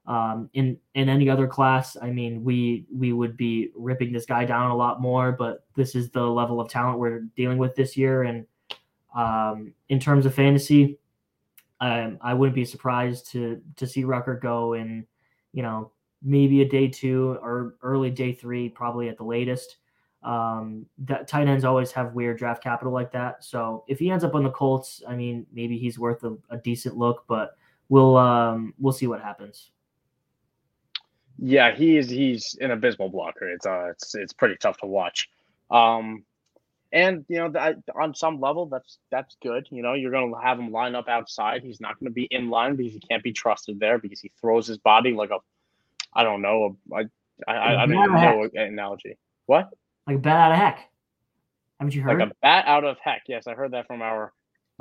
Um, 0.06 0.48
in 0.54 0.78
in 0.94 1.10
any 1.10 1.28
other 1.28 1.46
class, 1.46 1.96
I 2.00 2.10
mean, 2.10 2.42
we 2.42 2.86
we 2.94 3.12
would 3.12 3.36
be 3.36 3.70
ripping 3.76 4.10
this 4.10 4.24
guy 4.24 4.46
down 4.46 4.70
a 4.70 4.76
lot 4.76 5.02
more, 5.02 5.32
but 5.32 5.66
this 5.76 5.94
is 5.94 6.10
the 6.10 6.22
level 6.22 6.60
of 6.60 6.70
talent 6.70 6.98
we're 6.98 7.24
dealing 7.36 7.58
with 7.58 7.74
this 7.74 7.94
year. 7.94 8.22
And 8.22 8.46
um, 9.14 9.72
in 9.88 9.98
terms 9.98 10.26
of 10.26 10.34
fantasy, 10.34 10.98
um, 11.80 12.18
I 12.20 12.34
wouldn't 12.34 12.54
be 12.54 12.64
surprised 12.64 13.30
to 13.32 13.60
to 13.76 13.86
see 13.86 14.04
Ruckert 14.04 14.40
go 14.42 14.74
in, 14.74 15.06
you 15.52 15.62
know, 15.62 15.92
maybe 16.22 16.62
a 16.62 16.68
day 16.68 16.88
two 16.88 17.38
or 17.42 17.76
early 17.82 18.10
day 18.10 18.32
three, 18.32 18.68
probably 18.68 19.08
at 19.08 19.16
the 19.16 19.24
latest. 19.24 19.76
Um, 20.22 20.86
that 20.98 21.28
tight 21.28 21.46
ends 21.46 21.64
always 21.64 21.92
have 21.92 22.14
weird 22.14 22.38
draft 22.38 22.62
capital 22.62 22.92
like 22.92 23.12
that. 23.12 23.44
So 23.44 23.84
if 23.86 24.00
he 24.00 24.10
ends 24.10 24.24
up 24.24 24.34
on 24.34 24.42
the 24.42 24.50
Colts, 24.50 25.02
I 25.06 25.14
mean, 25.14 25.46
maybe 25.52 25.78
he's 25.78 25.98
worth 25.98 26.24
a, 26.24 26.36
a 26.50 26.56
decent 26.58 26.96
look, 26.96 27.24
but 27.28 27.56
we'll 27.88 28.16
um, 28.16 28.74
we'll 28.78 28.92
see 28.92 29.06
what 29.06 29.22
happens. 29.22 29.70
Yeah, 31.38 31.72
he's 31.72 32.10
he's 32.10 32.56
an 32.60 32.72
abysmal 32.72 33.10
blocker. 33.10 33.48
It's 33.48 33.64
uh, 33.64 33.90
it's 33.90 34.14
it's 34.16 34.32
pretty 34.32 34.56
tough 34.56 34.78
to 34.78 34.86
watch. 34.86 35.30
Um, 35.70 36.24
and 36.92 37.24
you 37.28 37.36
know, 37.36 37.50
that, 37.50 37.76
on 37.94 38.14
some 38.14 38.40
level, 38.40 38.66
that's 38.66 38.98
that's 39.10 39.36
good. 39.42 39.66
You 39.70 39.82
know, 39.82 39.94
you're 39.94 40.10
going 40.10 40.32
to 40.32 40.40
have 40.40 40.58
him 40.58 40.72
line 40.72 40.94
up 40.94 41.08
outside. 41.08 41.62
He's 41.62 41.80
not 41.80 41.98
going 41.98 42.10
to 42.10 42.14
be 42.14 42.24
in 42.24 42.50
line 42.50 42.76
because 42.76 42.94
he 42.94 43.00
can't 43.00 43.22
be 43.22 43.32
trusted 43.32 43.78
there 43.80 43.98
because 43.98 44.20
he 44.20 44.32
throws 44.40 44.66
his 44.66 44.78
body 44.78 45.12
like 45.12 45.30
a, 45.30 45.38
I 46.14 46.24
don't 46.24 46.42
know, 46.42 46.76
a, 46.92 46.96
I 46.96 47.04
I, 47.46 47.82
I 47.82 47.86
don't 47.86 47.96
even 47.96 48.14
know 48.14 48.48
an 48.54 48.62
analogy. 48.62 49.16
What? 49.46 49.70
Like 50.06 50.16
a 50.16 50.20
bat 50.20 50.36
out 50.36 50.52
of 50.52 50.58
heck. 50.58 50.90
Haven't 51.78 51.94
you 51.94 52.02
heard? 52.02 52.18
Like 52.18 52.30
a 52.30 52.34
bat 52.42 52.64
out 52.66 52.84
of 52.84 52.96
heck. 53.00 53.22
Yes, 53.28 53.46
I 53.46 53.54
heard 53.54 53.72
that 53.72 53.86
from 53.86 54.02
our 54.02 54.32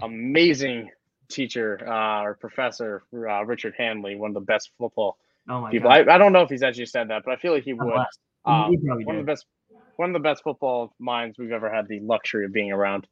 amazing 0.01 0.89
teacher 1.30 1.80
uh, 1.86 2.24
or 2.24 2.36
professor 2.36 3.03
uh, 3.14 3.45
Richard 3.45 3.76
Hanley, 3.78 4.16
one 4.16 4.32
of 4.32 4.34
the 4.36 4.41
best 4.41 4.72
football 4.78 5.18
Oh 5.49 5.62
my 5.62 5.72
people. 5.72 5.89
I, 5.89 5.99
I, 5.99 6.18
don't 6.18 6.34
know 6.34 6.41
if 6.41 6.49
he's 6.49 6.64
actually 6.64 6.88
said 6.88 7.10
that, 7.10 7.24
but 7.24 7.34
I 7.34 7.38
feel 7.38 7.53
like 7.53 7.64
he 7.64 7.74
would. 7.74 7.93
Um, 8.45 8.76
one 8.82 9.16
of 9.16 9.26
the 9.26 9.32
best 9.32 9.45
one 9.98 10.10
of 10.10 10.14
the 10.14 10.20
best 10.20 10.43
football 10.43 10.93
minds 11.00 11.38
we've 11.38 11.52
ever 11.52 11.72
had 11.72 11.88
the 11.88 12.00
luxury 12.00 12.45
of 12.45 12.54
being 12.54 12.72
around. 12.72 13.08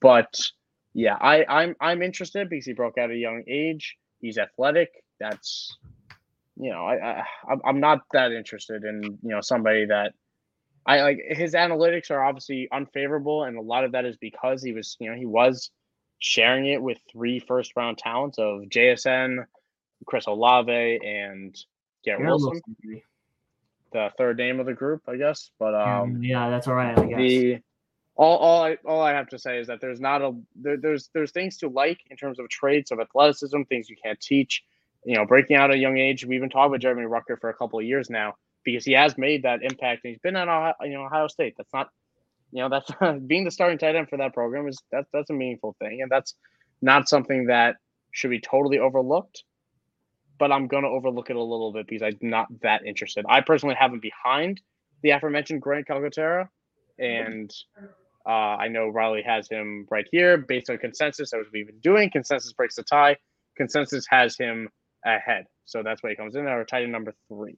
But 0.00 0.38
yeah, 0.94 1.16
I, 1.20 1.44
I'm 1.48 1.76
I'm 1.80 2.02
interested 2.02 2.50
because 2.50 2.66
he 2.66 2.72
broke 2.72 2.98
out 2.98 3.10
at 3.10 3.16
a 3.16 3.18
young 3.18 3.44
age. 3.48 3.96
He's 4.20 4.38
athletic. 4.38 4.90
That's 5.20 5.76
you 6.56 6.70
know, 6.70 6.84
I, 6.86 7.20
I 7.20 7.24
I'm 7.64 7.80
not 7.80 8.00
that 8.12 8.32
interested 8.32 8.84
in 8.84 9.02
you 9.02 9.30
know 9.30 9.40
somebody 9.40 9.86
that 9.86 10.14
I 10.86 11.02
like. 11.02 11.20
His 11.28 11.54
analytics 11.54 12.10
are 12.10 12.24
obviously 12.24 12.68
unfavorable, 12.72 13.44
and 13.44 13.56
a 13.56 13.62
lot 13.62 13.84
of 13.84 13.92
that 13.92 14.04
is 14.04 14.16
because 14.16 14.62
he 14.62 14.72
was 14.72 14.96
you 15.00 15.10
know 15.10 15.16
he 15.16 15.26
was 15.26 15.70
sharing 16.20 16.66
it 16.66 16.80
with 16.80 16.98
three 17.10 17.40
first 17.40 17.72
round 17.76 17.98
talents 17.98 18.38
of 18.38 18.62
JSN, 18.62 19.44
Chris 20.06 20.26
Olave, 20.26 21.00
and 21.04 21.56
Garrett 22.04 22.24
Wilson. 22.24 22.60
Wilson. 22.82 23.02
The 23.94 24.10
third 24.18 24.36
name 24.38 24.58
of 24.58 24.66
the 24.66 24.74
group, 24.74 25.02
I 25.08 25.16
guess. 25.16 25.50
But 25.58 25.74
um, 25.74 26.20
yeah, 26.20 26.50
that's 26.50 26.66
all 26.66 26.74
right. 26.74 26.98
I 26.98 27.06
guess. 27.06 27.16
The 27.16 27.60
all, 28.16 28.36
all 28.38 28.62
I 28.64 28.76
all 28.84 29.00
I 29.00 29.12
have 29.12 29.28
to 29.28 29.38
say 29.38 29.58
is 29.58 29.68
that 29.68 29.80
there's 29.80 30.00
not 30.00 30.20
a 30.20 30.32
there, 30.56 30.76
there's 30.76 31.10
there's 31.14 31.30
things 31.30 31.58
to 31.58 31.68
like 31.68 32.00
in 32.10 32.16
terms 32.16 32.40
of 32.40 32.48
traits 32.48 32.90
of 32.90 32.98
athleticism, 32.98 33.62
things 33.62 33.88
you 33.88 33.96
can't 34.02 34.20
teach. 34.20 34.64
You 35.04 35.14
know, 35.14 35.24
breaking 35.24 35.56
out 35.56 35.70
at 35.70 35.76
a 35.76 35.78
young 35.78 35.96
age. 35.96 36.26
We've 36.26 36.40
been 36.40 36.50
talking 36.50 36.72
about 36.72 36.80
Jeremy 36.80 37.04
Ruckert 37.04 37.40
for 37.40 37.50
a 37.50 37.54
couple 37.54 37.78
of 37.78 37.84
years 37.84 38.10
now 38.10 38.34
because 38.64 38.84
he 38.84 38.92
has 38.92 39.16
made 39.16 39.44
that 39.44 39.62
impact 39.62 40.04
and 40.04 40.10
he's 40.10 40.18
been 40.18 40.34
at 40.34 40.48
Ohio, 40.48 40.74
you 40.82 40.94
know 40.94 41.04
Ohio 41.04 41.28
State. 41.28 41.54
That's 41.56 41.72
not 41.72 41.90
you 42.50 42.62
know 42.62 42.68
that's 42.68 42.90
being 43.26 43.44
the 43.44 43.50
starting 43.52 43.78
tight 43.78 43.94
end 43.94 44.08
for 44.08 44.16
that 44.18 44.34
program 44.34 44.66
is 44.66 44.82
that 44.90 45.04
that's 45.12 45.30
a 45.30 45.34
meaningful 45.34 45.76
thing 45.78 46.02
and 46.02 46.10
that's 46.10 46.34
not 46.82 47.08
something 47.08 47.46
that 47.46 47.76
should 48.10 48.30
be 48.30 48.40
totally 48.40 48.80
overlooked. 48.80 49.44
But 50.38 50.50
I'm 50.50 50.66
gonna 50.66 50.88
overlook 50.88 51.30
it 51.30 51.36
a 51.36 51.42
little 51.42 51.72
bit 51.72 51.86
because 51.86 52.02
I'm 52.02 52.18
not 52.28 52.48
that 52.62 52.84
interested. 52.84 53.24
I 53.28 53.40
personally 53.40 53.76
have 53.78 53.92
him 53.92 54.00
behind 54.00 54.60
the 55.02 55.10
aforementioned 55.10 55.62
Grant 55.62 55.86
Calcaterra, 55.86 56.48
and 56.98 57.54
uh, 58.26 58.30
I 58.30 58.68
know 58.68 58.88
Riley 58.88 59.22
has 59.22 59.48
him 59.48 59.86
right 59.90 60.06
here 60.10 60.38
based 60.38 60.70
on 60.70 60.78
consensus. 60.78 61.30
That 61.30 61.38
was 61.38 61.46
we've 61.52 61.66
been 61.66 61.78
doing. 61.78 62.10
Consensus 62.10 62.52
breaks 62.52 62.76
the 62.76 62.82
tie. 62.82 63.16
Consensus 63.56 64.06
has 64.08 64.36
him 64.36 64.68
ahead. 65.04 65.44
So 65.66 65.82
that's 65.82 66.02
why 66.02 66.10
he 66.10 66.16
comes 66.16 66.34
in 66.34 66.46
our 66.46 66.64
tight 66.64 66.82
end 66.82 66.92
number 66.92 67.14
three. 67.28 67.56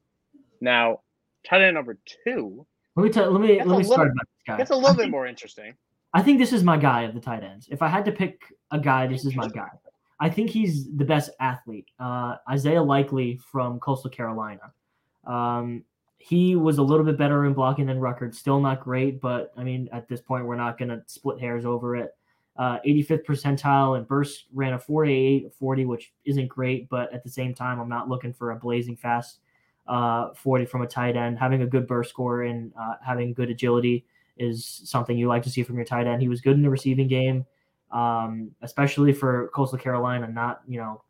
Now, 0.61 1.01
tight 1.49 1.63
end 1.63 1.75
number 1.75 1.99
two. 2.25 2.67
Let 2.97 3.05
me 3.05 3.11
tell. 3.11 3.31
Let 3.31 3.41
me 3.41 3.63
let 3.63 3.79
me 3.79 3.85
start 3.85 4.01
little, 4.01 4.13
about 4.13 4.27
this 4.27 4.43
guy. 4.47 4.59
It's 4.59 4.71
a 4.71 4.75
little 4.75 4.91
I 4.91 4.93
bit 4.93 5.03
think, 5.03 5.11
more 5.13 5.27
interesting. 5.27 5.75
I 6.15 6.23
think 6.23 6.39
this 6.39 6.53
is 6.53 6.65
my 6.65 6.77
guy 6.77 7.03
of 7.03 7.15
the 7.15 7.21
tight 7.21 7.45
ends. 7.45 7.69
If 7.71 7.83
I 7.83 7.89
had 7.89 8.05
to 8.07 8.13
pick 8.13 8.41
a 8.71 8.79
guy, 8.79 9.07
this 9.07 9.25
is 9.25 9.35
my 9.37 9.49
guy. 9.49 9.69
I 10.19 10.31
think 10.31 10.51
he's 10.51 10.91
the 10.97 11.05
best 11.05 11.31
athlete. 11.41 11.89
Uh, 11.99 12.37
Isaiah 12.49 12.83
Likely 12.83 13.37
from 13.37 13.79
Coastal 13.81 14.11
Carolina. 14.11 14.73
Um, 15.27 15.85
he 16.19 16.57
was 16.57 16.79
a 16.79 16.83
little 16.83 17.05
bit 17.05 17.19
better 17.19 17.45
in 17.45 17.53
blocking 17.53 17.87
than 17.87 18.01
Ruckert. 18.01 18.35
Still 18.35 18.61
not 18.61 18.81
great, 18.81 19.21
but 19.21 19.53
I 19.57 19.63
mean, 19.63 19.89
at 19.93 20.09
this 20.09 20.21
point, 20.21 20.47
we're 20.47 20.57
not 20.57 20.79
going 20.79 20.89
to 20.89 21.03
split 21.07 21.39
hairs 21.39 21.65
over 21.65 21.97
it. 21.97 22.17
Uh, 22.57 22.79
85th 22.87 23.25
percentile 23.25 23.99
and 23.99 24.09
burst 24.09 24.47
ran 24.55 24.73
a 24.73 24.79
488 24.79 25.53
40, 25.55 25.85
which 25.85 26.13
isn't 26.25 26.49
great, 26.49 26.89
but 26.89 27.13
at 27.13 27.23
the 27.23 27.29
same 27.29 27.55
time, 27.55 27.79
I'm 27.79 27.89
not 27.89 28.09
looking 28.09 28.33
for 28.33 28.53
a 28.53 28.57
blazing 28.57 28.97
fast 28.97 29.41
uh, 29.87 30.33
40 30.35 30.65
from 30.65 30.83
a 30.83 30.87
tight 30.87 31.17
end. 31.17 31.39
Having 31.39 31.63
a 31.63 31.67
good 31.67 31.87
burst 31.87 32.11
score 32.11 32.43
and 32.43 32.73
uh, 32.81 32.95
having 33.05 33.35
good 33.35 33.51
agility 33.51 34.07
is 34.39 34.65
something 34.85 35.17
you 35.17 35.29
like 35.29 35.43
to 35.43 35.51
see 35.51 35.63
from 35.63 35.77
your 35.77 35.85
tight 35.85 36.07
end. 36.07 36.23
He 36.23 36.29
was 36.29 36.41
good 36.41 36.57
in 36.57 36.63
the 36.63 36.71
receiving 36.71 37.09
game, 37.09 37.45
um, 37.91 38.51
especially 38.63 39.13
for 39.13 39.49
Coastal 39.55 39.79
Carolina, 39.79 40.29
not 40.29 40.63
you 40.67 40.79
know 40.79 41.03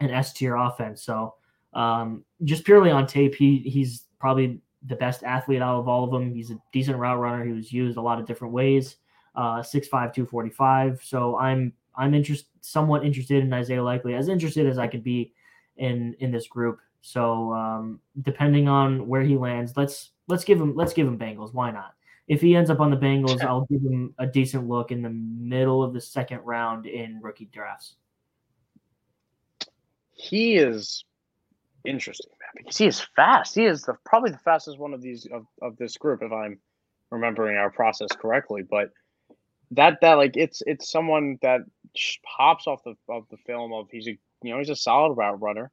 an 0.00 0.10
S 0.10 0.32
tier 0.32 0.56
offense. 0.56 1.02
So 1.02 1.34
um, 1.74 2.24
just 2.44 2.64
purely 2.64 2.90
on 2.90 3.06
tape, 3.06 3.34
he 3.34 3.58
he's 3.58 4.04
probably 4.18 4.60
the 4.86 4.96
best 4.96 5.22
athlete 5.22 5.62
out 5.62 5.78
of 5.78 5.88
all 5.88 6.04
of 6.04 6.10
them. 6.10 6.34
He's 6.34 6.50
a 6.50 6.58
decent 6.72 6.98
route 6.98 7.18
runner. 7.18 7.44
He 7.44 7.52
was 7.52 7.72
used 7.72 7.96
a 7.96 8.02
lot 8.02 8.18
of 8.18 8.26
different 8.26 8.52
ways. 8.52 8.96
Uh, 9.34 9.60
6'5", 9.60 9.90
245. 9.90 11.00
So 11.02 11.38
I'm 11.38 11.72
I'm 11.96 12.14
interested, 12.14 12.48
somewhat 12.60 13.04
interested 13.04 13.42
in 13.42 13.52
Isaiah 13.52 13.82
Likely, 13.82 14.14
as 14.14 14.28
interested 14.28 14.66
as 14.66 14.78
I 14.78 14.86
could 14.86 15.04
be 15.04 15.32
in 15.76 16.14
in 16.20 16.30
this 16.30 16.46
group. 16.46 16.80
So 17.00 17.52
um, 17.52 18.00
depending 18.22 18.68
on 18.68 19.06
where 19.08 19.22
he 19.22 19.36
lands, 19.36 19.76
let's 19.76 20.10
let's 20.28 20.44
give 20.44 20.60
him 20.60 20.74
let's 20.74 20.92
give 20.92 21.06
him 21.06 21.18
Bengals. 21.18 21.54
Why 21.54 21.70
not? 21.70 21.94
If 22.32 22.40
he 22.40 22.56
ends 22.56 22.70
up 22.70 22.80
on 22.80 22.90
the 22.90 22.96
Bengals, 22.96 23.44
I'll 23.44 23.66
give 23.66 23.82
him 23.82 24.14
a 24.18 24.26
decent 24.26 24.66
look 24.66 24.90
in 24.90 25.02
the 25.02 25.10
middle 25.10 25.82
of 25.82 25.92
the 25.92 26.00
second 26.00 26.40
round 26.46 26.86
in 26.86 27.20
rookie 27.20 27.50
drafts. 27.52 27.96
He 30.14 30.56
is 30.56 31.04
interesting, 31.84 32.30
man, 32.40 32.64
because 32.64 32.78
he 32.78 32.86
is 32.86 33.06
fast. 33.14 33.54
He 33.54 33.66
is 33.66 33.82
the, 33.82 33.96
probably 34.06 34.30
the 34.30 34.38
fastest 34.38 34.78
one 34.78 34.94
of 34.94 35.02
these 35.02 35.26
of, 35.30 35.44
of 35.60 35.76
this 35.76 35.98
group, 35.98 36.22
if 36.22 36.32
I'm 36.32 36.58
remembering 37.10 37.58
our 37.58 37.70
process 37.70 38.08
correctly. 38.18 38.62
But 38.62 38.92
that 39.72 39.98
that 40.00 40.14
like 40.14 40.34
it's 40.34 40.62
it's 40.66 40.90
someone 40.90 41.38
that 41.42 41.60
pops 42.24 42.66
off 42.66 42.82
the 42.82 42.94
of 43.10 43.26
the 43.30 43.36
film 43.44 43.74
of 43.74 43.88
he's 43.90 44.08
a 44.08 44.18
you 44.42 44.52
know 44.52 44.58
he's 44.58 44.70
a 44.70 44.76
solid 44.76 45.18
route 45.18 45.42
runner. 45.42 45.70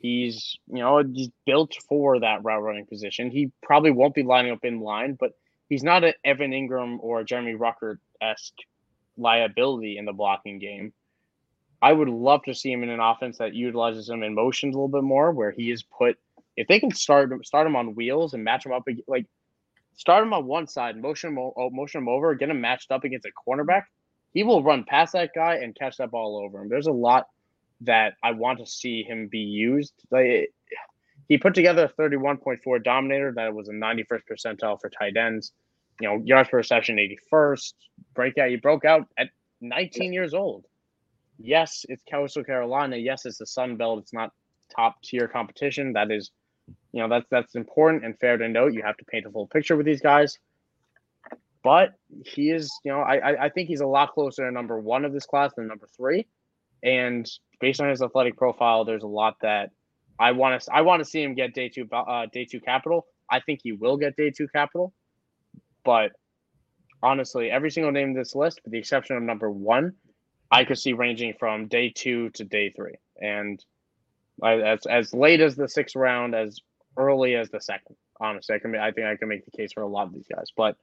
He's 0.00 0.56
you 0.68 0.78
know 0.78 1.02
he's 1.02 1.28
built 1.44 1.74
for 1.86 2.18
that 2.20 2.42
route 2.44 2.62
running 2.62 2.86
position. 2.86 3.30
He 3.30 3.52
probably 3.62 3.90
won't 3.90 4.14
be 4.14 4.22
lining 4.22 4.52
up 4.52 4.64
in 4.64 4.80
line, 4.80 5.14
but 5.20 5.32
he's 5.68 5.82
not 5.82 6.04
an 6.04 6.14
Evan 6.24 6.52
Engram 6.52 6.98
or 7.00 7.24
Jeremy 7.24 7.54
Ruckert 7.54 7.98
esque 8.20 8.54
liability 9.16 9.98
in 9.98 10.04
the 10.04 10.12
blocking 10.12 10.58
game. 10.58 10.92
I 11.80 11.92
would 11.92 12.08
love 12.08 12.42
to 12.44 12.54
see 12.54 12.72
him 12.72 12.82
in 12.82 12.88
an 12.88 13.00
offense 13.00 13.38
that 13.38 13.54
utilizes 13.54 14.08
him 14.08 14.22
in 14.22 14.34
motions 14.34 14.74
a 14.74 14.78
little 14.78 14.88
bit 14.88 15.04
more, 15.04 15.30
where 15.30 15.52
he 15.52 15.70
is 15.70 15.82
put. 15.82 16.18
If 16.56 16.66
they 16.66 16.80
can 16.80 16.90
start 16.90 17.30
start 17.46 17.66
him 17.66 17.76
on 17.76 17.94
wheels 17.94 18.34
and 18.34 18.42
match 18.42 18.66
him 18.66 18.72
up, 18.72 18.84
like 19.06 19.26
start 19.94 20.24
him 20.24 20.32
on 20.32 20.46
one 20.46 20.66
side, 20.66 21.00
motion 21.00 21.30
him, 21.30 21.38
oh, 21.38 21.70
motion 21.70 22.02
him 22.02 22.08
over, 22.08 22.34
get 22.34 22.50
him 22.50 22.60
matched 22.60 22.90
up 22.90 23.04
against 23.04 23.26
a 23.26 23.30
cornerback, 23.48 23.84
he 24.32 24.42
will 24.42 24.62
run 24.62 24.84
past 24.84 25.12
that 25.12 25.30
guy 25.34 25.56
and 25.56 25.76
catch 25.76 25.98
that 25.98 26.10
ball 26.10 26.42
over 26.44 26.60
him. 26.60 26.68
There's 26.68 26.88
a 26.88 26.92
lot 26.92 27.28
that 27.82 28.14
I 28.24 28.32
want 28.32 28.58
to 28.58 28.66
see 28.66 29.04
him 29.04 29.28
be 29.28 29.38
used. 29.38 29.94
Like 30.10 30.52
he 31.28 31.38
put 31.38 31.54
together 31.54 31.84
a 31.84 32.02
31.4 32.02 32.82
dominator 32.82 33.32
that 33.36 33.54
was 33.54 33.68
a 33.68 33.72
91st 33.72 34.22
percentile 34.30 34.80
for 34.80 34.88
tight 34.88 35.16
ends. 35.16 35.52
You 36.00 36.08
know, 36.08 36.22
yards 36.24 36.48
per 36.48 36.58
reception 36.58 36.96
81st. 36.96 37.74
Breakout, 38.14 38.50
he 38.50 38.56
broke 38.56 38.84
out 38.84 39.06
at 39.18 39.30
19 39.60 40.12
years 40.12 40.32
old 40.34 40.64
yes, 41.38 41.86
it's 41.88 42.02
Coastal 42.10 42.44
Carolina. 42.44 42.96
Yes, 42.96 43.24
it's 43.24 43.38
the 43.38 43.46
Sun 43.46 43.76
Belt. 43.76 44.00
It's 44.00 44.12
not 44.12 44.32
top 44.74 45.00
tier 45.02 45.28
competition. 45.28 45.92
That 45.94 46.10
is, 46.10 46.30
you 46.92 47.00
know, 47.00 47.08
that's 47.08 47.26
that's 47.30 47.54
important 47.54 48.04
and 48.04 48.18
fair 48.18 48.36
to 48.36 48.48
note. 48.48 48.74
You 48.74 48.82
have 48.82 48.96
to 48.98 49.04
paint 49.04 49.26
a 49.26 49.30
full 49.30 49.46
picture 49.46 49.76
with 49.76 49.86
these 49.86 50.00
guys. 50.00 50.38
But 51.62 51.94
he 52.24 52.50
is, 52.50 52.70
you 52.84 52.92
know, 52.92 53.00
I 53.00 53.46
I 53.46 53.48
think 53.48 53.68
he's 53.68 53.80
a 53.80 53.86
lot 53.86 54.12
closer 54.12 54.44
to 54.44 54.52
number 54.52 54.78
one 54.78 55.04
of 55.04 55.12
this 55.12 55.26
class 55.26 55.52
than 55.54 55.66
number 55.66 55.88
three. 55.96 56.26
And 56.82 57.28
based 57.60 57.80
on 57.80 57.88
his 57.88 58.02
athletic 58.02 58.36
profile, 58.36 58.84
there's 58.84 59.02
a 59.02 59.08
lot 59.08 59.36
that 59.42 59.70
I 60.18 60.32
want 60.32 60.60
to 60.60 60.74
I 60.74 60.80
want 60.82 61.00
to 61.00 61.04
see 61.04 61.22
him 61.22 61.34
get 61.34 61.54
day 61.54 61.68
two 61.68 61.88
uh, 61.92 62.26
day 62.32 62.44
two 62.44 62.60
capital. 62.60 63.06
I 63.30 63.40
think 63.40 63.60
he 63.62 63.72
will 63.72 63.96
get 63.96 64.16
day 64.16 64.30
two 64.30 64.48
capital, 64.48 64.92
but 65.84 66.12
honestly, 67.02 67.50
every 67.50 67.70
single 67.70 67.92
name 67.92 68.08
in 68.08 68.14
this 68.14 68.34
list, 68.34 68.60
with 68.64 68.72
the 68.72 68.78
exception 68.78 69.16
of 69.16 69.22
number 69.22 69.50
one, 69.50 69.92
I 70.50 70.64
could 70.64 70.78
see 70.78 70.92
ranging 70.92 71.34
from 71.38 71.68
day 71.68 71.92
two 71.94 72.30
to 72.30 72.44
day 72.44 72.70
three, 72.70 72.94
and 73.20 73.62
as 74.44 74.86
as 74.86 75.14
late 75.14 75.40
as 75.40 75.56
the 75.56 75.68
sixth 75.68 75.94
round, 75.94 76.34
as 76.34 76.60
early 76.96 77.34
as 77.34 77.50
the 77.50 77.60
second. 77.60 77.96
Honestly, 78.20 78.56
I 78.56 78.58
can 78.58 78.74
I 78.74 78.90
think 78.90 79.06
I 79.06 79.16
can 79.16 79.28
make 79.28 79.44
the 79.44 79.56
case 79.56 79.72
for 79.72 79.82
a 79.82 79.88
lot 79.88 80.08
of 80.08 80.12
these 80.12 80.26
guys, 80.28 80.50
but 80.56 80.76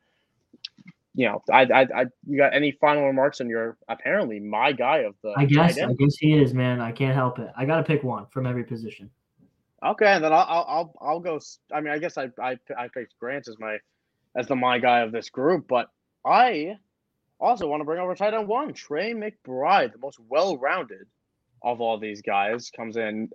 you 1.16 1.28
know, 1.28 1.42
I, 1.52 1.62
I, 1.62 1.82
I, 1.82 2.06
you 2.28 2.38
got 2.38 2.54
any 2.54 2.72
final 2.72 3.06
remarks 3.06 3.40
on 3.40 3.48
your 3.48 3.78
apparently 3.88 4.40
my 4.40 4.74
guy 4.74 5.00
of 5.00 5.16
the? 5.24 5.34
I 5.38 5.46
guess, 5.46 5.78
I 5.78 5.94
guess 5.94 6.18
he 6.18 6.34
is, 6.34 6.54
man. 6.54 6.82
I 6.82 6.92
can't 6.92 7.16
help 7.16 7.40
it. 7.40 7.50
I 7.58 7.66
got 7.66 7.78
to 7.78 7.84
pick 7.84 8.04
one 8.04 8.26
from 8.32 8.46
every 8.46 8.66
position. 8.66 9.10
Okay, 9.84 10.07
and 10.07 10.23
then 10.23 10.34
I'll, 10.34 10.65
I'll, 10.67 10.93
I'll 11.01 11.19
go. 11.19 11.39
I 11.73 11.82
mean, 11.82 11.93
I 11.93 11.99
guess 11.99 12.17
I, 12.17 12.30
I, 12.41 12.57
I 12.78 12.88
picked 12.88 13.17
Grant 13.19 13.47
as 13.47 13.57
my, 13.59 13.78
as 14.36 14.47
the 14.47 14.55
my 14.55 14.80
guy 14.80 15.01
of 15.01 15.11
this 15.11 15.30
group, 15.30 15.67
but 15.67 15.88
I 16.26 16.78
also, 17.39 17.67
want 17.67 17.82
to 17.82 17.86
bring 17.86 17.99
over 17.99 18.15
tight 18.15 18.34
end 18.34 18.47
one, 18.47 18.73
Trey 18.73 19.13
McBride, 19.13 19.91
the 19.91 19.99
most 19.99 20.19
well-rounded 20.19 21.07
of 21.61 21.82
all 21.82 21.99
these 21.99 22.21
guys, 22.21 22.71
comes 22.71 22.95
in 22.95 23.30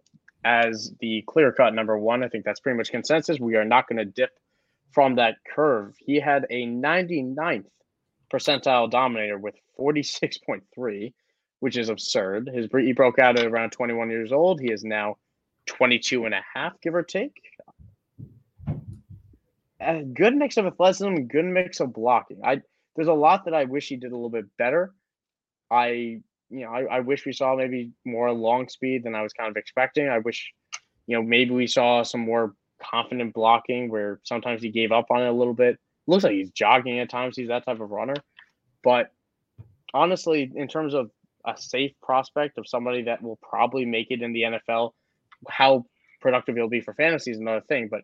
as 0.45 0.93
the 1.01 1.23
clear-cut 1.27 1.75
number 1.75 1.99
one. 1.99 2.25
I 2.25 2.29
think 2.29 2.45
that's 2.45 2.61
pretty 2.61 2.79
much 2.79 2.91
consensus. 2.91 3.39
We 3.39 3.57
are 3.57 3.65
not 3.65 3.89
going 3.89 3.99
to 3.99 4.07
dip 4.07 4.31
from 4.93 5.17
that 5.17 5.37
curve. 5.55 5.95
He 5.99 6.19
had 6.19 6.47
a 6.49 6.67
99th 6.67 7.67
percentile 8.33 8.91
dominator 8.91 9.39
with 9.39 9.55
46.3, 9.79 11.13
which 11.61 11.77
is 11.77 11.91
absurd. 11.91 12.49
His 12.53 12.69
he 12.73 12.93
broke 12.93 13.19
out 13.19 13.39
at 13.39 13.45
around 13.45 13.71
21 13.71 14.11
years 14.11 14.33
old. 14.33 14.61
He 14.61 14.73
is 14.73 14.83
now 14.83 15.19
22 15.71 16.25
and 16.25 16.35
a 16.35 16.43
half, 16.55 16.81
give 16.81 16.95
or 16.95 17.03
take. 17.03 17.41
A 19.81 20.03
good 20.03 20.35
mix 20.37 20.57
of 20.57 20.67
athleticism, 20.67 21.15
good 21.27 21.45
mix 21.45 21.81
of 21.81 21.93
blocking. 21.93 22.41
I 22.45 22.61
there's 22.97 23.09
a 23.09 23.15
lot 23.15 23.45
that 23.45 23.55
I 23.55 23.65
wish 23.65 23.89
he 23.89 23.97
did 23.97 24.13
a 24.13 24.15
little 24.15 24.31
bit 24.31 24.45
better. 24.59 24.93
I 25.71 26.21
you 26.51 26.65
know, 26.65 26.71
I, 26.71 26.97
I 26.97 27.01
wish 27.01 27.25
we 27.25 27.33
saw 27.33 27.55
maybe 27.55 27.93
more 28.05 28.33
long 28.33 28.69
speed 28.69 29.05
than 29.05 29.15
I 29.15 29.23
was 29.23 29.33
kind 29.33 29.49
of 29.49 29.57
expecting. 29.57 30.09
I 30.09 30.19
wish, 30.19 30.53
you 31.07 31.17
know, 31.17 31.23
maybe 31.23 31.53
we 31.53 31.69
saw 31.69 32.03
some 32.03 32.21
more 32.21 32.55
confident 32.83 33.33
blocking 33.33 33.89
where 33.89 34.21
sometimes 34.25 34.61
he 34.61 34.71
gave 34.71 34.91
up 34.91 35.07
on 35.11 35.23
it 35.23 35.29
a 35.29 35.33
little 35.33 35.55
bit. 35.55 35.79
looks 36.09 36.25
like 36.25 36.33
he's 36.33 36.51
jogging 36.51 36.99
at 36.99 37.09
times. 37.09 37.37
He's 37.37 37.49
that 37.49 37.65
type 37.65 37.81
of 37.81 37.91
runner. 37.91 38.17
But 38.83 39.13
honestly, 39.95 40.51
in 40.55 40.67
terms 40.67 40.93
of 40.93 41.11
a 41.47 41.57
safe 41.57 41.93
prospect 42.03 42.59
of 42.59 42.67
somebody 42.67 43.03
that 43.03 43.23
will 43.23 43.39
probably 43.41 43.85
make 43.87 44.09
it 44.11 44.21
in 44.21 44.33
the 44.33 44.43
NFL, 44.43 44.93
how 45.49 45.87
productive 46.21 46.57
he'll 46.57 46.69
be 46.69 46.81
for 46.81 46.95
fantasy 46.95 47.31
is 47.31 47.39
another 47.39 47.63
thing. 47.63 47.89
But 47.89 48.03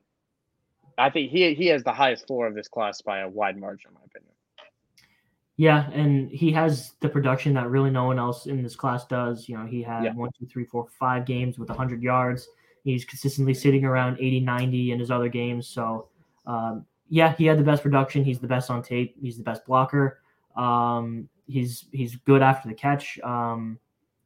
I 0.99 1.11
think 1.11 1.30
he 1.30 1.55
he 1.55 1.66
has 1.66 1.82
the 1.84 1.93
highest 1.93 2.26
floor 2.26 2.47
of 2.47 2.55
this 2.55 2.68
class 2.68 3.03
by 3.03 3.20
a 3.20 3.28
wide 3.28 3.59
margin, 3.59 3.91
in 3.91 3.95
my 3.95 4.01
opinion. 4.05 4.32
Yeah, 5.59 5.91
and 5.91 6.30
he 6.30 6.53
has 6.53 6.93
the 7.01 7.09
production 7.09 7.55
that 7.55 7.70
really 7.70 7.91
no 7.91 8.05
one 8.05 8.18
else 8.18 8.47
in 8.47 8.62
this 8.62 8.76
class 8.76 9.07
does. 9.07 9.49
You 9.49 9.57
know, 9.57 9.64
he 9.64 9.82
had 9.82 10.05
yeah. 10.05 10.12
one, 10.12 10.30
two, 10.39 10.47
three, 10.47 10.64
four, 10.64 10.87
five 10.99 11.24
games 11.24 11.59
with 11.59 11.70
100 11.70 12.03
yards. 12.03 12.49
He's 12.84 13.07
consistently 13.07 13.55
sitting 13.55 13.84
around 13.84 14.18
80, 14.20 14.41
90 14.41 14.93
in 14.93 14.99
his 14.99 15.11
other 15.11 15.28
games. 15.28 15.66
So, 15.66 16.09
um, 16.47 16.84
yeah, 17.09 17.34
he 17.34 17.47
had 17.47 17.59
the 17.59 17.62
best 17.62 17.82
production. 17.82 18.22
He's 18.22 18.39
the 18.39 18.47
best 18.47 18.70
on 18.70 18.82
tape. 18.82 19.16
He's 19.18 19.39
the 19.39 19.43
best 19.43 19.64
blocker. 19.64 20.20
Um, 20.57 21.28
he's 21.47 21.87
he's 21.91 22.16
good 22.16 22.43
after 22.43 22.68
the 22.68 22.74
catch. 22.74 23.18
Um, 23.20 23.78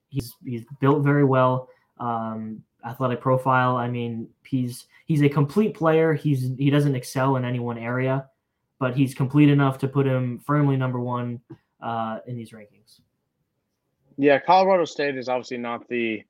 he's 0.08 0.34
he's 0.44 0.64
built 0.80 1.04
very 1.04 1.24
well. 1.24 1.68
Um, 1.98 2.64
athletic 2.84 3.20
profile. 3.20 3.76
I 3.76 3.88
mean, 3.88 4.28
he's 4.44 4.86
he's 5.06 5.22
a 5.22 5.28
complete 5.28 5.74
player. 5.74 6.14
He's 6.14 6.50
he 6.58 6.70
doesn't 6.70 6.94
excel 6.94 7.36
in 7.36 7.44
any 7.44 7.58
one 7.58 7.78
area, 7.78 8.26
but 8.78 8.96
he's 8.96 9.14
complete 9.14 9.48
enough 9.48 9.78
to 9.78 9.88
put 9.88 10.06
him 10.06 10.38
firmly 10.38 10.76
number 10.76 11.00
one 11.00 11.40
uh, 11.80 12.18
in 12.26 12.36
these 12.36 12.50
rankings. 12.50 13.00
Yeah, 14.16 14.38
Colorado 14.38 14.84
State 14.84 15.16
is 15.16 15.28
obviously 15.28 15.58
not 15.58 15.88
the 15.88 16.22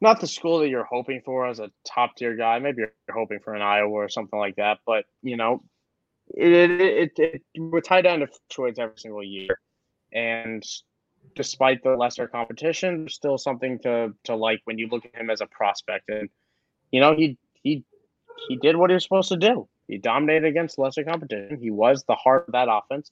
not 0.00 0.20
the 0.20 0.26
school 0.26 0.58
that 0.58 0.68
you're 0.68 0.84
hoping 0.84 1.22
for 1.24 1.46
as 1.46 1.60
a 1.60 1.70
top 1.84 2.16
tier 2.16 2.34
guy. 2.34 2.58
Maybe 2.58 2.82
you're 2.82 2.92
hoping 3.14 3.38
for 3.38 3.54
an 3.54 3.62
Iowa 3.62 3.92
or 3.92 4.08
something 4.08 4.38
like 4.38 4.56
that, 4.56 4.78
but 4.84 5.04
you 5.22 5.36
know, 5.36 5.62
it 6.34 6.52
it, 6.52 6.80
it, 6.80 7.12
it 7.16 7.42
we're 7.56 7.80
tied 7.80 8.02
down 8.02 8.20
to 8.20 8.26
fluctuates 8.26 8.78
every 8.78 8.98
single 8.98 9.22
year, 9.22 9.60
and 10.12 10.64
despite 11.34 11.82
the 11.82 11.90
lesser 11.90 12.26
competition, 12.26 13.00
there's 13.00 13.14
still 13.14 13.38
something 13.38 13.78
to 13.80 14.14
to 14.24 14.36
like 14.36 14.60
when 14.64 14.78
you 14.78 14.88
look 14.88 15.04
at 15.04 15.14
him 15.14 15.30
as 15.30 15.40
a 15.40 15.46
prospect. 15.46 16.08
And 16.08 16.28
you 16.90 17.00
know, 17.00 17.14
he 17.14 17.38
he 17.62 17.84
he 18.48 18.56
did 18.56 18.76
what 18.76 18.90
he 18.90 18.94
was 18.94 19.02
supposed 19.02 19.28
to 19.30 19.36
do. 19.36 19.68
He 19.88 19.98
dominated 19.98 20.46
against 20.46 20.78
lesser 20.78 21.04
competition. 21.04 21.58
He 21.60 21.70
was 21.70 22.04
the 22.04 22.14
heart 22.14 22.46
of 22.48 22.52
that 22.52 22.68
offense. 22.70 23.10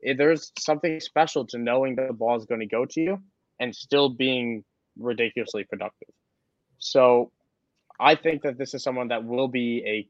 It, 0.00 0.18
there's 0.18 0.52
something 0.58 0.98
special 1.00 1.46
to 1.46 1.58
knowing 1.58 1.96
that 1.96 2.08
the 2.08 2.14
ball 2.14 2.36
is 2.36 2.44
going 2.44 2.60
to 2.60 2.66
go 2.66 2.84
to 2.86 3.00
you 3.00 3.22
and 3.60 3.74
still 3.74 4.08
being 4.08 4.64
ridiculously 4.98 5.64
productive. 5.64 6.08
So 6.78 7.30
I 8.00 8.14
think 8.16 8.42
that 8.42 8.58
this 8.58 8.74
is 8.74 8.82
someone 8.82 9.08
that 9.08 9.24
will 9.24 9.48
be 9.48 9.84
a 9.86 10.08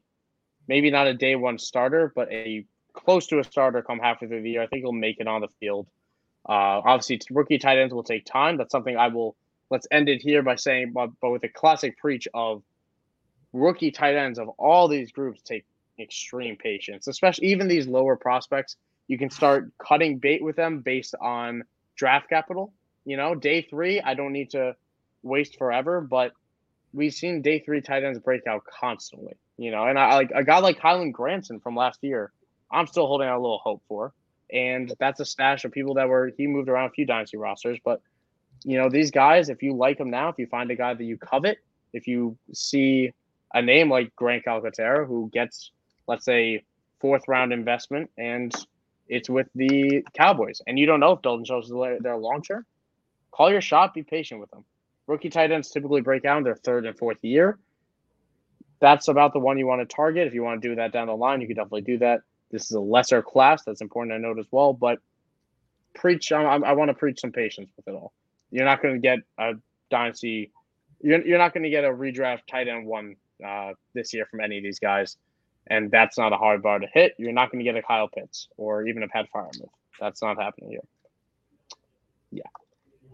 maybe 0.67 0.89
not 0.89 1.07
a 1.07 1.13
day 1.13 1.35
one 1.35 1.59
starter, 1.59 2.11
but 2.15 2.31
a 2.31 2.65
close 2.93 3.27
to 3.27 3.39
a 3.39 3.43
starter 3.43 3.81
come 3.81 3.99
halfway 3.99 4.27
through 4.27 4.41
the 4.41 4.51
year. 4.51 4.61
I 4.61 4.67
think 4.67 4.83
he'll 4.83 4.91
make 4.91 5.19
it 5.19 5.27
on 5.27 5.41
the 5.41 5.47
field. 5.59 5.87
Uh, 6.47 6.81
obviously, 6.85 7.19
rookie 7.31 7.57
tight 7.57 7.77
ends 7.77 7.93
will 7.93 8.03
take 8.03 8.25
time. 8.25 8.57
That's 8.57 8.71
something 8.71 8.97
I 8.97 9.07
will. 9.07 9.35
Let's 9.69 9.87
end 9.91 10.09
it 10.09 10.21
here 10.21 10.43
by 10.43 10.55
saying, 10.55 10.91
but, 10.93 11.09
but 11.21 11.31
with 11.31 11.43
a 11.43 11.49
classic 11.49 11.97
preach 11.97 12.27
of 12.33 12.61
rookie 13.53 13.91
tight 13.91 14.15
ends 14.15 14.39
of 14.39 14.49
all 14.49 14.87
these 14.87 15.11
groups 15.11 15.41
take 15.41 15.65
extreme 15.99 16.55
patience, 16.57 17.07
especially 17.07 17.47
even 17.47 17.67
these 17.67 17.87
lower 17.87 18.15
prospects. 18.15 18.75
You 19.07 19.17
can 19.17 19.29
start 19.29 19.71
cutting 19.77 20.17
bait 20.17 20.43
with 20.43 20.55
them 20.55 20.79
based 20.79 21.15
on 21.19 21.63
draft 21.95 22.29
capital. 22.29 22.73
You 23.05 23.17
know, 23.17 23.35
day 23.35 23.61
three, 23.61 24.01
I 24.01 24.13
don't 24.13 24.31
need 24.31 24.51
to 24.51 24.75
waste 25.23 25.57
forever, 25.57 26.01
but 26.01 26.31
we've 26.93 27.13
seen 27.13 27.41
day 27.41 27.59
three 27.59 27.81
tight 27.81 28.03
ends 28.03 28.19
break 28.19 28.47
out 28.47 28.63
constantly. 28.65 29.35
You 29.57 29.71
know, 29.71 29.85
and 29.85 29.99
I 29.99 30.15
like 30.15 30.31
a 30.33 30.43
guy 30.43 30.59
like 30.59 30.79
Kylen 30.79 31.11
Granson 31.11 31.59
from 31.59 31.75
last 31.75 31.99
year. 32.01 32.31
I'm 32.71 32.87
still 32.87 33.05
holding 33.05 33.27
out 33.27 33.37
a 33.37 33.41
little 33.41 33.59
hope 33.59 33.83
for, 33.87 34.13
and 34.53 34.93
that's 34.99 35.19
a 35.19 35.25
stash 35.25 35.65
of 35.65 35.71
people 35.71 35.95
that 35.95 36.07
were 36.07 36.31
he 36.37 36.47
moved 36.47 36.69
around 36.69 36.85
a 36.85 36.91
few 36.91 37.05
dynasty 37.05 37.37
rosters, 37.37 37.79
but 37.83 38.01
you 38.63 38.77
know 38.77 38.89
these 38.89 39.11
guys. 39.11 39.49
If 39.49 39.63
you 39.63 39.75
like 39.75 39.97
them 39.97 40.09
now, 40.09 40.29
if 40.29 40.37
you 40.37 40.47
find 40.47 40.69
a 40.71 40.75
guy 40.75 40.93
that 40.93 41.03
you 41.03 41.17
covet, 41.17 41.57
if 41.91 42.07
you 42.07 42.37
see 42.53 43.11
a 43.53 43.61
name 43.61 43.89
like 43.89 44.15
Grant 44.15 44.45
Calcaterra 44.45 45.05
who 45.05 45.29
gets 45.33 45.71
let's 46.07 46.23
say 46.23 46.63
fourth 46.99 47.27
round 47.27 47.51
investment 47.51 48.09
and 48.17 48.53
it's 49.09 49.29
with 49.29 49.47
the 49.55 50.05
Cowboys, 50.13 50.61
and 50.65 50.79
you 50.79 50.85
don't 50.85 50.99
know 50.99 51.11
if 51.11 51.21
Dalton 51.21 51.45
Schultz 51.45 51.67
is 51.67 51.73
their 52.01 52.15
long 52.15 52.41
term, 52.41 52.65
call 53.31 53.51
your 53.51 53.61
shot. 53.61 53.93
Be 53.93 54.03
patient 54.03 54.39
with 54.39 54.49
them. 54.51 54.63
Rookie 55.07 55.29
tight 55.29 55.51
ends 55.51 55.69
typically 55.69 56.01
break 56.01 56.23
out 56.23 56.37
in 56.37 56.43
their 56.43 56.55
third 56.55 56.85
and 56.85 56.97
fourth 56.97 57.17
year. 57.21 57.59
That's 58.79 59.07
about 59.07 59.33
the 59.33 59.39
one 59.39 59.57
you 59.57 59.67
want 59.67 59.87
to 59.87 59.95
target. 59.95 60.27
If 60.27 60.33
you 60.33 60.43
want 60.43 60.61
to 60.61 60.69
do 60.69 60.75
that 60.75 60.91
down 60.93 61.07
the 61.07 61.15
line, 61.15 61.41
you 61.41 61.47
can 61.47 61.55
definitely 61.55 61.81
do 61.81 61.97
that. 61.99 62.21
This 62.53 62.65
is 62.65 62.71
a 62.71 62.79
lesser 62.79 63.23
class. 63.23 63.63
That's 63.65 63.81
important 63.81 64.15
to 64.15 64.19
note 64.19 64.37
as 64.37 64.45
well. 64.51 64.73
But 64.73 64.99
preach. 65.95 66.31
I, 66.31 66.43
I 66.43 66.73
want 66.73 66.89
to 66.89 66.93
preach 66.93 67.19
some 67.19 67.31
patience 67.31 67.71
with 67.75 67.87
it 67.87 67.91
all. 67.91 68.13
You're 68.51 68.65
not 68.65 68.81
going 68.81 68.93
to 68.93 68.99
get 69.01 69.19
a 69.39 69.55
dynasty. 69.89 70.51
You're, 71.01 71.25
you're 71.25 71.39
not 71.39 71.55
going 71.55 71.63
to 71.63 71.71
get 71.71 71.83
a 71.83 71.89
redraft 71.89 72.41
tight 72.47 72.67
end 72.67 72.85
one 72.85 73.15
uh, 73.45 73.71
this 73.95 74.13
year 74.13 74.27
from 74.29 74.39
any 74.39 74.57
of 74.59 74.63
these 74.63 74.77
guys, 74.77 75.17
and 75.65 75.89
that's 75.89 76.15
not 76.17 76.31
a 76.31 76.37
hard 76.37 76.61
bar 76.61 76.77
to 76.77 76.87
hit. 76.93 77.15
You're 77.17 77.33
not 77.33 77.51
going 77.51 77.59
to 77.59 77.65
get 77.65 77.75
a 77.75 77.81
Kyle 77.81 78.07
Pitts 78.07 78.47
or 78.55 78.85
even 78.85 79.01
a 79.01 79.07
Pat 79.07 79.25
Freiermuth. 79.35 79.67
That's 79.99 80.21
not 80.21 80.39
happening 80.39 80.69
here. 80.69 80.83
Yeah. 82.31 82.43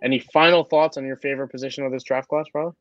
Any 0.04 0.20
final 0.20 0.66
thoughts 0.66 0.98
on 0.98 1.06
your 1.06 1.16
favorite 1.16 1.48
position 1.48 1.86
of 1.86 1.94
this 1.94 2.04
draft 2.04 2.28
class, 2.28 2.46
bro? 2.52 2.76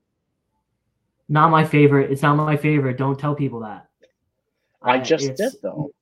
Not 1.29 1.51
my 1.51 1.65
favorite. 1.65 2.11
It's 2.11 2.23
not 2.23 2.35
my 2.37 2.57
favorite. 2.57 2.97
Don't 2.99 3.19
tell 3.19 3.37
people 3.37 3.61
that. 3.61 3.87
I 4.83 4.99
just 4.99 5.37
did 5.37 5.53
though. 5.63 5.93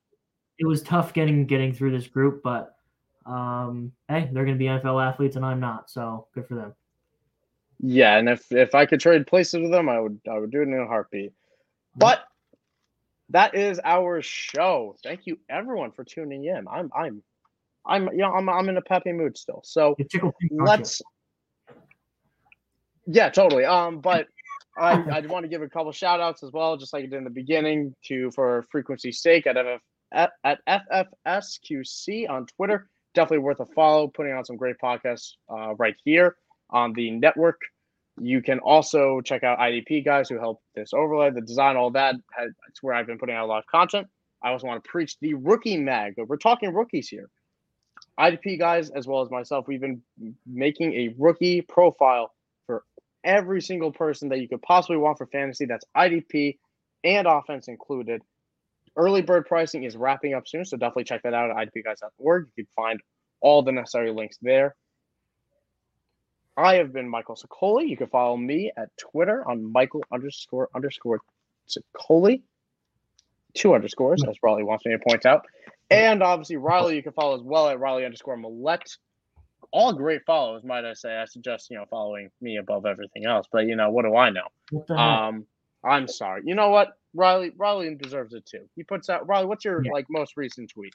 It 0.59 0.67
was 0.67 0.83
tough 0.83 1.13
getting 1.13 1.47
getting 1.47 1.73
through 1.73 1.93
this 1.93 2.07
group, 2.07 2.43
but 2.43 2.77
um, 3.27 3.93
hey, 4.09 4.31
they're 4.33 4.45
going 4.45 4.57
to 4.57 4.59
be 4.59 4.67
NFL 4.67 5.05
athletes, 5.05 5.37
and 5.37 5.45
I'm 5.45 5.61
not. 5.61 5.91
So 5.91 6.29
good 6.35 6.47
for 6.47 6.55
them. 6.55 6.75
Yeah, 7.81 8.17
and 8.17 8.29
if 8.29 8.51
if 8.51 8.75
I 8.75 8.87
could 8.87 9.01
trade 9.01 9.27
places 9.27 9.61
with 9.61 9.71
them, 9.71 9.89
I 9.89 10.01
would 10.01 10.21
I 10.31 10.39
would 10.39 10.51
do 10.51 10.61
it 10.61 10.69
in 10.69 10.75
a 10.75 10.87
heartbeat. 10.87 11.33
But 11.95 12.21
that 13.31 13.55
is 13.55 13.81
our 13.85 14.23
show. 14.23 14.97
Thank 15.03 15.27
you 15.27 15.39
everyone 15.51 15.91
for 15.93 16.05
tuning 16.05 16.45
in. 16.45 16.67
I'm 16.69 16.91
I'm 16.97 17.23
I'm 17.85 18.09
you 18.13 18.19
know 18.19 18.33
I'm 18.33 18.49
I'm 18.49 18.69
in 18.69 18.77
a 18.77 18.83
peppy 18.83 19.13
mood 19.13 19.37
still. 19.37 19.63
So 19.65 19.97
let's 20.51 21.03
Yeah, 23.07 23.29
totally. 23.29 23.65
Um, 23.65 24.01
but 24.01 24.27
I 24.79 24.93
I 25.11 25.21
want 25.27 25.45
to 25.45 25.49
give 25.49 25.63
a 25.63 25.69
couple 25.69 25.93
shout 25.93 26.21
outs 26.21 26.43
as 26.43 26.53
well, 26.53 26.77
just 26.77 26.93
like 26.93 27.05
I 27.05 27.07
did 27.07 27.15
in 27.15 27.25
the 27.25 27.31
beginning, 27.31 27.95
to 28.07 28.31
for 28.31 28.65
frequency 28.71 29.13
sake 29.13 29.47
at 29.47 29.57
at, 30.17 30.33
at 30.45 30.61
FFSQC 31.27 32.29
on 32.29 32.47
Twitter. 32.47 32.89
Definitely 33.15 33.45
worth 33.45 33.61
a 33.61 33.67
follow, 33.67 34.09
putting 34.09 34.33
on 34.33 34.45
some 34.45 34.57
great 34.57 34.77
podcasts 34.83 35.35
uh, 35.49 35.75
right 35.77 35.95
here 36.05 36.37
on 36.71 36.93
the 36.95 37.11
network. 37.13 37.61
You 38.19 38.43
can 38.43 38.59
also 38.61 39.21
check 39.21 39.45
out 39.45 39.59
IDP 39.59 40.05
guys 40.05 40.29
who 40.29 40.39
help 40.39 40.63
this 40.75 40.93
overlay, 40.95 41.31
the 41.31 41.43
design, 41.43 41.77
all 41.77 41.91
that. 41.91 42.15
It's 42.69 42.83
where 42.83 42.95
I've 42.95 43.07
been 43.07 43.19
putting 43.19 43.37
out 43.37 43.45
a 43.45 43.49
lot 43.49 43.59
of 43.59 43.67
content. 43.67 44.07
I 44.43 44.53
also 44.53 44.67
want 44.67 44.83
to 44.83 44.89
preach 44.89 45.19
the 45.21 45.35
rookie 45.35 45.77
mag. 45.77 46.15
We're 46.17 46.37
talking 46.37 46.73
rookies 46.73 47.09
here. 47.09 47.29
IDP 48.19 48.59
guys, 48.59 48.91
as 48.91 49.07
well 49.07 49.23
as 49.23 49.31
myself, 49.31 49.67
we've 49.69 49.81
been 49.81 50.03
making 50.47 50.95
a 50.95 51.15
rookie 51.19 51.61
profile 51.61 52.33
for 52.67 52.85
every 53.25 53.61
single 53.61 53.93
person 53.93 54.31
that 54.31 54.41
you 54.41 54.49
could 54.49 54.63
possibly 54.63 54.97
want 54.97 55.19
for 55.19 55.27
fantasy. 55.27 55.67
That's 55.67 55.85
IDP 55.97 56.59
and 57.05 57.27
offense 57.27 57.69
included. 57.69 58.23
Early 58.97 59.23
bird 59.23 59.47
pricing 59.47 59.85
is 59.85 59.97
wrapping 59.97 60.35
up 60.35 60.49
soon, 60.49 60.65
so 60.65 60.77
definitely 60.77 61.05
check 61.05 61.23
that 61.23 61.35
out 61.35 61.51
at 61.51 61.57
idpguys.org. 61.57 62.49
You 62.57 62.65
can 62.65 62.71
find 62.75 63.01
all 63.41 63.63
the 63.63 63.73
necessary 63.73 64.11
links 64.11 64.39
there. 64.41 64.75
I 66.57 66.77
have 66.77 66.93
been 66.93 67.09
Michael 67.09 67.37
Sicoli. 67.37 67.89
You 67.89 67.97
can 67.99 68.07
follow 68.07 68.37
me 68.37 68.73
at 68.77 68.89
Twitter 68.97 69.47
on 69.47 69.71
Michael 69.71 70.03
underscore 70.11 70.71
underscore 70.75 71.21
Sicoli. 71.69 72.43
Two 73.55 73.75
underscores, 73.75 74.23
as 74.25 74.37
Riley 74.43 74.65
wants 74.65 74.85
me 74.87 74.93
to 74.93 74.99
point 74.99 75.27
out. 75.27 75.45
And 75.91 76.23
obviously, 76.23 76.57
Riley, 76.57 76.97
you 76.97 77.03
can 77.03 77.13
follow 77.13 77.37
as 77.37 77.43
well 77.43 77.69
at 77.69 77.79
Riley 77.79 78.05
underscore 78.05 78.37
Millette. 78.37 78.97
All 79.73 79.93
great 79.93 80.23
follows, 80.27 80.63
might 80.65 80.85
I 80.85 80.95
say. 80.95 81.17
I 81.17 81.27
suggest, 81.27 81.71
you 81.71 81.77
know, 81.77 81.85
following 81.91 82.31
me 82.41 82.57
above 82.57 82.87
everything 82.87 83.27
else. 83.27 83.47
But, 83.51 83.67
you 83.67 83.77
know, 83.77 83.91
what 83.91 84.05
do 84.05 84.17
I 84.17 84.31
know? 84.31 84.49
Um, 84.95 85.47
I'm 85.87 86.09
sorry. 86.09 86.43
You 86.45 86.55
know 86.55 86.71
what? 86.71 86.99
Riley 87.15 87.53
Riley 87.57 87.95
deserves 87.95 88.35
it 88.35 88.45
too. 88.47 88.69
He 88.77 88.83
puts 88.83 89.09
out 89.09 89.27
Riley, 89.27 89.47
what's 89.47 89.65
your 89.65 89.83
yeah. 89.85 89.93
like 89.93 90.07
most 90.11 90.37
recent 90.37 90.71
tweet? 90.71 90.95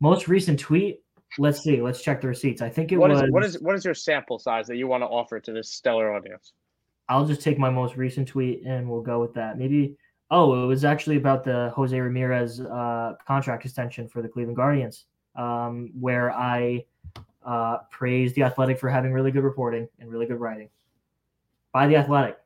Most 0.00 0.28
recent 0.28 0.58
tweet? 0.58 1.02
Let's 1.38 1.62
see. 1.62 1.82
Let's 1.82 2.02
check 2.02 2.20
the 2.20 2.28
receipts. 2.28 2.62
I 2.62 2.68
think 2.68 2.92
it 2.92 2.96
what 2.96 3.10
was 3.10 3.22
is, 3.22 3.30
what 3.30 3.44
is 3.44 3.60
what 3.60 3.74
is 3.74 3.84
your 3.84 3.94
sample 3.94 4.38
size 4.38 4.66
that 4.68 4.76
you 4.76 4.86
want 4.86 5.02
to 5.02 5.06
offer 5.06 5.40
to 5.40 5.52
this 5.52 5.70
stellar 5.70 6.14
audience? 6.14 6.52
I'll 7.08 7.26
just 7.26 7.42
take 7.42 7.58
my 7.58 7.68
most 7.68 7.96
recent 7.96 8.28
tweet 8.28 8.62
and 8.64 8.88
we'll 8.88 9.02
go 9.02 9.20
with 9.20 9.34
that. 9.34 9.58
Maybe 9.58 9.96
Oh, 10.30 10.64
it 10.64 10.66
was 10.66 10.84
actually 10.84 11.16
about 11.16 11.44
the 11.44 11.70
Jose 11.76 11.98
Ramirez 11.98 12.60
uh, 12.60 13.14
contract 13.26 13.64
extension 13.64 14.08
for 14.08 14.22
the 14.22 14.28
Cleveland 14.28 14.56
Guardians, 14.56 15.04
um, 15.36 15.90
where 15.98 16.32
I 16.32 16.84
uh, 17.44 17.78
praised 17.90 18.34
the 18.34 18.42
Athletic 18.42 18.78
for 18.78 18.88
having 18.88 19.12
really 19.12 19.30
good 19.30 19.44
reporting 19.44 19.86
and 20.00 20.10
really 20.10 20.26
good 20.26 20.40
writing. 20.40 20.70
By 21.72 21.86
the 21.86 21.96
Athletic, 21.96 22.38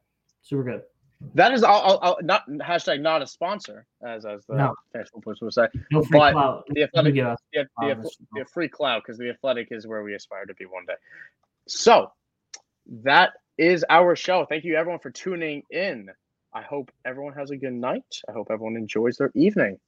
super 0.43 0.65
good. 0.65 0.83
That 1.35 1.53
is, 1.53 1.65
I'll, 1.65 1.99
I'll, 2.01 2.17
not 2.23 2.49
hashtag 2.49 3.01
not 3.01 3.23
a 3.23 3.27
sponsor, 3.27 3.87
as 4.07 4.25
as 4.25 4.47
the 4.47 4.55
No. 4.55 4.75
Facebook 4.95 5.25
post 5.25 5.43
will 5.43 5.51
say. 5.51 5.67
No 5.91 6.03
free 6.03 6.19
But 6.19 6.33
clout. 6.33 6.65
the 6.71 6.85
athletic, 6.85 7.15
the, 7.15 7.37
the, 7.53 7.91
Um, 7.93 8.03
the 8.35 8.45
free 8.53 8.69
cloud 8.69 9.03
because 9.05 9.19
the 9.19 9.29
athletic 9.31 9.69
is 9.73 9.87
where 9.87 10.05
we 10.05 10.15
aspire 10.15 10.47
to 10.47 10.55
be 10.55 10.65
one 10.65 10.87
day. 10.87 10.95
So 11.67 12.13
that 13.03 13.33
is 13.59 13.85
our 13.91 14.15
show. 14.15 14.47
Thank 14.49 14.65
you 14.65 14.77
everyone 14.77 15.01
for 15.01 15.11
tuning 15.11 15.63
in. 15.71 16.09
I 16.55 16.63
hope 16.63 16.91
everyone 17.05 17.35
has 17.35 17.51
a 17.51 17.57
good 17.57 17.73
night. 17.73 18.21
I 18.29 18.33
hope 18.33 18.49
everyone 18.51 18.77
enjoys 18.77 19.17
their 19.17 19.33
evening. 19.35 19.79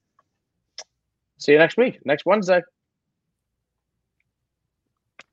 See 1.38 1.52
you 1.52 1.58
next 1.58 1.76
week, 1.76 2.04
next 2.04 2.26
Wednesday. 2.26 2.60